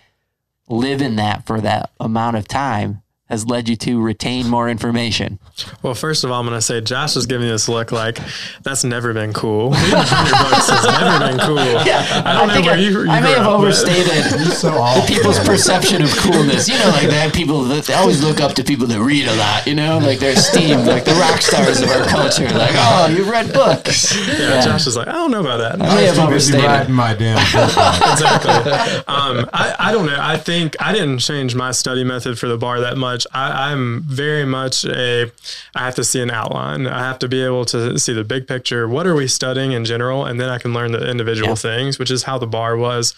live 0.68 1.02
in 1.02 1.16
that 1.16 1.46
for 1.46 1.62
that 1.62 1.92
amount 2.00 2.36
of 2.36 2.48
time 2.48 3.02
has 3.30 3.46
led 3.46 3.70
you 3.70 3.76
to 3.76 4.02
retain 4.02 4.48
more 4.50 4.68
information? 4.70 5.38
Well, 5.84 5.94
first 5.94 6.24
of 6.24 6.32
all, 6.32 6.40
I'm 6.40 6.46
going 6.48 6.58
to 6.58 6.62
say 6.62 6.82
Josh 6.82 7.16
is 7.16 7.26
giving 7.26 7.48
this 7.48 7.70
look 7.70 7.92
like 7.92 8.20
that's 8.64 8.84
never 8.84 9.14
been 9.14 9.34
cool. 9.34 9.70
Reading 9.72 9.92
100 9.92 10.50
books 10.50 10.70
has 10.70 10.86
never 10.86 11.20
been 11.28 11.40
cool. 11.46 11.60
Yeah, 11.90 12.24
I 12.26 12.34
don't 12.34 12.48
know 12.48 12.54
think 12.56 12.66
where 12.66 12.76
I, 12.76 12.80
you, 12.80 12.90
you 13.04 13.10
I 13.10 13.22
may 13.22 13.34
grew 13.34 13.44
have 13.44 13.48
up, 13.54 13.60
overstated 13.60 14.24
So 14.54 14.72
the 14.72 15.06
people's 15.08 15.40
perception 15.40 16.02
of 16.02 16.10
coolness. 16.18 16.68
You 16.68 16.78
know, 16.80 16.90
like 16.90 17.08
that 17.10 17.34
people 17.34 17.62
that 17.66 17.86
they 17.86 17.94
always 17.94 18.24
look 18.24 18.42
up 18.42 18.54
to 18.56 18.64
people 18.64 18.88
that 18.88 19.00
read 19.00 19.28
a 19.28 19.36
lot. 19.36 19.66
You 19.68 19.76
know, 19.76 19.98
like 20.00 20.20
they're 20.20 20.34
esteemed, 20.34 20.86
like 20.88 21.06
the 21.06 21.14
rock 21.14 21.42
stars 21.42 21.82
of 21.82 21.90
our 21.90 22.06
culture. 22.06 22.50
Like, 22.50 22.74
oh, 22.76 23.08
you've 23.16 23.30
read 23.30 23.54
books. 23.54 24.16
Yeah, 24.28 24.62
Josh 24.62 24.88
is 24.88 24.98
like, 24.98 25.08
I 25.08 25.14
don't 25.14 25.32
know 25.32 25.40
about 25.42 25.58
that. 25.58 25.82
I 25.82 25.96
may 25.96 26.06
have 26.06 26.16
Too 26.16 26.28
busy 26.28 26.54
overstated. 26.58 26.90
my 26.90 27.14
damn 27.14 27.38
exactly. 27.38 28.72
Um, 29.08 29.50
I, 29.54 29.76
I 29.80 29.92
don't 29.92 30.06
know. 30.06 30.18
I 30.20 30.38
think 30.38 30.76
I 30.80 30.92
didn't 30.94 31.20
change 31.20 31.56
my 31.56 31.72
study 31.72 32.04
method 32.04 32.38
for 32.40 32.48
the 32.48 32.58
bar 32.58 32.82
that 32.82 32.98
much. 32.98 33.19
I, 33.34 33.72
I'm 33.72 34.02
very 34.04 34.46
much 34.46 34.86
a, 34.86 35.32
I 35.76 35.80
have 35.86 35.96
to 35.96 36.04
see 36.04 36.22
an 36.22 36.32
outline. 36.32 36.88
I 36.88 37.00
have 37.00 37.20
to 37.20 37.28
be 37.28 37.42
able 37.44 37.66
to 37.66 37.98
see 38.00 38.14
the 38.14 38.24
big 38.24 38.48
picture. 38.48 38.88
What 38.88 39.06
are 39.08 39.16
we 39.16 39.28
studying 39.28 39.72
in 39.72 39.86
general? 39.86 40.26
And 40.26 40.40
then 40.40 40.50
I 40.50 40.58
can 40.58 40.74
learn 40.74 40.92
the 40.92 41.10
individual 41.10 41.50
Yeah. 41.50 41.56
things, 41.56 42.00
which 42.00 42.12
is 42.12 42.24
how 42.24 42.38
the 42.38 42.48
bar 42.48 42.78
was. 42.78 43.14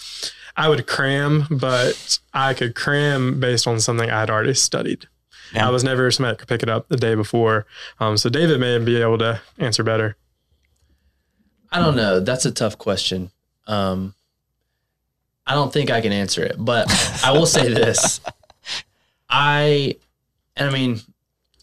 I 0.57 0.67
would 0.69 0.85
cram, 0.87 1.47
but 1.49 2.19
I 2.33 2.53
could 2.53 2.75
cram 2.75 3.39
based 3.39 3.67
on 3.67 3.79
something 3.79 4.09
I 4.09 4.19
had 4.19 4.29
already 4.29 4.53
studied. 4.53 5.07
Yeah. 5.53 5.67
I 5.67 5.69
was 5.71 5.83
never 5.83 6.09
somebody 6.11 6.33
that 6.33 6.39
could 6.39 6.47
pick 6.47 6.63
it 6.63 6.69
up 6.69 6.87
the 6.89 6.97
day 6.97 7.15
before. 7.15 7.65
Um, 7.99 8.17
so 8.17 8.29
David 8.29 8.59
may 8.59 8.77
be 8.79 9.01
able 9.01 9.17
to 9.19 9.41
answer 9.57 9.83
better. 9.83 10.15
I 11.71 11.79
don't 11.79 11.95
know. 11.95 12.19
That's 12.19 12.45
a 12.45 12.51
tough 12.51 12.77
question. 12.77 13.31
Um, 13.67 14.13
I 15.47 15.53
don't 15.53 15.71
think 15.73 15.89
I 15.89 16.01
can 16.01 16.11
answer 16.13 16.43
it, 16.43 16.55
but 16.57 16.87
I 17.25 17.31
will 17.31 17.45
say 17.45 17.67
this. 17.73 18.19
I, 19.31 19.95
and 20.55 20.69
I 20.69 20.73
mean, 20.73 20.99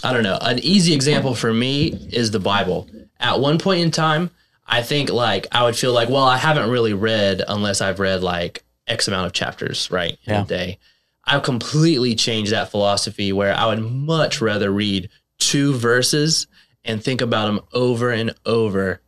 I 0.03 0.13
don't 0.13 0.23
know. 0.23 0.39
An 0.41 0.59
easy 0.61 0.95
example 0.95 1.35
for 1.35 1.53
me 1.53 1.89
is 2.13 2.31
the 2.31 2.41
Bible. 2.41 2.89
At 3.21 3.41
one 3.41 3.59
point 3.59 3.81
in 3.83 3.91
time, 3.91 4.31
I 4.67 4.83
think 4.83 5.11
like 5.11 5.47
I 5.53 5.65
would 5.65 5.77
feel 5.77 5.93
like, 5.93 6.09
well, 6.09 6.25
I 6.25 6.39
haven't 6.39 6.71
really 6.71 6.95
read 6.95 7.43
unless 7.47 7.81
I've 7.81 8.01
read 8.01 8.23
like 8.23 8.65
X 8.87 9.09
amount 9.09 9.27
of 9.27 9.33
chapters, 9.33 9.91
right, 9.91 10.13
in 10.25 10.35
Yeah. 10.35 10.43
a 10.43 10.47
day. 10.47 10.79
I've 11.25 11.43
completely 11.43 12.15
changed 12.15 12.53
that 12.53 12.71
philosophy 12.71 13.33
where 13.33 13.55
I 13.55 13.67
would 13.67 13.81
much 13.83 14.41
rather 14.41 14.71
read 14.71 15.11
two 15.39 15.75
verses 15.75 16.47
and 16.85 17.03
think 17.05 17.21
about 17.21 17.47
them 17.47 17.61
over 17.75 18.11
and 18.11 18.35
over 18.47 19.03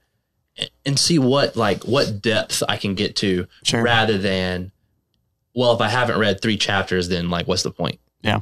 and 0.84 0.98
see 0.98 1.18
what 1.18 1.56
like 1.56 1.84
what 1.84 2.20
depth 2.20 2.62
I 2.68 2.76
can 2.76 2.94
get 2.94 3.16
to 3.16 3.46
Sure. 3.62 3.82
rather 3.82 4.18
than 4.18 4.70
well 5.54 5.72
if 5.72 5.80
I 5.80 5.88
haven't 5.88 6.18
read 6.18 6.42
3 6.42 6.58
chapters 6.58 7.08
then 7.08 7.30
like 7.30 7.48
what's 7.48 7.62
the 7.62 7.70
point? 7.70 7.98
Yeah. 8.22 8.40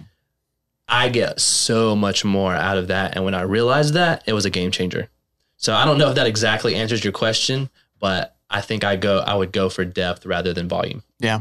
I 0.89 1.09
get 1.11 1.39
so 1.41 1.95
much 1.95 2.25
more 2.25 2.55
out 2.55 2.79
of 2.79 2.89
that 2.89 3.15
and 3.15 3.25
when 3.25 3.35
I 3.35 3.43
realized 3.43 3.95
that 3.95 4.23
it 4.27 4.33
was 4.33 4.47
a 4.47 4.51
game 4.51 4.71
changer. 4.71 5.09
So 5.57 5.75
I 5.75 5.85
don't 5.85 5.99
know 5.99 6.09
if 6.09 6.15
that 6.15 6.27
exactly 6.27 6.75
answers 6.75 7.05
your 7.05 7.13
question, 7.13 7.69
but 7.99 8.37
I 8.49 8.61
think 8.61 8.85
I 8.85 8.97
go 8.97 9.19
I 9.19 9.35
would 9.35 9.53
go 9.53 9.69
for 9.69 9.85
depth 9.85 10.25
rather 10.25 10.55
than 10.55 10.69
volume. 10.69 11.03
Yeah. 11.19 11.41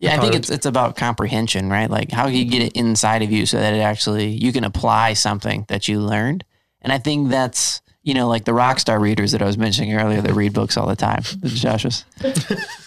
Yeah, 0.00 0.16
I 0.16 0.20
think 0.20 0.34
it's 0.34 0.50
it's 0.50 0.66
about 0.66 0.96
comprehension, 0.96 1.70
right? 1.70 1.88
Like 1.88 2.10
how 2.10 2.26
you 2.26 2.44
get 2.44 2.60
it 2.60 2.72
inside 2.74 3.22
of 3.22 3.32
you 3.32 3.46
so 3.46 3.58
that 3.58 3.72
it 3.72 3.78
actually 3.78 4.26
you 4.28 4.52
can 4.52 4.64
apply 4.64 5.14
something 5.14 5.64
that 5.68 5.88
you 5.88 6.00
learned. 6.00 6.44
And 6.82 6.92
I 6.92 6.98
think 6.98 7.30
that's 7.30 7.80
you 8.04 8.12
know, 8.12 8.28
like 8.28 8.44
the 8.44 8.52
rock 8.52 8.78
star 8.78 9.00
readers 9.00 9.32
that 9.32 9.40
I 9.40 9.46
was 9.46 9.56
mentioning 9.56 9.94
earlier 9.94 10.20
that 10.20 10.34
read 10.34 10.52
books 10.52 10.76
all 10.76 10.86
the 10.86 10.94
time. 10.94 11.22
Josh 11.44 11.84
was, 11.84 12.04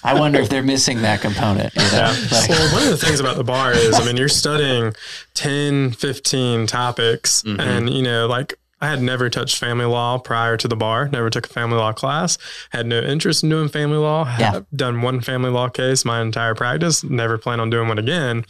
I 0.03 0.17
wonder 0.17 0.39
if 0.39 0.47
they're 0.47 0.63
missing 0.63 1.01
that 1.01 1.21
component. 1.21 1.75
You 1.75 1.81
know? 1.81 1.87
Yeah. 1.91 2.15
Like, 2.31 2.49
well, 2.49 2.73
one 2.73 2.83
of 2.83 2.89
the 2.89 2.97
things 2.97 3.19
about 3.19 3.35
the 3.35 3.43
bar 3.43 3.73
is, 3.73 3.99
I 3.99 4.05
mean, 4.05 4.15
you're 4.15 4.29
studying 4.29 4.93
10, 5.33 5.91
15 5.91 6.67
topics, 6.67 7.41
mm-hmm. 7.41 7.59
and, 7.59 7.89
you 7.89 8.03
know, 8.03 8.27
like, 8.27 8.53
I 8.79 8.89
had 8.89 9.01
never 9.01 9.27
touched 9.27 9.57
family 9.57 9.85
law 9.85 10.19
prior 10.19 10.55
to 10.55 10.67
the 10.67 10.75
bar, 10.75 11.09
never 11.09 11.31
took 11.31 11.47
a 11.47 11.49
family 11.49 11.77
law 11.77 11.93
class, 11.93 12.37
had 12.69 12.85
no 12.85 12.99
interest 12.99 13.41
in 13.41 13.49
doing 13.49 13.69
family 13.69 13.97
law, 13.97 14.25
Yeah. 14.37 14.51
had 14.51 14.67
done 14.75 15.01
one 15.01 15.21
family 15.21 15.49
law 15.49 15.67
case 15.67 16.05
my 16.05 16.21
entire 16.21 16.53
practice, 16.53 17.03
never 17.03 17.39
plan 17.39 17.59
on 17.59 17.71
doing 17.71 17.87
one 17.87 17.97
again. 17.97 18.45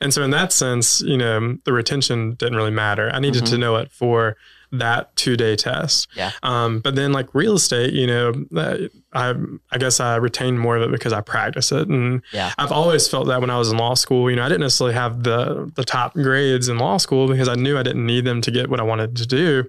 And 0.00 0.12
so, 0.12 0.24
in 0.24 0.32
that 0.32 0.52
sense, 0.52 1.00
you 1.00 1.16
know, 1.16 1.58
the 1.64 1.72
retention 1.72 2.34
didn't 2.34 2.56
really 2.56 2.72
matter. 2.72 3.08
I 3.14 3.20
needed 3.20 3.46
to 3.46 3.52
mm-hmm. 3.52 3.60
know 3.60 3.76
it 3.76 3.92
for 3.92 4.36
that 4.72 5.14
two 5.16 5.36
day 5.36 5.56
test. 5.56 6.08
Yeah. 6.14 6.32
Um, 6.42 6.80
but 6.80 6.94
then 6.94 7.12
like 7.12 7.34
real 7.34 7.54
estate, 7.56 7.92
you 7.94 8.06
know, 8.06 8.32
uh, 8.56 8.76
I 9.12 9.34
I 9.72 9.78
guess 9.78 10.00
I 10.00 10.16
retained 10.16 10.60
more 10.60 10.76
of 10.76 10.82
it 10.82 10.90
because 10.90 11.12
I 11.12 11.20
practice 11.22 11.72
it, 11.72 11.88
and 11.88 12.22
Yeah. 12.32 12.52
I've 12.58 12.72
always 12.72 13.08
felt 13.08 13.26
that 13.28 13.40
when 13.40 13.48
I 13.50 13.58
was 13.58 13.70
in 13.72 13.78
law 13.78 13.94
school. 13.94 14.28
You 14.30 14.36
know, 14.36 14.44
I 14.44 14.48
didn't 14.48 14.60
necessarily 14.60 14.94
have 14.94 15.22
the 15.22 15.70
the 15.74 15.84
top 15.84 16.14
grades 16.14 16.68
in 16.68 16.78
law 16.78 16.98
school 16.98 17.28
because 17.28 17.48
I 17.48 17.54
knew 17.54 17.78
I 17.78 17.82
didn't 17.82 18.04
need 18.04 18.24
them 18.24 18.40
to 18.42 18.50
get 18.50 18.68
what 18.68 18.80
I 18.80 18.82
wanted 18.82 19.16
to 19.16 19.26
do. 19.26 19.64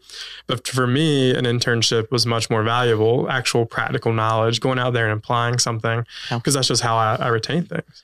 But 0.47 0.67
for 0.67 0.87
me, 0.87 1.33
an 1.33 1.45
internship 1.45 2.11
was 2.11 2.25
much 2.25 2.49
more 2.49 2.63
valuable. 2.63 3.29
Actual 3.29 3.65
practical 3.65 4.11
knowledge, 4.13 4.59
going 4.59 4.79
out 4.79 4.91
there 4.93 5.07
and 5.09 5.17
applying 5.17 5.59
something, 5.59 6.05
because 6.29 6.53
that's 6.55 6.67
just 6.67 6.81
how 6.83 6.97
I, 6.97 7.15
I 7.15 7.27
retain 7.29 7.63
things. 7.63 8.03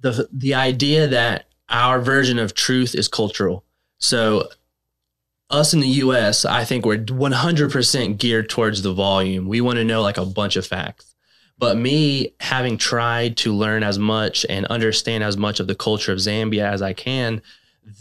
the 0.00 0.28
the 0.32 0.54
idea 0.54 1.08
that 1.08 1.46
our 1.70 2.00
version 2.00 2.38
of 2.38 2.54
truth 2.54 2.94
is 2.94 3.08
cultural. 3.08 3.64
So 3.98 4.48
us 5.50 5.72
in 5.72 5.80
the 5.80 5.88
US, 5.88 6.44
I 6.44 6.64
think 6.64 6.84
we're 6.84 6.98
100% 6.98 8.18
geared 8.18 8.48
towards 8.50 8.82
the 8.82 8.92
volume. 8.92 9.46
We 9.48 9.60
want 9.60 9.76
to 9.78 9.84
know 9.84 10.02
like 10.02 10.18
a 10.18 10.26
bunch 10.26 10.56
of 10.56 10.66
facts. 10.66 11.14
But 11.58 11.76
me 11.76 12.34
having 12.40 12.78
tried 12.78 13.36
to 13.38 13.52
learn 13.52 13.82
as 13.82 13.98
much 13.98 14.46
and 14.48 14.66
understand 14.66 15.24
as 15.24 15.36
much 15.36 15.58
of 15.58 15.66
the 15.66 15.74
culture 15.74 16.12
of 16.12 16.18
Zambia 16.18 16.70
as 16.70 16.82
I 16.82 16.92
can, 16.92 17.42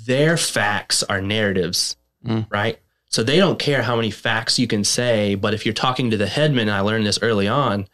their 0.05 0.37
facts 0.37 1.03
are 1.03 1.21
narratives, 1.21 1.95
Mm. 2.25 2.45
right? 2.49 2.77
So 3.09 3.23
they 3.23 3.37
don't 3.37 3.57
care 3.57 3.83
how 3.83 3.95
many 3.95 4.11
facts 4.11 4.59
you 4.59 4.67
can 4.67 4.83
say, 4.83 5.35
but 5.35 5.53
if 5.53 5.65
you're 5.65 5.73
talking 5.73 6.11
to 6.11 6.17
the 6.17 6.27
headman, 6.27 6.67
and 6.67 6.71
I 6.71 6.81
learned 6.81 7.05
this 7.05 7.19
early 7.21 7.47
on, 7.47 7.87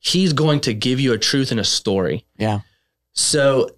he's 0.00 0.32
going 0.32 0.60
to 0.62 0.74
give 0.74 0.98
you 0.98 1.12
a 1.12 1.18
truth 1.18 1.50
and 1.50 1.60
a 1.60 1.64
story. 1.64 2.24
yeah. 2.36 2.60
So, 3.12 3.70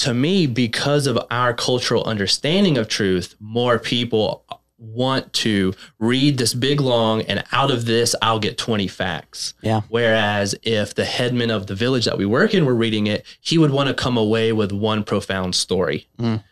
to 0.00 0.14
me, 0.14 0.46
because 0.46 1.06
of 1.06 1.18
our 1.30 1.52
cultural 1.52 2.04
understanding 2.04 2.78
of 2.78 2.88
truth, 2.88 3.34
more 3.38 3.78
people 3.78 4.44
want 4.78 5.30
to 5.34 5.74
read 5.98 6.38
this 6.38 6.54
big 6.54 6.80
long, 6.80 7.20
and 7.22 7.44
out 7.52 7.70
of 7.70 7.84
this, 7.84 8.16
I'll 8.22 8.38
get 8.38 8.56
20 8.56 8.88
facts. 8.88 9.52
Yeah. 9.60 9.82
Whereas 9.90 10.54
if 10.62 10.94
the 10.94 11.04
headman 11.04 11.50
of 11.50 11.66
the 11.66 11.74
village 11.74 12.06
that 12.06 12.16
we 12.16 12.24
work 12.24 12.54
in 12.54 12.64
were 12.64 12.74
reading 12.74 13.08
it, 13.08 13.26
he 13.42 13.58
would 13.58 13.72
want 13.72 13.88
to 13.88 13.94
come 13.94 14.16
away 14.16 14.52
with 14.52 14.72
one 14.72 15.04
profound 15.04 15.54
story. 15.54 16.08
Mm. 16.18 16.42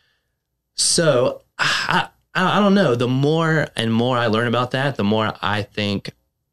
So, 0.75 1.41
I, 1.59 2.09
I, 2.35 2.59
I 2.59 2.61
don't 2.61 2.75
know. 2.75 2.95
The 2.97 3.09
more 3.09 3.69
and 3.77 3.95
more 3.95 4.19
I 4.19 4.27
learn 4.27 4.47
about 4.47 4.73
that, 4.73 4.97
the 4.97 5.05
more 5.05 5.33
I 5.41 5.63
think 5.63 6.11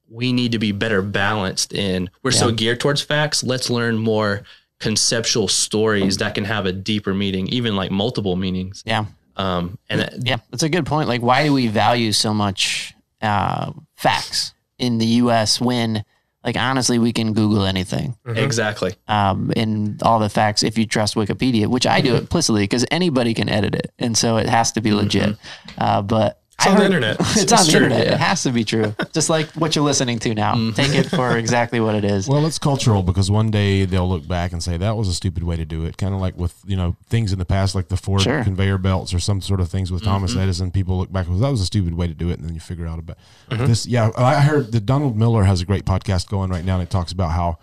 we 0.09 0.31
need 0.31 0.53
to 0.53 0.59
be 0.59 0.71
better 0.71 1.01
balanced 1.01 1.73
in 1.73 2.09
we're 2.21 2.29
so 2.29 2.51
geared 2.51 2.79
towards 2.79 3.01
facts 3.01 3.43
let's 3.43 3.71
learn 3.71 3.97
more 3.97 4.43
conceptual 4.79 5.47
stories 5.47 6.17
that 6.17 6.35
can 6.35 6.43
have 6.45 6.65
a 6.65 6.71
deeper 6.71 7.13
meaning 7.13 7.47
even 7.47 7.75
like 7.75 7.91
multiple 7.91 8.35
meanings 8.35 8.83
Yeah. 8.85 9.05
um 9.37 9.77
and 9.89 10.01
that- 10.01 10.13
Yeah, 10.25 10.37
that's 10.51 10.63
a 10.63 10.69
good 10.69 10.85
point. 10.85 11.07
Like, 11.07 11.21
why 11.21 11.43
do 11.45 11.53
we 11.53 11.67
value 11.67 12.11
so 12.11 12.33
much 12.33 12.93
uh, 13.21 13.71
facts 13.95 14.53
in 14.77 14.97
the 14.97 15.05
U.S. 15.23 15.59
when, 15.61 16.03
like, 16.43 16.57
honestly, 16.57 16.99
we 16.99 17.11
can 17.13 17.33
Google 17.33 17.63
anything 17.65 18.15
exactly 18.27 18.93
um, 19.07 19.51
and 19.55 20.01
all 20.03 20.19
the 20.19 20.29
facts 20.29 20.61
if 20.63 20.77
you 20.77 20.85
trust 20.85 21.15
Wikipedia, 21.15 21.67
which 21.67 21.87
I 21.87 22.01
do 22.01 22.15
implicitly 22.15 22.63
because 22.63 22.85
anybody 22.91 23.33
can 23.33 23.49
edit 23.49 23.73
it, 23.75 23.91
and 23.97 24.15
so 24.17 24.37
it 24.37 24.47
has 24.47 24.73
to 24.73 24.81
be 24.81 24.91
legit. 24.93 25.37
Uh, 25.77 26.01
but 26.01 26.41
It's 26.57 26.67
I 26.67 26.69
on 26.69 26.75
the 26.75 26.83
heard- 26.83 26.85
internet. 26.85 27.17
It's, 27.37 27.51
on 27.51 27.65
the 27.65 27.71
true, 27.71 27.83
internet. 27.83 28.07
yeah. 28.07 28.13
It 28.13 28.19
has 28.19 28.43
to 28.43 28.51
be 28.51 28.63
true. 28.63 28.95
Just 29.11 29.29
like 29.29 29.47
what 29.51 29.75
you're 29.75 29.83
listening 29.83 30.19
to 30.19 30.33
now. 30.33 30.55
Mm-hmm. 30.55 30.71
Take 30.71 30.95
it 30.95 31.09
for 31.09 31.37
exactly 31.37 31.79
what 31.79 31.95
it 31.95 32.05
is. 32.05 32.27
Well, 32.29 32.45
it's 32.45 32.59
cultural 32.59 33.03
because 33.03 33.29
one 33.29 33.51
day 33.51 33.85
they'll 33.85 34.07
look 34.07 34.27
back 34.27 34.53
and 34.53 34.63
say 34.63 34.77
that 34.77 34.95
was 34.95 35.07
a 35.09 35.13
stupid 35.13 35.43
way 35.43 35.57
to 35.57 35.65
do 35.65 35.85
it. 35.85 35.97
Kind 35.97 36.15
of 36.15 36.21
like 36.21 36.37
with 36.37 36.61
you 36.65 36.77
know 36.77 36.95
things 37.07 37.33
in 37.33 37.39
the 37.39 37.45
past, 37.45 37.75
like 37.75 37.89
the 37.89 37.97
Ford 37.97 38.21
Sure. 38.21 38.43
conveyor 38.43 38.77
belts 38.77 39.13
or 39.13 39.19
some 39.19 39.41
sort 39.41 39.59
of 39.59 39.69
things 39.69 39.91
with 39.91 40.03
Thomas 40.03 40.31
mm-hmm. 40.31 40.41
Edison. 40.41 40.71
People 40.71 40.97
look 40.97 41.11
back 41.11 41.27
and 41.27 41.35
go, 41.35 41.41
that 41.41 41.51
was 41.51 41.61
a 41.61 41.65
stupid 41.65 41.93
way 41.93 42.07
to 42.07 42.13
do 42.13 42.29
it, 42.29 42.39
and 42.39 42.47
then 42.47 42.53
you 42.53 42.61
figure 42.61 42.87
out 42.87 42.99
about 42.99 43.17
mm-hmm. 43.49 43.65
this. 43.65 43.85
Yeah, 43.85 44.11
I 44.17 44.41
heard 44.41 44.71
that 44.71 44.85
Donald 44.85 45.17
Miller 45.17 45.43
has 45.43 45.61
a 45.61 45.65
great 45.65 45.85
podcast 45.85 46.29
going 46.29 46.49
right 46.49 46.63
now, 46.63 46.75
and 46.75 46.83
it 46.83 46.89
talks 46.89 47.11
about 47.11 47.31
how 47.31 47.57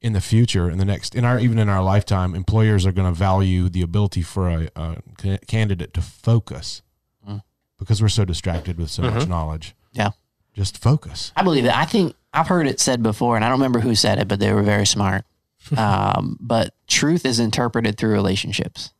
in 0.00 0.12
the 0.12 0.20
future, 0.20 0.70
in 0.70 0.78
the 0.78 0.84
next, 0.84 1.14
in 1.14 1.24
our 1.24 1.40
even 1.40 1.58
in 1.58 1.68
our 1.68 1.82
lifetime, 1.82 2.34
employers 2.34 2.86
are 2.86 2.92
going 2.92 3.12
to 3.12 3.18
value 3.18 3.68
the 3.68 3.82
ability 3.82 4.22
for 4.22 4.48
a, 4.48 4.70
a 4.76 5.38
candidate 5.46 5.92
to 5.94 6.00
focus 6.00 6.82
because 7.78 8.02
we're 8.02 8.08
so 8.08 8.24
distracted 8.24 8.78
with 8.78 8.90
so 8.90 9.02
much 9.02 9.28
knowledge. 9.28 9.74
yeah. 9.92 10.08
Mm-hmm. 10.08 10.14
Just 10.54 10.78
focus. 10.78 11.32
I 11.36 11.44
believe 11.44 11.64
that. 11.64 11.76
I 11.76 11.84
think 11.84 12.16
I've 12.32 12.48
heard 12.48 12.66
it 12.66 12.80
said 12.80 13.00
before, 13.00 13.36
and 13.36 13.44
I 13.44 13.48
don't 13.48 13.58
remember 13.58 13.78
who 13.78 13.94
said 13.94 14.18
it, 14.18 14.26
but 14.26 14.40
they 14.40 14.52
were 14.52 14.64
very 14.64 14.86
smart. 14.86 15.24
um, 15.76 16.36
but 16.40 16.74
truth 16.88 17.24
is 17.24 17.38
interpreted 17.38 17.96
through 17.96 18.10
relationships. 18.10 18.92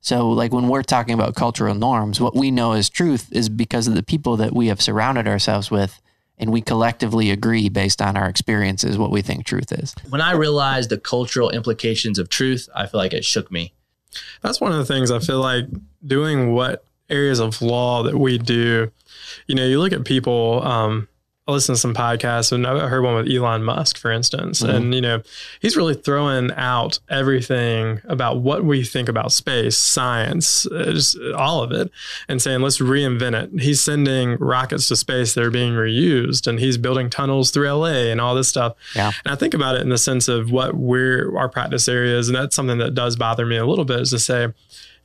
So, 0.00 0.28
like 0.30 0.52
when 0.52 0.68
we're 0.68 0.82
talking 0.82 1.14
about 1.14 1.34
cultural 1.34 1.74
norms, 1.74 2.20
what 2.20 2.34
we 2.34 2.50
know 2.50 2.72
as 2.72 2.88
truth 2.88 3.28
is 3.32 3.48
because 3.48 3.88
of 3.88 3.94
the 3.94 4.02
people 4.02 4.36
that 4.38 4.54
we 4.54 4.68
have 4.68 4.80
surrounded 4.80 5.26
ourselves 5.26 5.70
with, 5.70 6.00
and 6.38 6.52
we 6.52 6.60
collectively 6.60 7.30
agree 7.30 7.68
based 7.68 8.00
on 8.00 8.16
our 8.16 8.28
experiences 8.28 8.98
what 8.98 9.10
we 9.10 9.22
think 9.22 9.44
truth 9.44 9.72
is. 9.72 9.94
When 10.08 10.20
I 10.20 10.32
realized 10.32 10.90
the 10.90 10.98
cultural 10.98 11.50
implications 11.50 12.18
of 12.18 12.28
truth, 12.28 12.68
I 12.74 12.86
feel 12.86 12.98
like 12.98 13.14
it 13.14 13.24
shook 13.24 13.50
me. 13.50 13.72
That's 14.42 14.60
one 14.60 14.72
of 14.72 14.78
the 14.78 14.84
things 14.84 15.10
I 15.10 15.18
feel 15.18 15.40
like 15.40 15.66
doing 16.06 16.52
what 16.52 16.84
areas 17.08 17.38
of 17.38 17.62
law 17.62 18.02
that 18.02 18.18
we 18.18 18.38
do. 18.38 18.90
You 19.46 19.54
know, 19.54 19.64
you 19.64 19.80
look 19.80 19.92
at 19.92 20.04
people. 20.04 20.62
Um, 20.64 21.08
I 21.48 21.52
listen 21.52 21.76
to 21.76 21.80
some 21.80 21.94
podcasts, 21.94 22.50
and 22.50 22.66
I 22.66 22.88
heard 22.88 23.04
one 23.04 23.14
with 23.14 23.30
Elon 23.30 23.62
Musk, 23.62 23.98
for 23.98 24.10
instance, 24.10 24.62
and 24.62 24.92
you 24.92 25.00
know, 25.00 25.22
he's 25.60 25.76
really 25.76 25.94
throwing 25.94 26.50
out 26.56 26.98
everything 27.08 28.00
about 28.02 28.40
what 28.40 28.64
we 28.64 28.82
think 28.82 29.08
about 29.08 29.30
space, 29.30 29.76
science, 29.76 30.66
uh, 30.66 30.90
just 30.90 31.16
all 31.36 31.62
of 31.62 31.70
it, 31.70 31.92
and 32.28 32.42
saying 32.42 32.62
let's 32.62 32.80
reinvent 32.80 33.40
it. 33.40 33.62
He's 33.62 33.84
sending 33.84 34.36
rockets 34.38 34.88
to 34.88 34.96
space 34.96 35.34
that 35.34 35.44
are 35.44 35.52
being 35.52 35.74
reused, 35.74 36.48
and 36.48 36.58
he's 36.58 36.78
building 36.78 37.10
tunnels 37.10 37.52
through 37.52 37.70
LA 37.70 38.10
and 38.10 38.20
all 38.20 38.34
this 38.34 38.48
stuff. 38.48 38.74
Yeah. 38.96 39.12
And 39.24 39.32
I 39.32 39.36
think 39.36 39.54
about 39.54 39.76
it 39.76 39.82
in 39.82 39.88
the 39.88 39.98
sense 39.98 40.26
of 40.26 40.50
what 40.50 40.74
we're 40.74 41.36
our 41.36 41.48
practice 41.48 41.86
areas, 41.86 42.28
and 42.28 42.34
that's 42.34 42.56
something 42.56 42.78
that 42.78 42.94
does 42.94 43.14
bother 43.14 43.46
me 43.46 43.56
a 43.56 43.66
little 43.66 43.84
bit 43.84 44.00
is 44.00 44.10
to 44.10 44.18
say, 44.18 44.48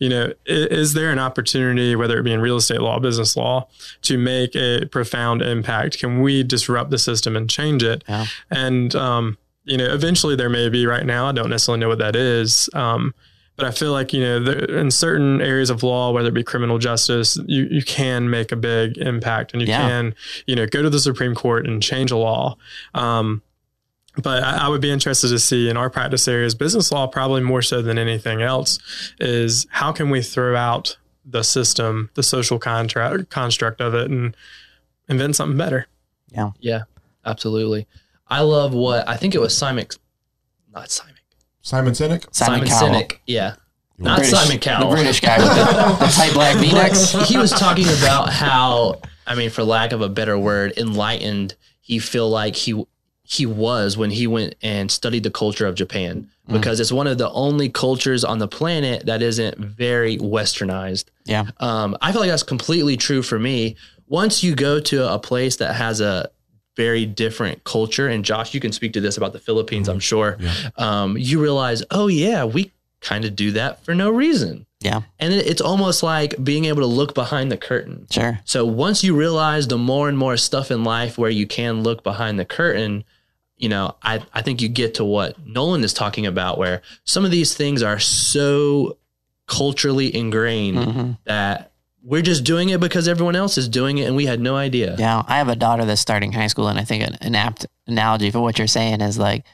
you 0.02 0.10
know, 0.10 0.34
is 0.48 0.94
there 0.94 1.12
an 1.12 1.20
opportunity, 1.20 1.96
whether 1.96 2.18
it 2.18 2.24
be 2.24 2.34
in 2.34 2.42
real 2.42 2.56
estate 2.58 2.82
law, 2.82 2.98
business 2.98 3.38
law, 3.38 3.68
to 4.02 4.18
make 4.18 4.56
a 4.56 4.86
profound 4.88 5.44
impact? 5.44 6.00
Can 6.00 6.22
we 6.22 6.42
disrupt 6.42 6.90
the 6.90 6.98
system 6.98 7.36
and 7.36 7.48
change 7.48 7.84
it? 7.84 8.04
Yeah. 8.10 8.26
And 8.50 8.96
um, 8.96 9.38
you 9.64 9.78
know, 9.78 9.86
eventually 9.94 10.36
there 10.36 10.50
may 10.50 10.70
be. 10.70 10.88
Right 10.88 11.06
now, 11.06 11.28
I 11.28 11.34
don't 11.34 11.52
necessarily 11.52 11.80
know 11.82 11.88
what 11.88 12.00
that 12.00 12.16
is. 12.16 12.68
Um, 12.74 13.14
but 13.58 13.68
I 13.68 13.72
feel 13.72 13.92
like 13.92 14.12
you 14.12 14.22
know, 14.22 14.40
there, 14.40 14.64
in 14.80 14.90
certain 14.90 15.40
areas 15.40 15.70
of 15.70 15.84
law, 15.84 16.12
whether 16.12 16.30
it 16.30 16.34
be 16.34 16.44
criminal 16.44 16.80
justice, 16.80 17.38
you 17.46 17.68
you 17.70 17.84
can 17.84 18.28
make 18.28 18.52
a 18.52 18.56
big 18.56 18.98
impact, 18.98 19.54
and 19.54 19.62
you 19.62 19.68
Yeah. 19.68 19.88
can 19.88 20.16
you 20.48 20.56
know 20.56 20.66
go 20.66 20.82
to 20.82 20.90
the 20.90 21.00
Supreme 21.00 21.36
Court 21.36 21.68
and 21.68 21.84
change 21.84 22.10
a 22.10 22.18
law. 22.18 22.58
Um, 22.96 23.44
but 24.18 24.44
I, 24.44 24.66
I 24.66 24.68
would 24.68 24.82
be 24.82 24.92
interested 24.92 25.30
to 25.30 25.40
see 25.40 25.70
in 25.70 25.78
our 25.78 25.90
practice 25.90 26.28
areas, 26.28 26.56
business 26.56 26.92
law 26.92 27.08
probably 27.08 27.42
more 27.42 27.62
so 27.62 27.82
than 27.82 27.98
anything 27.98 28.42
else, 28.42 28.80
is 29.20 29.68
how 29.72 29.92
can 29.92 30.10
we 30.10 30.22
throw 30.22 30.56
out 30.56 30.98
the 31.26 31.44
system, 31.44 32.10
the 32.16 32.24
social 32.24 32.60
contract 32.60 33.30
construct 33.30 33.82
of 33.82 33.94
it, 33.94 34.10
and 34.10 34.36
invent 35.08 35.36
something 35.36 35.58
better. 35.58 35.88
Yeah, 36.32 36.52
yeah, 36.60 36.84
absolutely. 37.26 37.88
I 38.28 38.42
love 38.42 38.74
what 38.74 39.08
I 39.08 39.18
think 39.18 39.36
it 39.36 39.42
was 39.42 39.56
Simon, 39.56 39.86
not 40.74 40.90
Simon, 40.90 41.16
Simon 41.62 41.94
Sinek. 41.94 42.34
Simon, 42.34 42.66
Simon, 42.66 42.68
Cowell, 42.68 42.90
Sinek. 43.02 43.18
Yeah, 43.28 43.56
not 43.98 44.20
British- 44.20 44.34
Simon 44.40 44.60
Cowell. 44.60 44.90
the 44.90 44.96
British 44.96 45.20
guy 45.20 45.38
with 45.38 45.48
the, 45.50 46.06
the 46.06 46.12
tight 46.12 46.34
black 46.34 46.58
V-necks. 46.58 47.12
He 47.30 47.38
was 47.38 47.52
talking 47.52 47.88
about 48.00 48.30
how, 48.30 49.02
I 49.28 49.36
mean, 49.36 49.50
for 49.50 49.64
lack 49.64 49.92
of 49.92 50.02
a 50.02 50.10
better 50.10 50.38
word, 50.38 50.74
enlightened 50.78 51.56
he 51.82 52.00
feel 52.00 52.30
like 52.30 52.56
he 52.56 52.86
he 53.32 53.46
was 53.46 53.98
when 53.98 54.12
he 54.12 54.28
went 54.28 54.56
and 54.62 54.92
studied 54.92 55.24
the 55.24 55.32
culture 55.32 55.66
of 55.66 55.76
Japan 55.76 56.28
because 56.48 56.82
it's 56.82 56.92
one 56.92 57.08
of 57.08 57.18
the 57.18 57.30
only 57.32 57.70
cultures 57.70 58.26
on 58.26 58.40
the 58.40 58.48
planet 58.48 59.06
that 59.06 59.22
isn't 59.22 59.58
very 59.58 60.18
westernized. 60.18 61.06
Yeah, 61.24 61.46
Um, 61.62 61.96
I 62.02 62.12
feel 62.12 62.20
like 62.20 62.30
that's 62.30 62.44
completely 62.44 62.98
true 62.98 63.22
for 63.22 63.40
me. 63.40 63.78
Once 64.08 64.44
you 64.44 64.54
go 64.54 64.82
to 64.82 65.10
a 65.14 65.18
place 65.18 65.56
that 65.58 65.76
has 65.76 66.02
a 66.02 66.30
very 66.76 67.06
different 67.06 67.64
culture, 67.64 68.08
and 68.10 68.26
Josh, 68.26 68.54
you 68.54 68.60
can 68.60 68.74
speak 68.74 68.92
to 68.94 69.02
this 69.02 69.16
about 69.16 69.32
the 69.32 69.40
Philippines, 69.40 69.88
I'm 69.88 70.00
sure. 70.02 70.38
Um, 70.78 71.18
you 71.18 71.42
realize, 71.42 71.84
oh 71.92 72.08
yeah, 72.08 72.44
we 72.44 72.72
kind 73.00 73.24
of 73.24 73.36
do 73.36 73.52
that 73.52 73.84
for 73.86 73.96
no 73.96 74.10
reason, 74.10 74.66
yeah, 74.82 75.02
and 75.20 75.34
it's 75.34 75.62
almost 75.62 76.04
like 76.04 76.36
being 76.44 76.66
able 76.66 76.82
to 76.82 76.88
look 76.88 77.14
behind 77.16 77.50
the 77.52 77.58
curtain. 77.58 78.08
sure. 78.12 78.40
So 78.44 78.66
once 78.66 79.04
you 79.06 79.16
realize 79.16 79.68
the 79.70 79.78
more 79.78 80.10
and 80.10 80.18
more 80.18 80.36
stuff 80.38 80.70
in 80.70 80.84
life 80.84 81.18
where 81.18 81.30
you 81.32 81.48
can 81.48 81.82
look 81.84 82.04
behind 82.04 82.38
the 82.38 82.46
curtain, 82.46 83.06
you 83.62 83.70
know, 83.70 83.96
I, 84.04 84.22
I 84.34 84.42
think 84.42 84.62
you 84.62 84.68
get 84.68 84.96
to 84.96 85.06
what 85.06 85.38
Nolan 85.46 85.84
is 85.84 85.94
talking 85.94 86.26
about, 86.26 86.58
where 86.58 86.82
some 87.06 87.24
of 87.24 87.32
these 87.32 87.54
things 87.54 87.84
are 87.84 88.00
so 88.00 88.98
culturally 89.48 90.14
ingrained 90.16 90.78
Mhm. 90.78 91.18
that 91.26 91.72
we're 92.04 92.22
just 92.24 92.44
doing 92.44 92.70
it 92.70 92.80
because 92.80 93.08
everyone 93.08 93.36
else 93.36 93.58
is 93.58 93.68
doing 93.70 94.00
it 94.00 94.08
and 94.08 94.16
we 94.16 94.26
had 94.26 94.40
no 94.40 94.56
idea. 94.56 94.96
Yeah, 94.98 95.22
I 95.28 95.38
have 95.38 95.50
a 95.50 95.56
daughter 95.56 95.86
that's 95.86 96.02
starting 96.02 96.32
high 96.32 96.48
school, 96.48 96.68
and 96.68 96.80
I 96.80 96.84
think 96.84 97.04
an, 97.04 97.18
an 97.22 97.36
apt 97.36 97.68
analogy 97.86 98.32
for 98.32 98.40
what 98.42 98.58
you're 98.58 98.68
saying 98.68 99.02
is 99.02 99.20
like, 99.20 99.46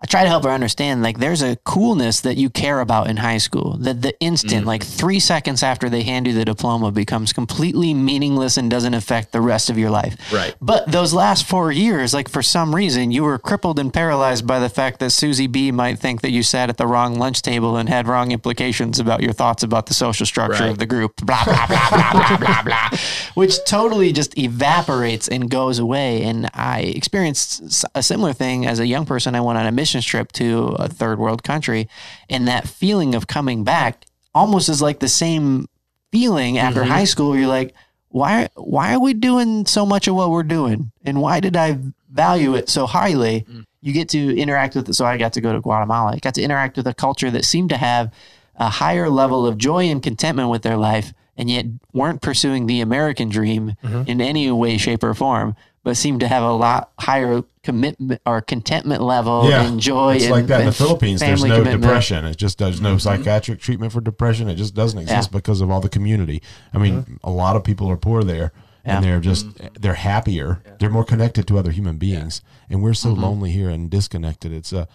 I 0.00 0.06
try 0.06 0.22
to 0.22 0.28
help 0.28 0.44
her 0.44 0.50
understand 0.50 1.02
like 1.02 1.18
there's 1.18 1.42
a 1.42 1.56
coolness 1.64 2.20
that 2.20 2.36
you 2.36 2.50
care 2.50 2.78
about 2.78 3.10
in 3.10 3.16
high 3.16 3.38
school. 3.38 3.76
That 3.78 4.00
the 4.00 4.18
instant, 4.20 4.64
like 4.64 4.82
mm. 4.82 4.96
three 4.96 5.18
seconds 5.18 5.64
after 5.64 5.88
they 5.88 6.04
hand 6.04 6.28
you 6.28 6.34
the 6.34 6.44
diploma, 6.44 6.92
becomes 6.92 7.32
completely 7.32 7.92
meaningless 7.94 8.56
and 8.56 8.70
doesn't 8.70 8.94
affect 8.94 9.32
the 9.32 9.40
rest 9.40 9.70
of 9.70 9.76
your 9.76 9.90
life. 9.90 10.16
Right. 10.32 10.54
But 10.60 10.86
those 10.92 11.12
last 11.12 11.48
four 11.48 11.72
years, 11.72 12.14
like 12.14 12.28
for 12.28 12.42
some 12.44 12.76
reason, 12.76 13.10
you 13.10 13.24
were 13.24 13.38
crippled 13.40 13.80
and 13.80 13.92
paralyzed 13.92 14.46
by 14.46 14.60
the 14.60 14.68
fact 14.68 15.00
that 15.00 15.10
Susie 15.10 15.48
B 15.48 15.72
might 15.72 15.98
think 15.98 16.20
that 16.20 16.30
you 16.30 16.44
sat 16.44 16.68
at 16.68 16.76
the 16.76 16.86
wrong 16.86 17.18
lunch 17.18 17.42
table 17.42 17.76
and 17.76 17.88
had 17.88 18.06
wrong 18.06 18.30
implications 18.30 19.00
about 19.00 19.20
your 19.20 19.32
thoughts 19.32 19.64
about 19.64 19.86
the 19.86 19.94
social 19.94 20.26
structure 20.26 20.62
Right. 20.62 20.70
of 20.70 20.78
the 20.78 20.86
group. 20.86 21.16
Blah 21.28 21.44
blah 21.44 21.66
blah 21.66 21.90
blah 21.90 22.12
blah 22.12 22.36
blah 22.38 22.62
blah, 22.62 22.90
which 23.34 23.62
totally 23.64 24.12
just 24.12 24.38
evaporates 24.38 25.26
and 25.28 25.50
goes 25.50 25.80
away. 25.80 26.22
And 26.22 26.48
I 26.54 26.80
experienced 26.80 27.84
a 27.94 28.02
similar 28.02 28.32
thing 28.32 28.64
as 28.64 28.78
a 28.78 28.86
young 28.86 29.04
person. 29.04 29.34
I 29.34 29.40
went 29.40 29.58
on 29.58 29.66
a 29.66 29.72
mission 29.72 29.87
trip 29.92 30.32
to 30.32 30.76
a 30.78 30.88
third 30.88 31.18
world 31.18 31.42
country, 31.42 31.88
and 32.28 32.48
that 32.48 32.68
feeling 32.68 33.14
of 33.14 33.26
coming 33.26 33.64
back 33.64 34.04
almost 34.34 34.68
is 34.68 34.82
like 34.82 35.00
the 35.00 35.08
same 35.08 35.68
feeling 36.12 36.58
after 36.58 36.80
mm-hmm. 36.80 36.90
high 36.90 37.04
school. 37.04 37.30
where 37.30 37.40
You're 37.40 37.48
like, 37.48 37.74
why 38.08 38.48
why 38.54 38.94
are 38.94 39.00
we 39.00 39.14
doing 39.14 39.66
so 39.66 39.84
much 39.84 40.08
of 40.08 40.14
what 40.14 40.30
we're 40.30 40.42
doing? 40.42 40.92
And 41.04 41.20
why 41.20 41.40
did 41.40 41.56
i 41.56 41.78
value 42.10 42.54
it 42.54 42.68
so 42.68 42.86
highly? 42.86 43.42
Mm. 43.42 43.64
You 43.80 43.92
get 43.92 44.08
to 44.10 44.36
interact 44.36 44.74
with 44.74 44.88
it. 44.88 44.94
so 44.94 45.04
i 45.04 45.16
got 45.16 45.34
to 45.34 45.40
go 45.40 45.52
to 45.52 45.60
guatemala. 45.60 46.12
I 46.12 46.18
got 46.18 46.34
to 46.34 46.42
interact 46.42 46.76
with 46.76 46.86
a 46.86 46.94
culture 46.94 47.30
that 47.30 47.44
seemed 47.44 47.70
to 47.70 47.76
have 47.76 48.12
a 48.56 48.68
higher 48.68 49.08
level 49.08 49.46
of 49.46 49.58
joy 49.58 49.84
and 49.84 50.02
contentment 50.02 50.50
with 50.50 50.62
their 50.62 50.76
life 50.76 51.12
and 51.36 51.48
yet 51.48 51.66
weren't 51.92 52.20
pursuing 52.20 52.66
the 52.66 52.80
american 52.80 53.28
dream 53.28 53.76
mm-hmm. 53.84 54.02
in 54.08 54.20
any 54.20 54.50
way 54.50 54.76
shape 54.76 55.04
or 55.04 55.14
form 55.14 55.54
but 55.88 55.96
seemed 55.96 56.20
to 56.20 56.28
have 56.28 56.42
a 56.42 56.52
lot 56.52 56.92
higher 57.00 57.42
commitment 57.62 58.20
or 58.26 58.42
contentment 58.42 59.00
level 59.00 59.50
and 59.50 59.80
joy 59.80 60.16
It's 60.16 60.24
and, 60.24 60.32
like 60.32 60.46
that 60.48 60.60
in 60.60 60.66
the 60.66 60.72
Philippines. 60.72 61.20
There's 61.20 61.42
no 61.42 61.60
commitment. 61.60 61.80
depression. 61.80 62.26
It 62.26 62.36
just 62.36 62.58
there's 62.58 62.78
no 62.78 62.90
mm-hmm. 62.90 62.98
psychiatric 62.98 63.58
treatment 63.58 63.94
for 63.94 64.02
depression. 64.02 64.50
It 64.50 64.56
just 64.56 64.74
doesn't 64.74 64.98
exist 64.98 65.32
because 65.32 65.62
of 65.62 65.70
all 65.70 65.80
the 65.80 65.88
community. 65.88 66.42
I 66.74 66.78
mean, 66.78 67.04
mm-hmm. 67.04 67.14
a 67.24 67.30
lot 67.30 67.56
of 67.56 67.64
people 67.64 67.90
are 67.90 67.96
poor 67.96 68.22
there. 68.22 68.52
Yeah. 68.84 68.96
And 68.96 69.04
they're 69.04 69.20
just 69.20 69.46
mm-hmm. 69.46 69.68
they're 69.80 69.94
happier. 69.94 70.62
They're 70.78 70.90
more 70.90 71.06
connected 71.06 71.48
to 71.48 71.56
other 71.56 71.70
human 71.70 71.96
beings, 71.96 72.42
and 72.68 72.82
we're 72.82 72.90
Mm-hmm. 72.90 73.14
so 73.14 73.18
lonely 73.18 73.50
here 73.50 73.70
and 73.70 73.88
disconnected. 73.88 74.52
It's 74.52 74.74
a 74.74 74.88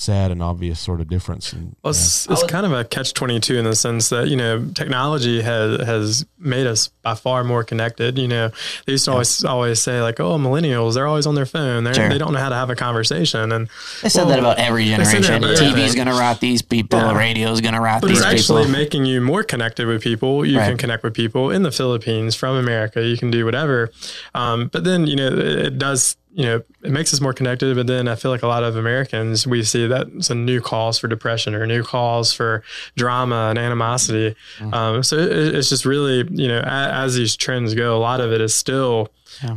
sad 0.00 0.30
and 0.30 0.42
obvious 0.42 0.80
sort 0.80 1.00
of 1.00 1.08
difference. 1.08 1.52
And 1.52 1.74
Well, 1.82 1.90
it's, 1.90 2.28
it's 2.30 2.42
kind 2.44 2.64
of 2.64 2.72
a 2.72 2.84
catch 2.84 3.12
twenty 3.14 3.40
two 3.40 3.56
in 3.56 3.64
the 3.64 3.74
sense 3.76 4.08
that 4.10 4.28
you 4.28 4.36
know 4.36 4.64
technology 4.74 5.42
has 5.42 5.80
has 5.86 6.26
made 6.38 6.66
us 6.66 6.88
by 7.02 7.14
far 7.14 7.44
more 7.44 7.64
connected. 7.64 8.18
You 8.18 8.28
know, 8.28 8.50
they 8.86 8.92
used 8.92 9.04
to 9.06 9.12
always 9.12 9.44
always 9.44 9.82
say 9.82 10.00
like, 10.00 10.20
"Oh, 10.20 10.38
millennials, 10.38 10.94
they're 10.94 11.06
always 11.06 11.26
on 11.26 11.34
their 11.34 11.46
phone. 11.46 11.84
They're, 11.84 11.94
Sure. 11.94 12.08
They 12.08 12.18
don't 12.18 12.32
know 12.32 12.38
how 12.38 12.48
to 12.48 12.54
have 12.54 12.70
a 12.70 12.76
conversation." 12.76 13.50
And 13.52 13.68
They 14.02 14.08
said 14.08 14.22
well, 14.22 14.28
that 14.30 14.38
about 14.38 14.58
every 14.58 14.88
they 14.88 15.04
said 15.04 15.22
that 15.22 15.40
generation. 15.40 15.66
about 15.66 15.76
TV's 15.78 15.94
going 15.94 16.06
to 16.08 16.14
rot 16.14 16.40
these 16.40 16.62
people. 16.62 16.98
Yeah. 16.98 17.16
Radio's 17.16 17.60
going 17.60 17.74
to 17.74 17.80
rot 17.80 18.00
But 18.00 18.08
these 18.08 18.18
it's 18.20 18.26
people. 18.42 18.58
actually 18.58 18.72
making 18.72 19.04
you 19.06 19.20
more 19.20 19.42
connected 19.42 19.86
with 19.86 20.02
people. 20.02 20.44
You 20.46 20.58
Right. 20.58 20.68
can 20.68 20.76
connect 20.76 21.02
with 21.02 21.14
people 21.14 21.50
in 21.50 21.62
the 21.62 21.72
Philippines 21.72 22.34
from 22.34 22.56
America. 22.56 23.02
You 23.04 23.16
can 23.16 23.30
do 23.30 23.44
whatever. 23.44 23.90
Um, 24.34 24.68
but 24.68 24.84
then, 24.84 25.06
you 25.06 25.16
know, 25.16 25.26
it, 25.28 25.38
it 25.38 25.78
does, 25.78 26.16
you 26.38 26.44
know, 26.44 26.62
it 26.84 26.92
makes 26.92 27.12
us 27.12 27.20
more 27.20 27.32
connected. 27.32 27.74
But 27.74 27.88
then 27.88 28.06
I 28.06 28.14
feel 28.14 28.30
like 28.30 28.44
a 28.44 28.46
lot 28.46 28.62
of 28.62 28.76
Americans, 28.76 29.44
we 29.44 29.64
see 29.64 29.88
that 29.88 30.06
it's 30.14 30.30
a 30.30 30.36
new 30.36 30.60
cause 30.60 30.96
for 30.96 31.08
depression 31.08 31.52
or 31.52 31.66
new 31.66 31.82
cause 31.82 32.32
for 32.32 32.62
drama 32.96 33.48
and 33.50 33.58
animosity. 33.58 34.36
Um, 34.72 35.02
so 35.02 35.16
it, 35.16 35.56
it's 35.56 35.68
just 35.68 35.84
really, 35.84 36.18
you 36.30 36.46
know, 36.46 36.60
as, 36.60 37.08
as 37.08 37.14
these 37.16 37.34
trends 37.34 37.74
go, 37.74 37.96
a 37.96 37.98
lot 37.98 38.20
of 38.20 38.30
it 38.30 38.40
is 38.40 38.54
still, 38.54 39.08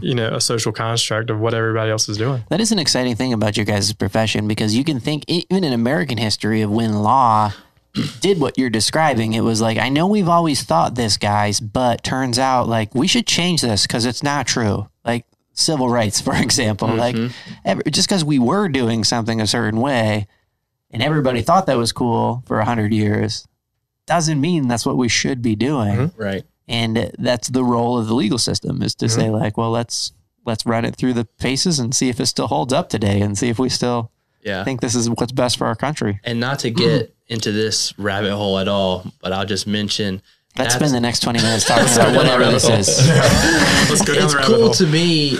you 0.01 0.15
know, 0.15 0.29
a 0.33 0.41
social 0.41 0.71
construct 0.71 1.29
of 1.29 1.39
what 1.39 1.53
everybody 1.53 1.91
else 1.91 2.09
is 2.09 2.17
doing. 2.17 2.43
That 2.49 2.59
is 2.59 2.71
an 2.71 2.79
exciting 2.79 3.15
thing 3.15 3.31
about 3.31 3.57
your 3.57 3.65
guys' 3.67 3.93
profession 3.93 4.47
because 4.47 4.75
you 4.75 4.83
can 4.83 4.99
think, 4.99 5.23
even 5.27 5.63
in 5.63 5.73
American 5.73 6.17
history, 6.17 6.63
of 6.63 6.71
when 6.71 7.03
law 7.03 7.53
did 8.21 8.39
what 8.39 8.57
you're 8.57 8.71
describing. 8.71 9.33
It 9.33 9.41
was 9.41 9.61
like, 9.61 9.77
I 9.77 9.89
know 9.89 10.07
we've 10.07 10.29
always 10.29 10.63
thought 10.63 10.95
this, 10.95 11.17
guys, 11.17 11.59
but 11.59 12.03
turns 12.03 12.39
out 12.39 12.67
like 12.67 12.95
we 12.95 13.05
should 13.05 13.27
change 13.27 13.61
this 13.61 13.85
because 13.85 14.05
it's 14.05 14.23
not 14.23 14.47
true. 14.47 14.87
Like 15.05 15.25
civil 15.61 15.89
rights, 15.89 16.19
for 16.21 16.35
example, 16.35 16.89
like 16.89 17.15
mm-hmm. 17.15 17.53
ever, 17.63 17.81
just 17.83 18.07
because 18.07 18.25
we 18.25 18.39
were 18.39 18.67
doing 18.67 19.03
something 19.03 19.39
a 19.39 19.47
certain 19.47 19.79
way 19.79 20.27
and 20.91 21.01
everybody 21.01 21.41
thought 21.41 21.65
that 21.67 21.77
was 21.77 21.91
cool 21.91 22.43
for 22.45 22.59
a 22.59 22.65
hundred 22.65 22.93
years 22.93 23.47
doesn't 24.05 24.41
mean 24.41 24.67
that's 24.67 24.85
what 24.85 24.97
we 24.97 25.07
should 25.07 25.41
be 25.41 25.55
doing. 25.55 25.95
Mm-hmm. 25.95 26.21
Right. 26.21 26.43
And 26.67 27.11
that's 27.17 27.49
the 27.49 27.63
role 27.63 27.97
of 27.97 28.07
the 28.07 28.13
legal 28.13 28.37
system 28.37 28.81
is 28.81 28.95
to 28.95 29.05
mm-hmm. 29.05 29.19
say 29.19 29.29
like, 29.29 29.57
well, 29.57 29.71
let's 29.71 30.11
let's 30.45 30.65
run 30.65 30.85
it 30.85 30.95
through 30.95 31.13
the 31.13 31.25
paces 31.25 31.79
and 31.79 31.93
see 31.95 32.09
if 32.09 32.19
it 32.19 32.25
still 32.25 32.47
holds 32.47 32.73
up 32.73 32.89
today 32.89 33.21
and 33.21 33.37
see 33.37 33.49
if 33.49 33.59
we 33.59 33.69
still 33.69 34.11
Yeah. 34.43 34.63
think 34.63 34.81
this 34.81 34.95
is 34.95 35.09
what's 35.09 35.31
best 35.31 35.57
for 35.57 35.67
our 35.67 35.75
country. 35.75 36.19
and 36.23 36.39
not 36.39 36.59
to 36.59 36.71
get 36.71 37.15
into 37.27 37.51
this 37.51 37.97
rabbit 37.97 38.33
hole 38.35 38.57
at 38.59 38.67
all, 38.67 39.05
but 39.21 39.31
I'll 39.31 39.45
just 39.45 39.67
mention 39.67 40.21
Let's 40.57 40.73
that's- 40.73 40.89
spend 40.89 40.93
the 40.93 40.99
next 40.99 41.21
20 41.21 41.39
minutes 41.41 41.65
talking 41.65 41.85
about 41.93 42.15
whatever 42.15 42.45
this 42.51 42.65
is. 42.67 43.07
Let's 43.89 44.01
go 44.03 44.13
down 44.13 44.23
it's 44.25 44.33
the 44.33 44.37
rabbit 44.39 44.47
cool 44.55 44.65
hole. 44.65 44.73
to 44.73 44.85
me, 44.87 45.37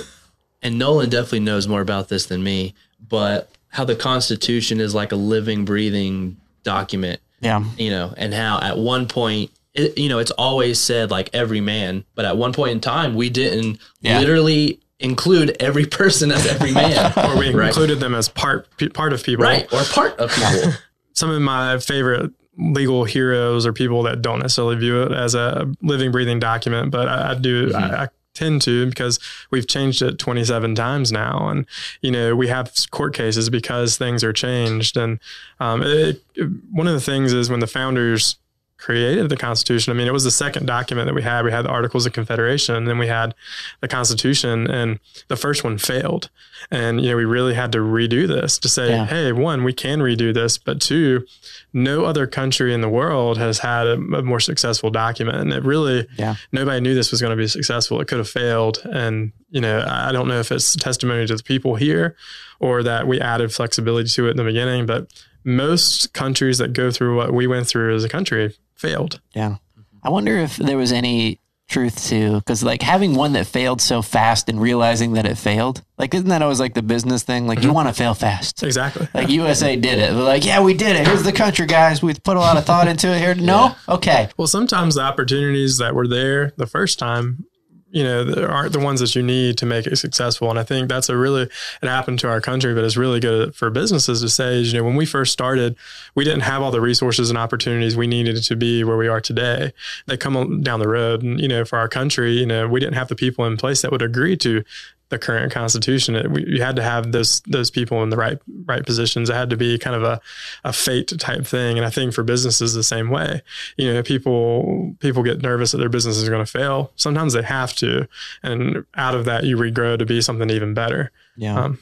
and 0.61 0.77
Nolan 0.79 1.09
definitely 1.09 1.41
knows 1.41 1.67
more 1.67 1.81
about 1.81 2.07
this 2.09 2.25
than 2.27 2.41
me, 2.43 2.73
but 3.09 3.49
how 3.69 3.83
the 3.85 3.95
Constitution 3.95 4.79
is 4.79 4.93
like 4.95 5.11
a 5.11 5.15
living, 5.15 5.65
breathing 5.65 6.37
document, 6.63 7.19
Yeah. 7.41 7.63
you 7.77 7.89
know, 7.89 8.13
and 8.17 8.33
how 8.33 8.59
at 8.61 8.77
one 8.77 9.07
point, 9.07 9.51
it, 9.73 9.97
you 9.97 10.09
know, 10.09 10.19
it's 10.19 10.31
always 10.31 10.79
said 10.79 11.11
like 11.11 11.29
every 11.33 11.61
man, 11.61 12.03
but 12.15 12.25
at 12.25 12.37
one 12.37 12.53
point 12.53 12.71
in 12.71 12.79
time, 12.81 13.15
we 13.15 13.29
didn't 13.29 13.79
Yeah. 14.01 14.19
literally 14.19 14.79
include 14.99 15.55
every 15.59 15.85
person 15.85 16.31
as 16.31 16.45
every 16.45 16.71
man, 16.71 17.11
or 17.17 17.37
we 17.37 17.51
Right. 17.53 17.67
included 17.69 17.99
them 17.99 18.13
as 18.13 18.29
part 18.29 18.67
pe- 18.77 18.89
part 18.89 19.13
of 19.13 19.23
people. 19.23 19.43
right? 19.43 19.71
Or 19.73 19.83
part 19.83 20.17
of 20.19 20.31
people. 20.33 20.73
Some 21.13 21.29
of 21.31 21.41
my 21.41 21.79
favorite 21.79 22.31
legal 22.57 23.03
heroes 23.05 23.65
or 23.65 23.73
people 23.73 24.03
that 24.03 24.21
don't 24.21 24.39
necessarily 24.39 24.75
view 24.75 25.01
it 25.03 25.11
as 25.11 25.35
a 25.35 25.71
living, 25.81 26.11
breathing 26.11 26.39
document, 26.39 26.91
but 26.91 27.07
I, 27.07 27.31
I 27.31 27.35
do. 27.35 27.71
I, 27.75 28.03
I 28.03 28.07
tend 28.33 28.61
to 28.61 28.85
because 28.87 29.19
we've 29.51 29.67
changed 29.67 30.01
it 30.01 30.17
27 30.17 30.73
times 30.75 31.11
now, 31.11 31.49
and 31.49 31.65
you 32.01 32.11
know 32.11 32.35
we 32.35 32.47
have 32.47 32.73
court 32.91 33.13
cases 33.13 33.49
because 33.49 33.97
things 33.97 34.23
are 34.23 34.33
changed. 34.33 34.95
And 34.97 35.19
um, 35.59 35.81
it, 35.83 36.23
it- 36.35 36.49
one 36.71 36.87
of 36.87 36.93
the 36.93 37.01
things 37.01 37.33
is 37.33 37.49
when 37.49 37.59
the 37.59 37.67
founders 37.67 38.37
created 38.81 39.29
the 39.29 39.37
Constitution. 39.37 39.91
I 39.91 39.95
mean, 39.95 40.07
it 40.07 40.13
was 40.13 40.23
the 40.23 40.31
second 40.31 40.65
document 40.65 41.05
that 41.07 41.13
we 41.13 41.21
had. 41.21 41.45
We 41.45 41.51
had 41.51 41.63
the 41.65 41.69
Articles 41.69 42.05
of 42.07 42.13
Confederation, 42.13 42.75
and 42.75 42.87
then 42.87 42.97
we 42.97 43.07
had 43.07 43.35
the 43.79 43.87
Constitution, 43.87 44.69
and 44.69 44.99
the 45.27 45.35
first 45.35 45.63
one 45.63 45.77
failed. 45.77 46.29
And 46.71 46.99
you 47.01 47.11
know, 47.11 47.15
we 47.17 47.25
really 47.25 47.53
had 47.53 47.71
to 47.73 47.77
redo 47.77 48.27
this 48.27 48.57
to 48.59 48.67
say, 48.69 48.89
Yeah. 48.89 49.05
hey, 49.05 49.31
one, 49.31 49.63
we 49.63 49.73
can 49.73 49.99
redo 49.99 50.33
this, 50.33 50.57
but 50.57 50.81
two, 50.81 51.25
no 51.73 52.05
other 52.05 52.25
country 52.27 52.73
in 52.73 52.81
the 52.81 52.89
world 52.89 53.37
has 53.37 53.59
had 53.59 53.87
a, 53.87 53.93
a 53.93 54.21
more 54.23 54.39
successful 54.39 54.89
document. 54.89 55.37
And 55.37 55.53
it 55.53 55.63
really, 55.63 56.07
Yeah. 56.17 56.35
nobody 56.51 56.81
knew 56.81 56.93
this 56.95 57.11
was 57.11 57.21
going 57.21 57.31
to 57.31 57.37
be 57.37 57.47
successful. 57.47 58.01
It 58.01 58.07
could 58.07 58.17
have 58.19 58.29
failed. 58.29 58.79
And, 58.91 59.31
you 59.49 59.61
know, 59.61 59.85
I 59.87 60.11
don't 60.11 60.27
know 60.27 60.39
if 60.39 60.51
it's 60.51 60.75
testimony 60.75 61.25
to 61.27 61.35
the 61.35 61.43
people 61.43 61.75
here 61.75 62.15
or 62.59 62.83
that 62.83 63.07
we 63.07 63.19
added 63.19 63.53
flexibility 63.53 64.09
to 64.09 64.27
it 64.27 64.31
in 64.31 64.37
the 64.37 64.43
beginning, 64.43 64.85
but 64.85 65.07
most 65.43 66.13
countries 66.13 66.57
that 66.59 66.73
go 66.73 66.91
through 66.91 67.15
what 67.17 67.33
we 67.33 67.47
went 67.47 67.67
through 67.67 67.95
as 67.95 68.03
a 68.03 68.09
country 68.09 68.55
failed. 68.75 69.21
Yeah. 69.33 69.57
I 70.03 70.09
wonder 70.09 70.37
if 70.37 70.57
there 70.57 70.77
was 70.77 70.91
any 70.91 71.39
truth 71.71 72.09
to 72.09 72.35
because 72.35 72.63
like 72.63 72.81
having 72.81 73.15
one 73.15 73.31
that 73.31 73.47
failed 73.47 73.81
so 73.81 74.01
fast 74.01 74.49
and 74.49 74.59
realizing 74.59 75.13
that 75.13 75.25
it 75.25 75.37
failed 75.37 75.81
like 75.97 76.13
isn't 76.13 76.27
that 76.27 76.41
always 76.41 76.59
like 76.59 76.73
the 76.73 76.81
business 76.81 77.23
thing? 77.23 77.47
Like 77.47 77.59
you 77.59 77.67
mm-hmm. 77.67 77.75
want 77.75 77.87
to 77.87 77.93
fail 77.93 78.13
fast. 78.13 78.61
Exactly. 78.61 79.07
like 79.13 79.29
usa 79.29 79.77
did 79.77 79.97
it. 79.97 80.13
They're 80.13 80.23
like 80.23 80.45
yeah 80.45 80.61
we 80.61 80.73
did 80.73 80.97
it. 80.97 81.07
Here's 81.07 81.23
the 81.23 81.31
country 81.31 81.65
guys. 81.65 82.03
We 82.03 82.13
put 82.13 82.35
a 82.35 82.41
lot 82.41 82.57
of 82.57 82.65
thought 82.65 82.87
into 82.87 83.07
it 83.07 83.19
here. 83.19 83.35
No? 83.41 83.75
Okay. 83.89 84.29
Well, 84.37 84.47
sometimes 84.47 84.95
the 84.95 85.01
opportunities 85.01 85.77
that 85.79 85.95
were 85.95 86.07
there 86.07 86.51
the 86.57 86.67
first 86.67 86.99
time, 86.99 87.45
you 87.91 88.03
know, 88.03 88.47
aren't 88.47 88.73
the 88.73 88.79
ones 88.79 88.99
that 89.01 89.15
you 89.15 89.21
need 89.21 89.57
to 89.57 89.65
make 89.65 89.85
it 89.85 89.97
successful. 89.97 90.49
And 90.49 90.57
I 90.57 90.63
think 90.63 90.87
that's 90.87 91.09
a 91.09 91.17
really, 91.17 91.43
it 91.43 91.87
happened 91.87 92.19
to 92.19 92.29
our 92.29 92.41
country, 92.41 92.73
but 92.73 92.83
it's 92.83 92.97
really 92.97 93.19
good 93.19 93.53
for 93.53 93.69
businesses 93.69 94.21
to 94.21 94.29
say, 94.29 94.59
you 94.59 94.73
know, 94.73 94.83
when 94.83 94.95
we 94.95 95.05
first 95.05 95.33
started, 95.33 95.75
we 96.15 96.23
didn't 96.23 96.41
have 96.41 96.61
all 96.61 96.71
the 96.71 96.81
resources 96.81 97.29
and 97.29 97.37
opportunities 97.37 97.95
we 97.95 98.07
needed 98.07 98.41
to 98.43 98.55
be 98.55 98.83
where 98.83 98.97
we 98.97 99.07
are 99.07 99.21
today. 99.21 99.73
They 100.07 100.17
come 100.17 100.61
down 100.61 100.79
the 100.79 100.87
road. 100.87 101.21
And, 101.21 101.39
you 101.39 101.47
know, 101.47 101.65
for 101.65 101.77
our 101.77 101.89
country, 101.89 102.33
you 102.33 102.45
know, 102.45 102.67
we 102.67 102.79
didn't 102.79 102.95
have 102.95 103.09
the 103.09 103.15
people 103.15 103.45
in 103.45 103.57
place 103.57 103.81
that 103.81 103.91
would 103.91 104.01
agree 104.01 104.37
to 104.37 104.63
the 105.11 105.19
current 105.19 105.51
constitution. 105.51 106.15
It, 106.15 106.31
we, 106.31 106.43
you 106.47 106.63
had 106.63 106.75
to 106.77 106.81
have 106.81 107.11
those 107.11 107.41
those 107.41 107.69
people 107.69 108.01
in 108.01 108.09
the 108.09 108.17
right 108.17 108.39
right 108.65 108.83
positions. 108.83 109.29
It 109.29 109.35
had 109.35 109.51
to 109.51 109.57
be 109.57 109.77
kind 109.77 109.95
of 109.95 110.01
a, 110.03 110.19
a 110.63 110.73
fate 110.73 111.13
type 111.19 111.45
thing. 111.45 111.77
And 111.77 111.85
I 111.85 111.91
think 111.91 112.13
for 112.13 112.23
businesses 112.23 112.73
the 112.73 112.81
same 112.83 113.09
way. 113.09 113.43
You 113.77 113.93
know, 113.93 114.01
people 114.01 114.95
people 114.99 115.21
get 115.21 115.41
nervous 115.43 115.71
that 115.71 115.77
their 115.77 115.89
business 115.89 116.17
is 116.17 116.27
going 116.27 116.43
to 116.43 116.51
fail. 116.51 116.91
Sometimes 116.95 117.33
they 117.33 117.43
have 117.43 117.75
to, 117.75 118.07
and 118.41 118.83
out 118.95 119.13
of 119.13 119.25
that 119.25 119.43
you 119.43 119.55
regrow 119.57 119.99
to 119.99 120.05
be 120.05 120.21
something 120.21 120.49
even 120.49 120.73
better. 120.73 121.11
yeah 121.37 121.59
Um, 121.65 121.79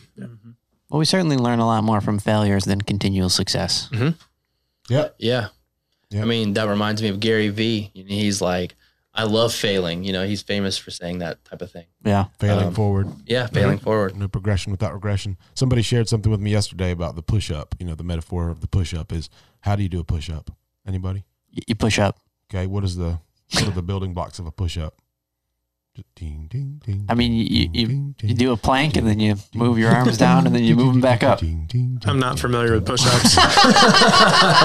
well 0.89 0.99
we 0.99 1.05
certainly 1.05 1.37
learn 1.37 1.59
a 1.59 1.65
lot 1.65 1.83
more 1.83 2.01
from 2.01 2.19
failures 2.19 2.65
than 2.65 2.81
continual 2.81 3.29
success 3.29 3.89
Yep. 4.89 5.15
Yeah. 5.19 5.47
Yeah. 6.09 6.23
I 6.23 6.25
mean, 6.25 6.53
that 6.53 6.67
reminds 6.67 7.01
me 7.03 7.09
of 7.09 7.19
Gary 7.19 7.49
Vee. 7.49 7.91
He's 7.93 8.41
like, 8.41 8.73
I 9.19 9.23
love 9.23 9.53
failing. 9.53 10.03
You 10.05 10.13
know, 10.13 10.25
he's 10.25 10.41
famous 10.41 10.77
for 10.77 10.91
saying 10.91 11.19
that 11.19 11.43
type 11.43 11.61
of 11.61 11.69
thing. 11.71 11.85
yeah 12.05 12.25
Failing 12.39 12.67
Um, 12.67 12.73
forward. 12.73 13.07
Yeah, 13.25 13.47
failing 13.47 13.77
forward. 13.79 14.15
No 14.15 14.27
progression 14.27 14.71
without 14.71 14.93
regression. 14.93 15.37
Somebody 15.55 15.81
shared 15.81 16.07
something 16.07 16.31
with 16.31 16.39
me 16.39 16.51
yesterday 16.51 16.91
about 16.91 17.15
the 17.15 17.21
push 17.21 17.51
up. 17.51 17.75
You 17.79 17.85
know, 17.85 17.95
the 17.95 18.03
metaphor 18.03 18.49
of 18.49 18.61
the 18.61 18.67
push 18.67 18.93
up 18.93 19.11
is 19.11 19.29
how 19.61 19.75
do 19.75 19.83
you 19.83 19.89
do 19.89 19.99
a 19.99 20.03
push 20.05 20.29
up? 20.29 20.51
Anybody? 20.87 21.25
You 21.51 21.75
push 21.75 21.99
up 21.99 22.19
Okay. 22.49 22.65
What 22.65 22.83
is 22.83 22.95
the 22.95 23.19
what 23.53 23.67
are 23.67 23.71
the 23.71 23.81
building 23.81 24.13
blocks 24.13 24.39
of 24.39 24.45
a 24.45 24.51
push 24.51 24.77
up? 24.77 24.95
Ding, 26.15 26.47
ding, 26.49 26.81
ding, 26.85 27.05
I 27.07 27.13
mean, 27.13 27.33
you- 27.33 27.69
you- 27.73 27.87
ding, 27.87 28.15
you 28.21 28.33
do 28.35 28.51
a 28.51 28.57
plank 28.57 28.97
and 28.97 29.07
then 29.07 29.19
you 29.19 29.35
move 29.53 29.77
your 29.79 29.89
arms 29.91 30.17
ding, 30.17 30.27
down 30.27 30.45
and 30.45 30.53
then 30.55 30.63
you 30.63 30.75
ding, 30.75 30.83
move 30.85 30.93
them 30.93 31.01
back 31.01 31.23
up 31.23 31.39
ding, 31.39 31.65
ding, 31.69 31.97
ding, 31.99 32.09
I'm 32.09 32.19
not 32.19 32.37
familiar 32.39 32.73
with 32.73 32.85
ding. 32.85 32.95
push-ups. 32.97 33.37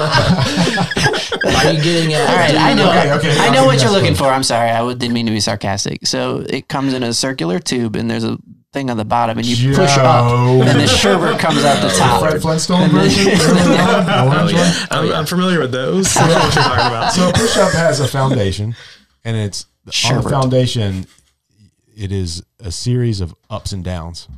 Are 1.44 1.72
you 1.72 1.82
getting 1.82 2.12
at? 2.14 2.28
All 2.28 2.36
right, 2.36 2.54
I 2.56 2.74
know. 2.74 2.88
Okay, 2.90 3.12
okay, 3.12 3.38
I 3.38 3.50
know 3.50 3.64
what 3.66 3.76
you 3.76 3.82
you're 3.82 3.90
looking 3.92 4.14
for. 4.14 4.24
I'm 4.24 4.42
sorry, 4.42 4.70
I 4.70 4.86
didn't 4.94 5.12
mean 5.12 5.26
to 5.26 5.32
be 5.32 5.40
sarcastic. 5.40 6.06
So 6.06 6.44
it 6.48 6.68
comes 6.68 6.92
in 6.94 7.02
a 7.02 7.12
circular 7.12 7.58
tube, 7.60 7.96
and 7.96 8.10
there's 8.10 8.24
a 8.24 8.38
thing 8.72 8.90
on 8.90 8.96
the 8.96 9.04
bottom, 9.04 9.38
and 9.38 9.46
you 9.46 9.74
push 9.74 9.96
up, 9.98 10.30
and 10.32 10.80
the 10.80 10.86
sherbet 11.00 11.38
comes 11.38 11.64
out 11.64 11.80
the 11.82 11.90
top. 11.96 12.20
Fred 12.22 12.40
Flintstone 12.42 12.90
version. 12.90 13.32
Oh, 14.16 14.28
Orange 14.28 14.52
one? 14.52 14.54
yeah. 14.54 14.86
Oh, 14.90 15.00
I'm. 15.06 15.12
I'm 15.12 15.26
familiar 15.26 15.60
with 15.60 15.72
those. 15.72 16.16
I 16.16 16.26
know 16.28 16.34
what 16.34 16.54
you're 16.54 16.64
talking 16.64 16.86
about. 16.86 17.12
So 17.12 17.28
a 17.28 17.32
push 17.32 17.56
up 17.56 17.72
has 17.72 18.00
a 18.00 18.08
foundation, 18.08 18.74
and 19.24 19.36
it's 19.36 19.66
on 20.10 20.22
the 20.22 20.28
foundation. 20.30 21.06
It 21.96 22.12
is 22.12 22.42
a 22.58 22.72
series 22.72 23.20
of 23.20 23.34
ups 23.48 23.72
and 23.72 23.84
downs, 23.84 24.28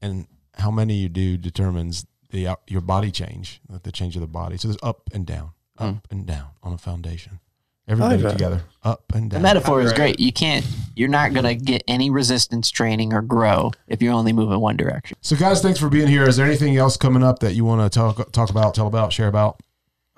and 0.00 0.26
how 0.54 0.70
many 0.70 0.94
you 0.94 1.08
do 1.08 1.36
determines 1.36 2.06
the 2.30 2.56
your 2.68 2.80
body 2.80 3.10
change, 3.10 3.60
the 3.82 3.92
change 3.92 4.16
of 4.16 4.20
the 4.20 4.28
body. 4.28 4.56
So 4.56 4.68
there's 4.68 4.78
up 4.82 5.10
and 5.12 5.26
down, 5.26 5.50
up 5.78 6.06
and 6.10 6.26
down 6.26 6.48
on 6.62 6.72
a 6.72 6.78
foundation. 6.78 7.40
Everybody 7.86 8.22
that. 8.22 8.32
together, 8.32 8.62
up 8.82 9.12
and 9.12 9.30
down. 9.30 9.42
The 9.42 9.46
down. 9.46 9.54
metaphor 9.54 9.82
is 9.82 9.92
great. 9.92 10.18
You 10.18 10.32
can't. 10.32 10.66
You're 10.96 11.08
not 11.08 11.34
gonna 11.34 11.54
get 11.54 11.82
any 11.86 12.08
resistance 12.10 12.70
training 12.70 13.12
or 13.12 13.20
grow 13.20 13.72
if 13.88 14.00
you 14.00 14.10
only 14.10 14.32
move 14.32 14.50
in 14.52 14.60
one 14.60 14.76
direction. 14.76 15.18
So 15.20 15.36
guys, 15.36 15.60
thanks 15.60 15.78
for 15.78 15.90
being 15.90 16.08
here. 16.08 16.26
Is 16.26 16.36
there 16.36 16.46
anything 16.46 16.76
else 16.76 16.96
coming 16.96 17.22
up 17.22 17.40
that 17.40 17.54
you 17.54 17.64
want 17.64 17.92
to 17.92 17.94
talk 17.94 18.32
talk 18.32 18.48
about, 18.48 18.74
tell 18.74 18.86
about, 18.86 19.12
share 19.12 19.28
about? 19.28 19.60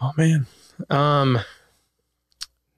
Oh 0.01 0.13
man, 0.17 0.47
um, 0.91 1.41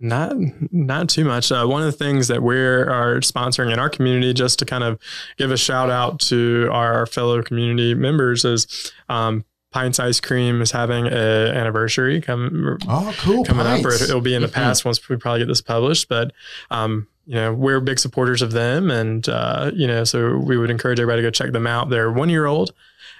not 0.01 0.35
not 0.71 1.09
too 1.09 1.25
much. 1.25 1.51
Uh, 1.51 1.67
one 1.67 1.83
of 1.83 1.87
the 1.87 1.93
things 2.05 2.29
that 2.29 2.43
we're 2.43 2.87
sponsoring 3.21 3.73
in 3.73 3.79
our 3.79 3.91
community, 3.91 4.33
just 4.33 4.59
to 4.61 4.65
kind 4.65 4.85
of 4.85 4.99
give 5.37 5.51
a 5.51 5.57
shout 5.57 5.91
out 5.91 6.21
to 6.21 6.69
our 6.73 7.07
fellow 7.07 7.43
community 7.43 7.95
members, 7.95 8.45
is 8.45 8.93
um, 9.09 9.45
Pints 9.73 9.99
Ice 9.99 10.21
Cream 10.21 10.63
is 10.63 10.71
having 10.71 11.07
a 11.07 11.53
anniversary 11.55 12.21
come 12.21 12.79
Oh, 12.89 13.15
cool. 13.19 13.45
coming 13.45 13.67
up, 13.67 13.85
or 13.85 13.93
it'll 13.93 14.21
be 14.21 14.35
in 14.35 14.43
the 14.43 14.49
past 14.49 14.85
once 14.85 15.09
we 15.09 15.17
probably 15.17 15.41
get 15.41 15.49
this 15.49 15.61
published. 15.61 16.09
But 16.09 16.33
um, 16.71 17.07
you 17.27 17.35
know, 17.35 17.53
we're 17.53 17.81
big 17.81 17.99
supporters 17.99 18.41
of 18.41 18.53
them, 18.53 18.91
and 18.91 19.29
uh, 19.29 19.71
you 19.75 19.87
know, 19.87 20.05
so 20.05 20.37
we 20.39 20.57
would 20.57 20.71
encourage 20.71 21.01
everybody 21.01 21.23
to 21.23 21.27
go 21.27 21.31
check 21.31 21.53
them 21.53 21.67
out. 21.67 21.91
They're 21.91 22.11
one 22.11 22.31
year 22.31 22.47
old, 22.47 22.73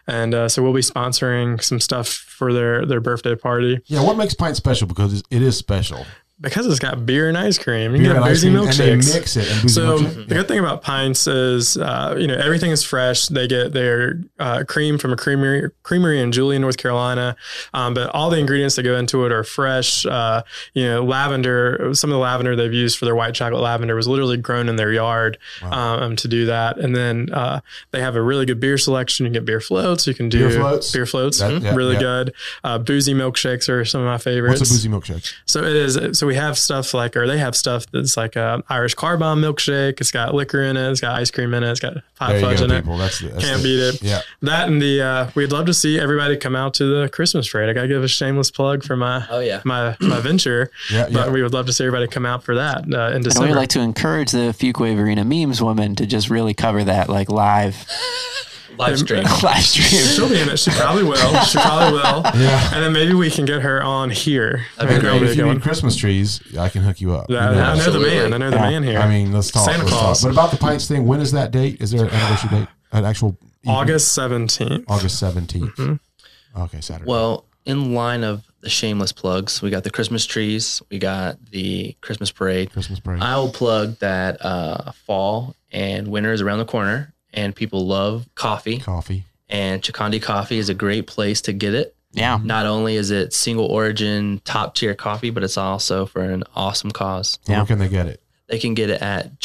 and 0.07 0.33
uh, 0.33 0.49
so 0.49 0.63
we'll 0.63 0.73
be 0.73 0.81
sponsoring 0.81 1.63
some 1.63 1.81
stuff 1.81 2.09
for 2.09 2.53
their 2.55 2.87
their 2.87 3.01
birthday 3.01 3.35
party. 3.35 3.81
Yeah, 3.87 4.03
what 4.03 4.17
makes 4.17 4.33
Pint 4.33 4.57
special? 4.57 4.87
Because 4.87 5.23
it 5.31 5.43
is 5.43 5.57
special. 5.59 6.07
Because 6.41 6.67
it's 6.67 6.79
got 6.79 7.05
beer 7.05 7.29
and 7.29 7.37
ice 7.37 7.59
cream. 7.59 7.95
You 7.97 8.03
Beer 8.03 8.15
can 8.15 8.23
boozy 8.23 8.49
cream, 8.51 8.59
and 8.63 8.73
they 8.73 8.91
milkshakes. 8.97 9.15
mix 9.15 9.37
it 9.37 9.51
and 9.61 9.71
So 9.71 9.99
milkshake. 9.99 10.29
the 10.29 10.35
good 10.35 10.49
thing 10.49 10.59
about 10.61 10.83
pints 10.83 11.27
is, 11.27 11.77
uh, 11.77 12.15
you 12.19 12.27
know, 12.29 12.35
everything 12.37 12.71
is 12.71 12.85
fresh. 12.85 13.27
They 13.27 13.49
get 13.49 13.73
their 13.73 14.21
uh, 14.39 14.65
cream 14.69 14.99
from 14.99 15.13
a 15.13 15.17
creamery, 15.17 15.71
creamery 15.83 16.21
in 16.21 16.31
Julian, 16.31 16.63
North 16.63 16.77
Carolina, 16.77 17.37
um, 17.75 17.95
but 17.95 18.09
all 18.11 18.31
the 18.31 18.39
ingredients 18.39 18.77
that 18.77 18.85
go 18.85 18.97
into 18.97 19.25
it 19.27 19.33
are 19.33 19.43
fresh. 19.43 20.07
Uh, 20.07 20.43
you 20.75 20.85
know, 20.85 21.05
lavender. 21.05 21.91
Some 21.95 22.11
of 22.11 22.15
the 22.15 22.21
lavender 22.21 22.55
they've 22.55 22.73
used 22.73 22.99
for 22.99 23.05
their 23.05 23.17
white 23.17 23.35
chocolate 23.35 23.61
lavender 23.63 23.95
was 23.97 24.07
literally 24.07 24.37
grown 24.37 24.69
in 24.69 24.77
their 24.77 24.93
yard 24.93 25.39
um, 25.63 26.15
to 26.17 26.29
do 26.29 26.47
that. 26.47 26.79
And 26.79 26.95
then 26.95 27.31
uh, 27.33 27.61
they 27.91 28.01
have 28.01 28.15
a 28.17 28.23
really 28.23 28.47
good 28.47 28.61
beer 28.61 28.79
selection. 28.79 29.27
You 29.27 29.31
can 29.31 29.35
get 29.35 29.45
beer 29.45 29.61
floats. 29.61 30.07
You 30.07 30.15
can 30.15 30.29
do 30.29 30.49
Beer 30.49 30.59
floats? 30.61 30.93
Beer 30.93 31.07
floats, 31.07 31.41
That- 31.41 31.63
yeah, 31.63 31.75
really 31.75 31.95
yeah. 31.95 32.01
good. 32.01 32.35
Uh, 32.63 32.79
boozy 32.79 33.15
milkshakes 33.15 33.69
are 33.69 33.85
some 33.85 34.01
of 34.03 34.07
my 34.07 34.19
favorites. 34.19 34.61
What's 34.61 34.71
a 34.71 34.75
boozy 34.75 34.89
milkshake? 34.89 35.33
So 35.47 35.65
it 35.65 35.75
is. 35.75 36.19
So 36.19 36.28
we 36.29 36.37
have 36.37 36.57
stuff 36.57 36.95
like, 36.95 37.17
or 37.17 37.27
they 37.27 37.39
have 37.39 37.57
stuff 37.57 37.87
that's 37.93 38.17
like 38.17 38.37
a 38.37 38.63
Irish 38.69 38.95
car 38.95 39.17
bomb 39.17 39.41
milkshake. 39.43 40.01
It's 40.01 40.13
got 40.13 40.35
liquor 40.35 40.63
in 40.63 40.77
it. 40.77 40.91
It's 40.91 41.01
got 41.01 41.15
ice 41.19 41.31
cream 41.33 41.53
in 41.55 41.65
it. 41.65 41.71
It's 41.71 41.81
got 41.81 41.95
hot 42.21 42.31
There 42.33 42.41
fudge 42.41 42.59
go, 42.59 42.65
in 42.67 42.71
people. 42.71 42.95
it. 42.95 42.99
That's, 42.99 43.19
the, 43.19 43.29
that's 43.29 43.45
Can't 43.45 43.63
the- 43.63 43.63
beat 43.65 43.81
it. 43.81 44.03
Yeah. 44.03 44.21
That 44.43 44.69
and 44.69 44.81
the 44.81 45.03
uh, 45.03 45.31
we'd 45.35 45.51
love 45.51 45.67
to 45.67 45.75
see 45.75 45.99
everybody 45.99 46.37
come 46.37 46.55
out 46.55 46.75
to 46.75 46.85
the 47.01 47.09
Christmas 47.09 47.49
parade. 47.51 47.69
I 47.69 47.73
gotta 47.73 47.89
give 47.89 48.05
a 48.05 48.09
shameless 48.09 48.51
plug 48.53 48.85
for 48.85 48.97
my 48.97 49.27
Oh, 49.31 49.41
yeah. 49.41 49.63
my 49.65 49.97
my 50.01 50.21
venture. 50.21 50.71
Yeah, 50.93 51.05
But 51.05 51.13
yeah. 51.13 51.31
we 51.31 51.43
would 51.43 51.53
love 51.53 51.67
to 51.67 51.73
see 51.73 51.85
everybody 51.85 52.07
come 52.07 52.25
out 52.27 52.43
for 52.45 52.55
that 52.55 52.79
uh, 52.93 53.09
in 53.09 53.15
And 53.17 53.25
December. 53.25 53.49
we 53.49 53.55
like 53.55 53.69
to 53.71 53.81
encourage 53.81 54.31
the 54.31 54.55
Fuquay-Varina 54.59 55.25
memes 55.25 55.61
woman 55.63 55.95
to 55.97 56.07
just 56.07 56.31
really 56.31 56.55
cover 56.55 56.85
that 56.85 57.09
like 57.09 57.29
live 57.31 57.75
Live 58.79 58.99
stream. 58.99 59.25
live 59.43 59.65
stream. 59.65 60.03
She'll 60.03 60.29
be 60.29 60.41
in 60.41 60.49
it. 60.49 60.59
She 60.59 60.71
probably 60.71 61.03
will. 61.05 61.41
She 61.43 61.59
probably 61.59 61.93
will. 61.99 62.23
Yeah. 62.41 62.71
And 62.75 62.85
then 62.85 62.93
maybe 62.93 63.15
we 63.15 63.31
can 63.31 63.45
get 63.45 63.63
her 63.63 63.83
on 63.83 64.11
here. 64.11 64.65
That'd 64.77 64.89
be 64.91 64.95
And 64.95 65.03
great. 65.03 65.11
that'll 65.11 65.21
be 65.21 65.27
a 65.27 65.31
If 65.31 65.37
you 65.37 65.45
good 65.45 65.55
need. 65.55 65.63
Christmas 65.63 65.97
trees, 65.97 66.41
I 66.57 66.69
can 66.69 66.83
hook 66.83 67.01
you 67.01 67.15
up. 67.15 67.27
Yeah, 67.29 67.51
You 67.51 67.57
know 67.57 67.63
I 67.63 67.77
know 67.77 67.91
the 67.91 67.99
man. 68.01 68.33
I 68.35 68.37
know 68.39 68.51
the 68.51 68.57
Yeah. 68.57 68.71
man 68.71 68.83
here. 68.85 68.99
I 69.01 69.09
mean, 69.09 69.33
let's 69.33 69.51
talk. 69.51 69.65
Santa 69.65 69.85
let's 69.85 69.91
Claus. 69.97 70.21
Talk. 70.23 70.29
But 70.29 70.33
about 70.35 70.51
the 70.53 70.57
pints 70.59 70.87
thing, 70.87 71.07
when 71.07 71.21
is 71.21 71.33
that 71.33 71.51
date? 71.51 71.81
Is 71.81 71.91
there 71.91 72.05
an 72.05 72.11
anniversary 72.11 72.51
date? 72.51 72.69
An 72.93 73.05
actual 73.05 73.37
evening? 73.63 73.75
August 73.77 74.13
seventeenth. 74.15 74.85
August 74.89 75.23
17th. 75.23 75.75
Mm-hmm. 75.75 76.61
Okay, 76.63 76.81
Saturday. 76.81 77.11
Well, 77.11 77.45
in 77.65 77.95
line 77.95 78.25
of 78.25 78.45
the 78.61 78.71
shameless 78.71 79.13
plugs, 79.13 79.61
we 79.61 79.71
got 79.71 79.85
the 79.85 79.91
Christmas 79.91 80.25
trees, 80.25 80.81
we 80.91 80.99
got 80.99 81.37
the 81.51 81.97
Christmas 82.01 82.31
parade. 82.31 82.73
Christmas 82.73 82.99
break. 83.01 83.21
I 83.21 83.37
will 83.37 83.51
plug 83.53 83.99
that 83.99 84.45
uh, 84.45 84.93
fall 84.93 85.55
and 85.71 86.09
winter 86.09 86.33
is 86.33 86.41
around 86.41 86.59
the 86.61 86.65
corner, 86.65 87.13
and 87.39 87.55
people 87.55 87.87
love 87.87 88.29
coffee. 88.35 88.79
Coffee. 88.79 89.25
And 89.49 89.81
Chikandi 89.81 90.21
Coffee 90.21 90.59
is 90.59 90.69
a 90.69 90.75
great 90.75 91.07
place 91.07 91.41
to 91.43 91.53
get 91.53 91.75
it. 91.75 91.95
Yeah. 92.13 92.39
Not 92.43 92.67
only 92.67 92.97
is 92.97 93.11
it 93.11 93.33
single 93.33 93.67
origin, 93.67 94.41
top 94.45 94.75
tier 94.75 94.95
coffee, 94.95 95.31
but 95.31 95.45
it's 95.45 95.57
also 95.57 96.07
for 96.07 96.23
an 96.23 96.43
awesome 96.57 96.91
cause. 96.91 97.39
Yeah. 97.47 97.59
Where 97.59 97.67
can 97.67 97.79
they 97.79 97.89
get 97.89 98.07
it? 98.07 98.21
They 98.49 98.59
can 98.59 98.75
get 98.75 98.91
it 98.91 99.01
at 99.01 99.39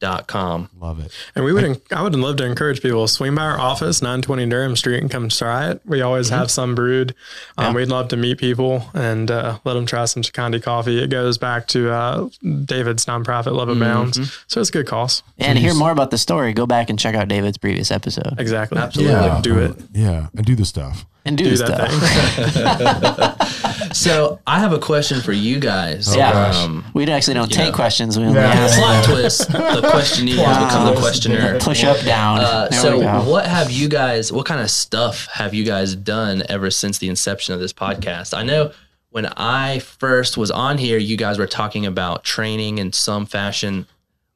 chikandicoffee.com. 0.00 0.70
Love 0.80 1.00
it. 1.00 1.12
And 1.34 1.44
we 1.44 1.52
would, 1.52 1.64
en- 1.64 1.76
I 1.92 2.02
would 2.02 2.14
love 2.14 2.36
to 2.36 2.44
encourage 2.44 2.80
people 2.82 3.06
to 3.06 3.12
swing 3.12 3.34
by 3.34 3.42
our 3.42 3.58
office, 3.58 4.02
920 4.02 4.46
Durham 4.46 4.76
Street, 4.76 5.00
and 5.00 5.10
come 5.10 5.28
try 5.28 5.70
it. 5.70 5.80
We 5.84 6.02
always 6.02 6.28
have 6.28 6.50
some 6.50 6.74
brewed. 6.74 7.14
Um, 7.58 7.74
We'd 7.74 7.88
love 7.88 8.08
to 8.08 8.16
meet 8.16 8.38
people 8.38 8.88
and 8.94 9.30
uh, 9.30 9.58
let 9.64 9.74
them 9.74 9.86
try 9.86 10.04
some 10.06 10.22
Chikandi 10.22 10.62
coffee. 10.62 11.02
It 11.02 11.08
goes 11.10 11.38
back 11.38 11.66
to 11.68 11.90
uh, 11.90 12.28
David's 12.64 13.04
nonprofit, 13.06 13.52
Love 13.52 13.68
Abounds. 13.68 14.42
So 14.46 14.60
it's 14.60 14.70
a 14.70 14.72
good 14.72 14.86
cause. 14.86 15.22
And 15.38 15.56
to 15.56 15.62
hear 15.62 15.74
more 15.74 15.90
about 15.90 16.10
the 16.10 16.18
story, 16.18 16.52
go 16.52 16.66
back 16.66 16.90
and 16.90 16.98
check 16.98 17.14
out 17.14 17.28
David's 17.28 17.58
previous 17.58 17.90
episode 17.90 18.34
Exactly. 18.38 18.78
Absolutely. 18.78 19.12
Yeah. 19.14 19.40
Do 19.42 19.58
it. 19.58 19.76
Yeah. 19.92 20.28
And 20.36 20.46
do 20.46 20.54
the 20.54 20.64
stuff. 20.64 21.04
and 21.24 21.36
do, 21.36 21.44
Do 21.44 21.50
this 21.50 21.60
that 21.60 21.90
stuff. 21.90 23.70
thing. 23.94 24.12
So 24.12 24.40
I 24.46 24.58
have 24.60 24.72
a 24.72 24.78
question 24.78 25.20
for 25.20 25.32
you 25.32 25.58
guys. 25.58 26.14
Yeah. 26.14 26.32
gosh. 26.32 26.56
Um, 26.64 26.84
We 26.94 27.06
actually 27.06 27.34
don't 27.34 27.50
take 27.50 27.70
know. 27.70 27.72
questions. 27.76 28.18
We 28.18 28.24
only 28.24 28.40
Yeah. 28.40 28.46
ask. 28.48 28.78
plot 28.78 29.04
twist. 29.04 29.48
The 29.48 29.54
questionee 29.94 30.36
has 30.36 30.58
become 30.66 30.94
the 30.94 31.00
questioner. 31.00 31.58
Push 31.60 31.84
up, 31.84 32.00
down. 32.04 32.40
Uh, 32.40 32.70
so 32.70 32.98
what 33.24 33.46
have 33.46 33.70
you 33.70 33.88
guys 33.88 34.30
what 34.32 34.46
kind 34.46 34.60
of 34.60 34.70
stuff 34.70 35.26
have 35.32 35.54
you 35.54 35.64
guys 35.64 35.94
done 35.94 36.42
ever 36.48 36.70
since 36.70 36.98
the 36.98 37.08
inception 37.08 37.54
of 37.54 37.60
this 37.60 37.72
podcast 37.72 38.36
i 38.36 38.42
know 38.42 38.70
when 39.10 39.26
i 39.36 39.78
first 39.78 40.36
was 40.36 40.50
on 40.50 40.78
here 40.78 40.98
you 40.98 41.16
guys 41.16 41.38
were 41.38 41.46
talking 41.46 41.86
about 41.86 42.24
training 42.24 42.78
in 42.78 42.92
some 42.92 43.24
fashion 43.26 43.86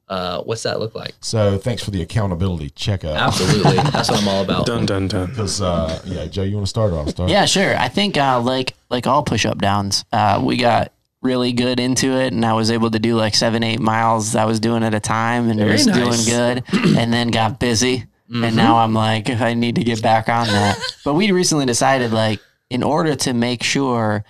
uh, 0.09 0.41
what's 0.43 0.63
that 0.63 0.81
look 0.81 0.95
like 0.95 1.15
So 1.21 1.59
thanks 1.59 1.83
for 1.83 1.91
the 1.91 2.03
accountability 2.03 2.71
checkup. 2.71 3.17
absolutely 3.17 3.77
that's 3.77 4.11
what 4.11 4.21
i'm 4.23 4.29
all 4.29 4.43
about 4.43 4.67
Dun, 4.67 4.87
dun, 4.87 5.09
dun. 5.09 5.27
Because, 5.27 5.61
uh, 5.61 6.01
yeah, 6.05 6.27
Joe, 6.27 6.43
you 6.43 6.55
want 6.57 6.67
to 6.67 6.71
start 6.71 6.93
or 6.93 6.99
I'll 7.01 7.09
start? 7.09 7.31
Yeah, 7.31 7.45
sure. 7.47 7.77
I 7.77 7.89
think 7.89 8.17
uh, 8.17 8.41
like 8.41 8.75
like 8.91 9.07
all 9.07 9.23
push 9.23 9.45
up 9.47 9.59
downs, 9.59 10.05
uh, 10.13 10.41
we 10.43 10.57
got 10.57 10.93
really 11.21 11.53
good 11.53 11.81
into 11.81 12.13
it, 12.13 12.33
and 12.33 12.45
I 12.45 12.53
was 12.55 12.71
able 12.71 12.91
to 12.93 12.99
do 12.99 13.17
like 13.17 13.35
seven, 13.35 13.63
eight 13.63 13.81
miles. 13.81 14.35
I 14.37 14.45
was 14.45 14.61
doing 14.61 14.83
at 14.85 14.95
a 14.95 15.01
time, 15.01 15.51
and 15.51 15.59
it 15.61 15.65
Very 15.65 15.73
was 15.73 15.87
nice. 15.87 16.25
doing 16.25 16.37
good. 16.73 16.97
and 16.97 17.13
then 17.13 17.29
got 17.31 17.59
busy, 17.59 18.05
and 18.33 18.55
now 18.57 18.77
I'm 18.79 18.95
like, 18.95 19.29
I 19.29 19.55
need 19.55 19.75
to 19.77 19.85
get 19.85 20.01
back 20.03 20.29
on 20.29 20.47
that. 20.47 20.79
but 21.05 21.15
we 21.15 21.31
recently 21.33 21.67
decided 21.67 22.13
like 22.13 22.41
in 22.71 22.83
order 22.83 23.15
to 23.17 23.33
make 23.35 23.63
sure 23.63 24.25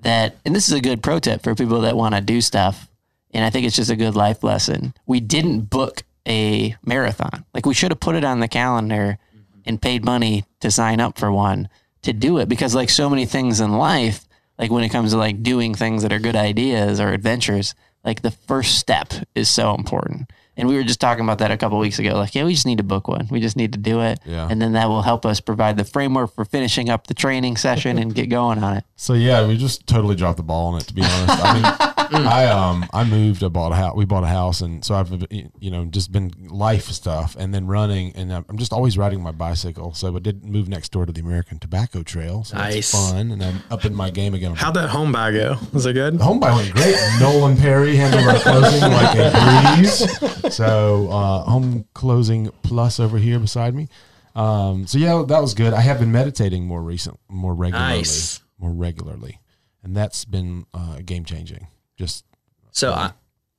that, 0.00 0.36
and 0.44 0.54
this 0.54 0.68
is 0.68 0.74
a 0.74 0.80
good 0.80 1.02
pro 1.02 1.18
tip 1.18 1.42
for 1.42 1.54
people 1.54 1.80
that 1.80 1.96
want 1.96 2.14
to 2.14 2.20
do 2.20 2.40
stuff, 2.40 2.88
and 3.34 3.44
I 3.44 3.50
think 3.50 3.66
it's 3.66 3.76
just 3.76 3.90
a 3.90 3.96
good 3.96 4.14
life 4.14 4.42
lesson. 4.42 4.94
We 5.06 5.20
didn't 5.20 5.62
book 5.62 6.02
a 6.26 6.76
marathon. 6.84 7.44
Like 7.52 7.66
we 7.66 7.74
should 7.74 7.90
have 7.90 8.00
put 8.00 8.14
it 8.14 8.24
on 8.24 8.40
the 8.40 8.48
calendar 8.48 9.18
mm-hmm. 9.34 9.60
and 9.66 9.82
paid 9.82 10.04
money 10.04 10.44
to 10.60 10.70
sign 10.70 11.00
up 11.00 11.18
for 11.18 11.30
one 11.30 11.68
to 12.02 12.12
do 12.12 12.38
it 12.38 12.48
because 12.48 12.74
like 12.74 12.90
so 12.90 13.10
many 13.10 13.26
things 13.26 13.60
in 13.60 13.72
life, 13.72 14.26
like 14.58 14.70
when 14.70 14.84
it 14.84 14.90
comes 14.90 15.12
to 15.12 15.18
like 15.18 15.42
doing 15.42 15.74
things 15.74 16.02
that 16.02 16.12
are 16.12 16.18
good 16.18 16.36
ideas 16.36 17.00
or 17.00 17.12
adventures, 17.12 17.74
like 18.04 18.22
the 18.22 18.30
first 18.30 18.78
step 18.78 19.12
is 19.34 19.50
so 19.50 19.74
important. 19.74 20.30
And 20.56 20.68
we 20.68 20.76
were 20.76 20.84
just 20.84 21.00
talking 21.00 21.24
about 21.24 21.38
that 21.38 21.50
a 21.50 21.56
couple 21.56 21.78
weeks 21.78 21.98
ago. 21.98 22.14
Like, 22.14 22.34
yeah, 22.34 22.44
we 22.44 22.54
just 22.54 22.66
need 22.66 22.78
to 22.78 22.84
book 22.84 23.08
one. 23.08 23.26
We 23.28 23.40
just 23.40 23.56
need 23.56 23.72
to 23.72 23.78
do 23.78 24.02
it. 24.02 24.20
Yeah. 24.24 24.46
And 24.48 24.62
then 24.62 24.74
that 24.74 24.88
will 24.88 25.02
help 25.02 25.26
us 25.26 25.40
provide 25.40 25.76
the 25.76 25.84
framework 25.84 26.32
for 26.32 26.44
finishing 26.44 26.90
up 26.90 27.08
the 27.08 27.14
training 27.14 27.56
session 27.56 27.98
and 27.98 28.14
get 28.14 28.28
going 28.28 28.62
on 28.62 28.76
it. 28.76 28.84
So 28.94 29.14
yeah, 29.14 29.46
we 29.48 29.56
just 29.56 29.86
totally 29.88 30.14
dropped 30.14 30.36
the 30.36 30.44
ball 30.44 30.74
on 30.74 30.80
it. 30.80 30.86
To 30.86 30.94
be 30.94 31.02
honest, 31.02 31.44
I 31.44 31.54
mean, 31.54 31.93
I 32.12 32.46
um 32.46 32.86
I 32.92 33.04
moved. 33.04 33.42
I 33.44 33.48
bought 33.48 33.72
a 33.72 33.74
house. 33.74 33.94
We 33.96 34.04
bought 34.04 34.24
a 34.24 34.28
house, 34.28 34.60
and 34.60 34.84
so 34.84 34.94
I've 34.94 35.10
you 35.30 35.70
know 35.70 35.84
just 35.86 36.12
been 36.12 36.32
life 36.48 36.84
stuff, 36.86 37.36
and 37.38 37.54
then 37.54 37.66
running, 37.66 38.12
and 38.16 38.32
I'm 38.32 38.58
just 38.58 38.72
always 38.72 38.96
riding 38.98 39.22
my 39.22 39.32
bicycle. 39.32 39.94
So 39.94 40.14
I 40.16 40.18
did 40.18 40.44
move 40.44 40.68
next 40.68 40.92
door 40.92 41.06
to 41.06 41.12
the 41.12 41.20
American 41.20 41.58
Tobacco 41.58 42.02
Trail. 42.02 42.44
So 42.44 42.56
Nice. 42.56 42.74
it's 42.76 42.90
fun, 42.92 43.30
and 43.30 43.42
I'm 43.42 43.62
up 43.70 43.84
in 43.84 43.94
my 43.94 44.10
game 44.10 44.34
again. 44.34 44.54
How'd 44.54 44.74
that 44.74 44.88
home 44.90 45.12
buy 45.12 45.32
go? 45.32 45.56
Was 45.72 45.86
it 45.86 45.94
good? 45.94 46.20
Home 46.20 46.40
buy 46.40 46.54
went 46.54 46.72
great. 46.72 46.96
Nolan 47.20 47.56
Perry 47.56 47.96
handled 47.96 48.24
our 48.26 48.38
closing 48.40 48.80
like 48.80 49.16
a 49.18 49.76
breeze. 49.78 50.54
So 50.54 51.08
uh, 51.10 51.42
home 51.44 51.86
closing 51.94 52.50
plus 52.62 53.00
over 53.00 53.18
here 53.18 53.38
beside 53.38 53.74
me. 53.74 53.88
Um, 54.36 54.86
so 54.86 54.98
yeah, 54.98 55.22
that 55.28 55.40
was 55.40 55.54
good. 55.54 55.72
I 55.72 55.80
have 55.80 56.00
been 56.00 56.10
meditating 56.12 56.66
more 56.66 56.82
recent, 56.82 57.18
more 57.28 57.54
regularly, 57.54 57.98
Nice. 57.98 58.40
more 58.58 58.72
regularly, 58.72 59.40
and 59.82 59.96
that's 59.96 60.24
been 60.24 60.66
uh, 60.74 60.98
game 61.04 61.24
changing. 61.24 61.68
Just 61.96 62.24
so 62.70 62.92
I, 62.92 63.12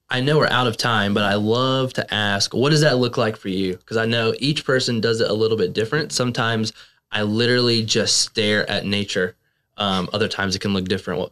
I 0.10 0.20
know 0.22 0.38
we're 0.38 0.48
out 0.48 0.68
of 0.68 0.76
time 0.78 1.14
but 1.14 1.24
i 1.24 1.36
love 1.36 1.94
to 1.94 2.14
ask 2.14 2.54
what 2.54 2.70
does 2.72 2.82
that 2.82 2.98
look 2.98 3.18
like 3.18 3.38
for 3.38 3.48
you 3.50 3.78
because 3.78 3.98
i 3.98 4.06
know 4.06 4.34
each 4.40 4.66
person 4.66 5.00
does 5.00 5.22
it 5.22 5.30
a 5.30 5.34
little 5.34 5.58
bit 5.58 5.72
different 5.74 6.12
sometimes 6.12 6.74
i 7.12 7.22
literally 7.22 7.84
just 7.84 8.20
stare 8.20 8.70
at 8.70 8.86
nature 8.86 9.36
um, 9.78 10.10
other 10.14 10.28
times 10.28 10.56
it 10.56 10.60
can 10.60 10.74
look 10.74 10.86
different 10.86 11.20
what 11.22 11.32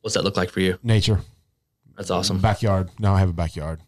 what's 0.00 0.14
that 0.14 0.24
look 0.24 0.36
like 0.36 0.50
for 0.50 0.60
you 0.60 0.76
nature, 0.82 1.20
that's 1.96 2.10
awesome 2.10 2.38
backyard. 2.40 2.90
Now 2.98 3.14
I 3.14 3.20
have 3.20 3.28
a 3.28 3.32
backyard, 3.34 3.80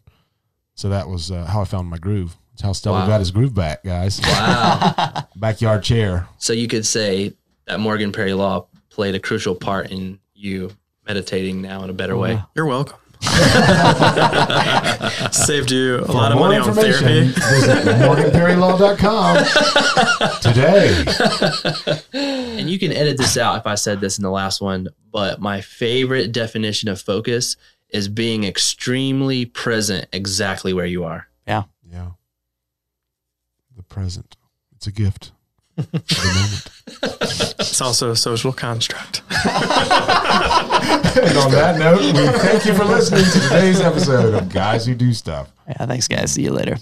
so 0.75 0.89
that 0.89 1.07
was 1.09 1.31
uh, 1.31 1.45
how 1.45 1.61
I 1.61 1.65
found 1.65 1.89
my 1.89 1.97
groove. 1.97 2.35
It's 2.53 2.61
how 2.61 2.71
Stella 2.71 2.99
Wow. 2.99 3.07
got 3.07 3.19
his 3.19 3.31
groove 3.31 3.53
back, 3.53 3.83
guys. 3.83 4.21
wow 4.21 5.25
Backyard 5.35 5.83
chair. 5.83 6.27
So 6.37 6.53
you 6.53 6.69
could 6.69 6.85
say 6.85 7.33
that 7.65 7.79
Morgan 7.81 8.11
Perry 8.13 8.33
Law 8.33 8.67
played 8.89 9.15
a 9.15 9.19
crucial 9.19 9.55
part 9.55 9.91
in 9.91 10.19
you 10.33 10.71
meditating 11.07 11.61
now 11.61 11.83
in 11.83 11.89
a 11.89 11.93
better 11.93 12.17
way. 12.17 12.41
You're 12.55 12.65
welcome. 12.65 12.97
Saved 15.31 15.71
you 15.71 15.95
a 15.99 16.05
For 16.05 16.11
lot 16.13 16.31
of 16.31 16.37
money 16.39 16.57
on 16.57 16.67
information, 16.67 17.31
therapy. 17.31 17.31
visit 17.31 17.85
morganperrylaw.com 18.01 19.37
today. 20.41 21.05
And 22.59 22.69
you 22.69 22.77
can 22.77 22.91
edit 22.91 23.17
this 23.17 23.37
out 23.37 23.57
if 23.57 23.65
I 23.65 23.75
said 23.75 23.99
this 24.01 24.17
in 24.17 24.23
the 24.23 24.29
last 24.31 24.61
one, 24.61 24.89
but 25.11 25.39
my 25.41 25.61
favorite 25.61 26.31
definition 26.33 26.89
of 26.89 27.01
focus 27.01 27.55
is 27.89 28.07
being 28.09 28.43
extremely 28.43 29.45
present 29.45 30.07
exactly 30.11 30.73
where 30.73 30.85
you 30.85 31.03
are. 31.05 31.27
Yeah. 31.47 31.63
Yeah. 31.89 32.09
The 33.75 33.83
present. 33.83 34.35
It's 34.75 34.87
a 34.87 34.91
gift. 34.91 35.31
For 35.75 35.83
the 35.83 36.33
moment. 36.33 36.71
It's 37.59 37.81
also 37.81 38.11
a 38.11 38.15
social 38.15 38.53
construct. 38.53 39.21
And 41.17 41.37
on 41.37 41.51
that 41.51 41.77
note, 41.77 41.99
we 42.01 42.27
thank 42.39 42.65
you 42.65 42.73
for 42.73 42.85
listening 42.85 43.25
to 43.25 43.39
today's 43.41 43.81
episode 43.81 44.33
of 44.33 44.49
Guys 44.49 44.85
Who 44.85 44.95
Do 44.95 45.13
Stuff. 45.13 45.51
Yeah. 45.67 45.85
Thanks, 45.85 46.07
guys. 46.07 46.31
See 46.31 46.43
you 46.43 46.51
later. 46.51 46.77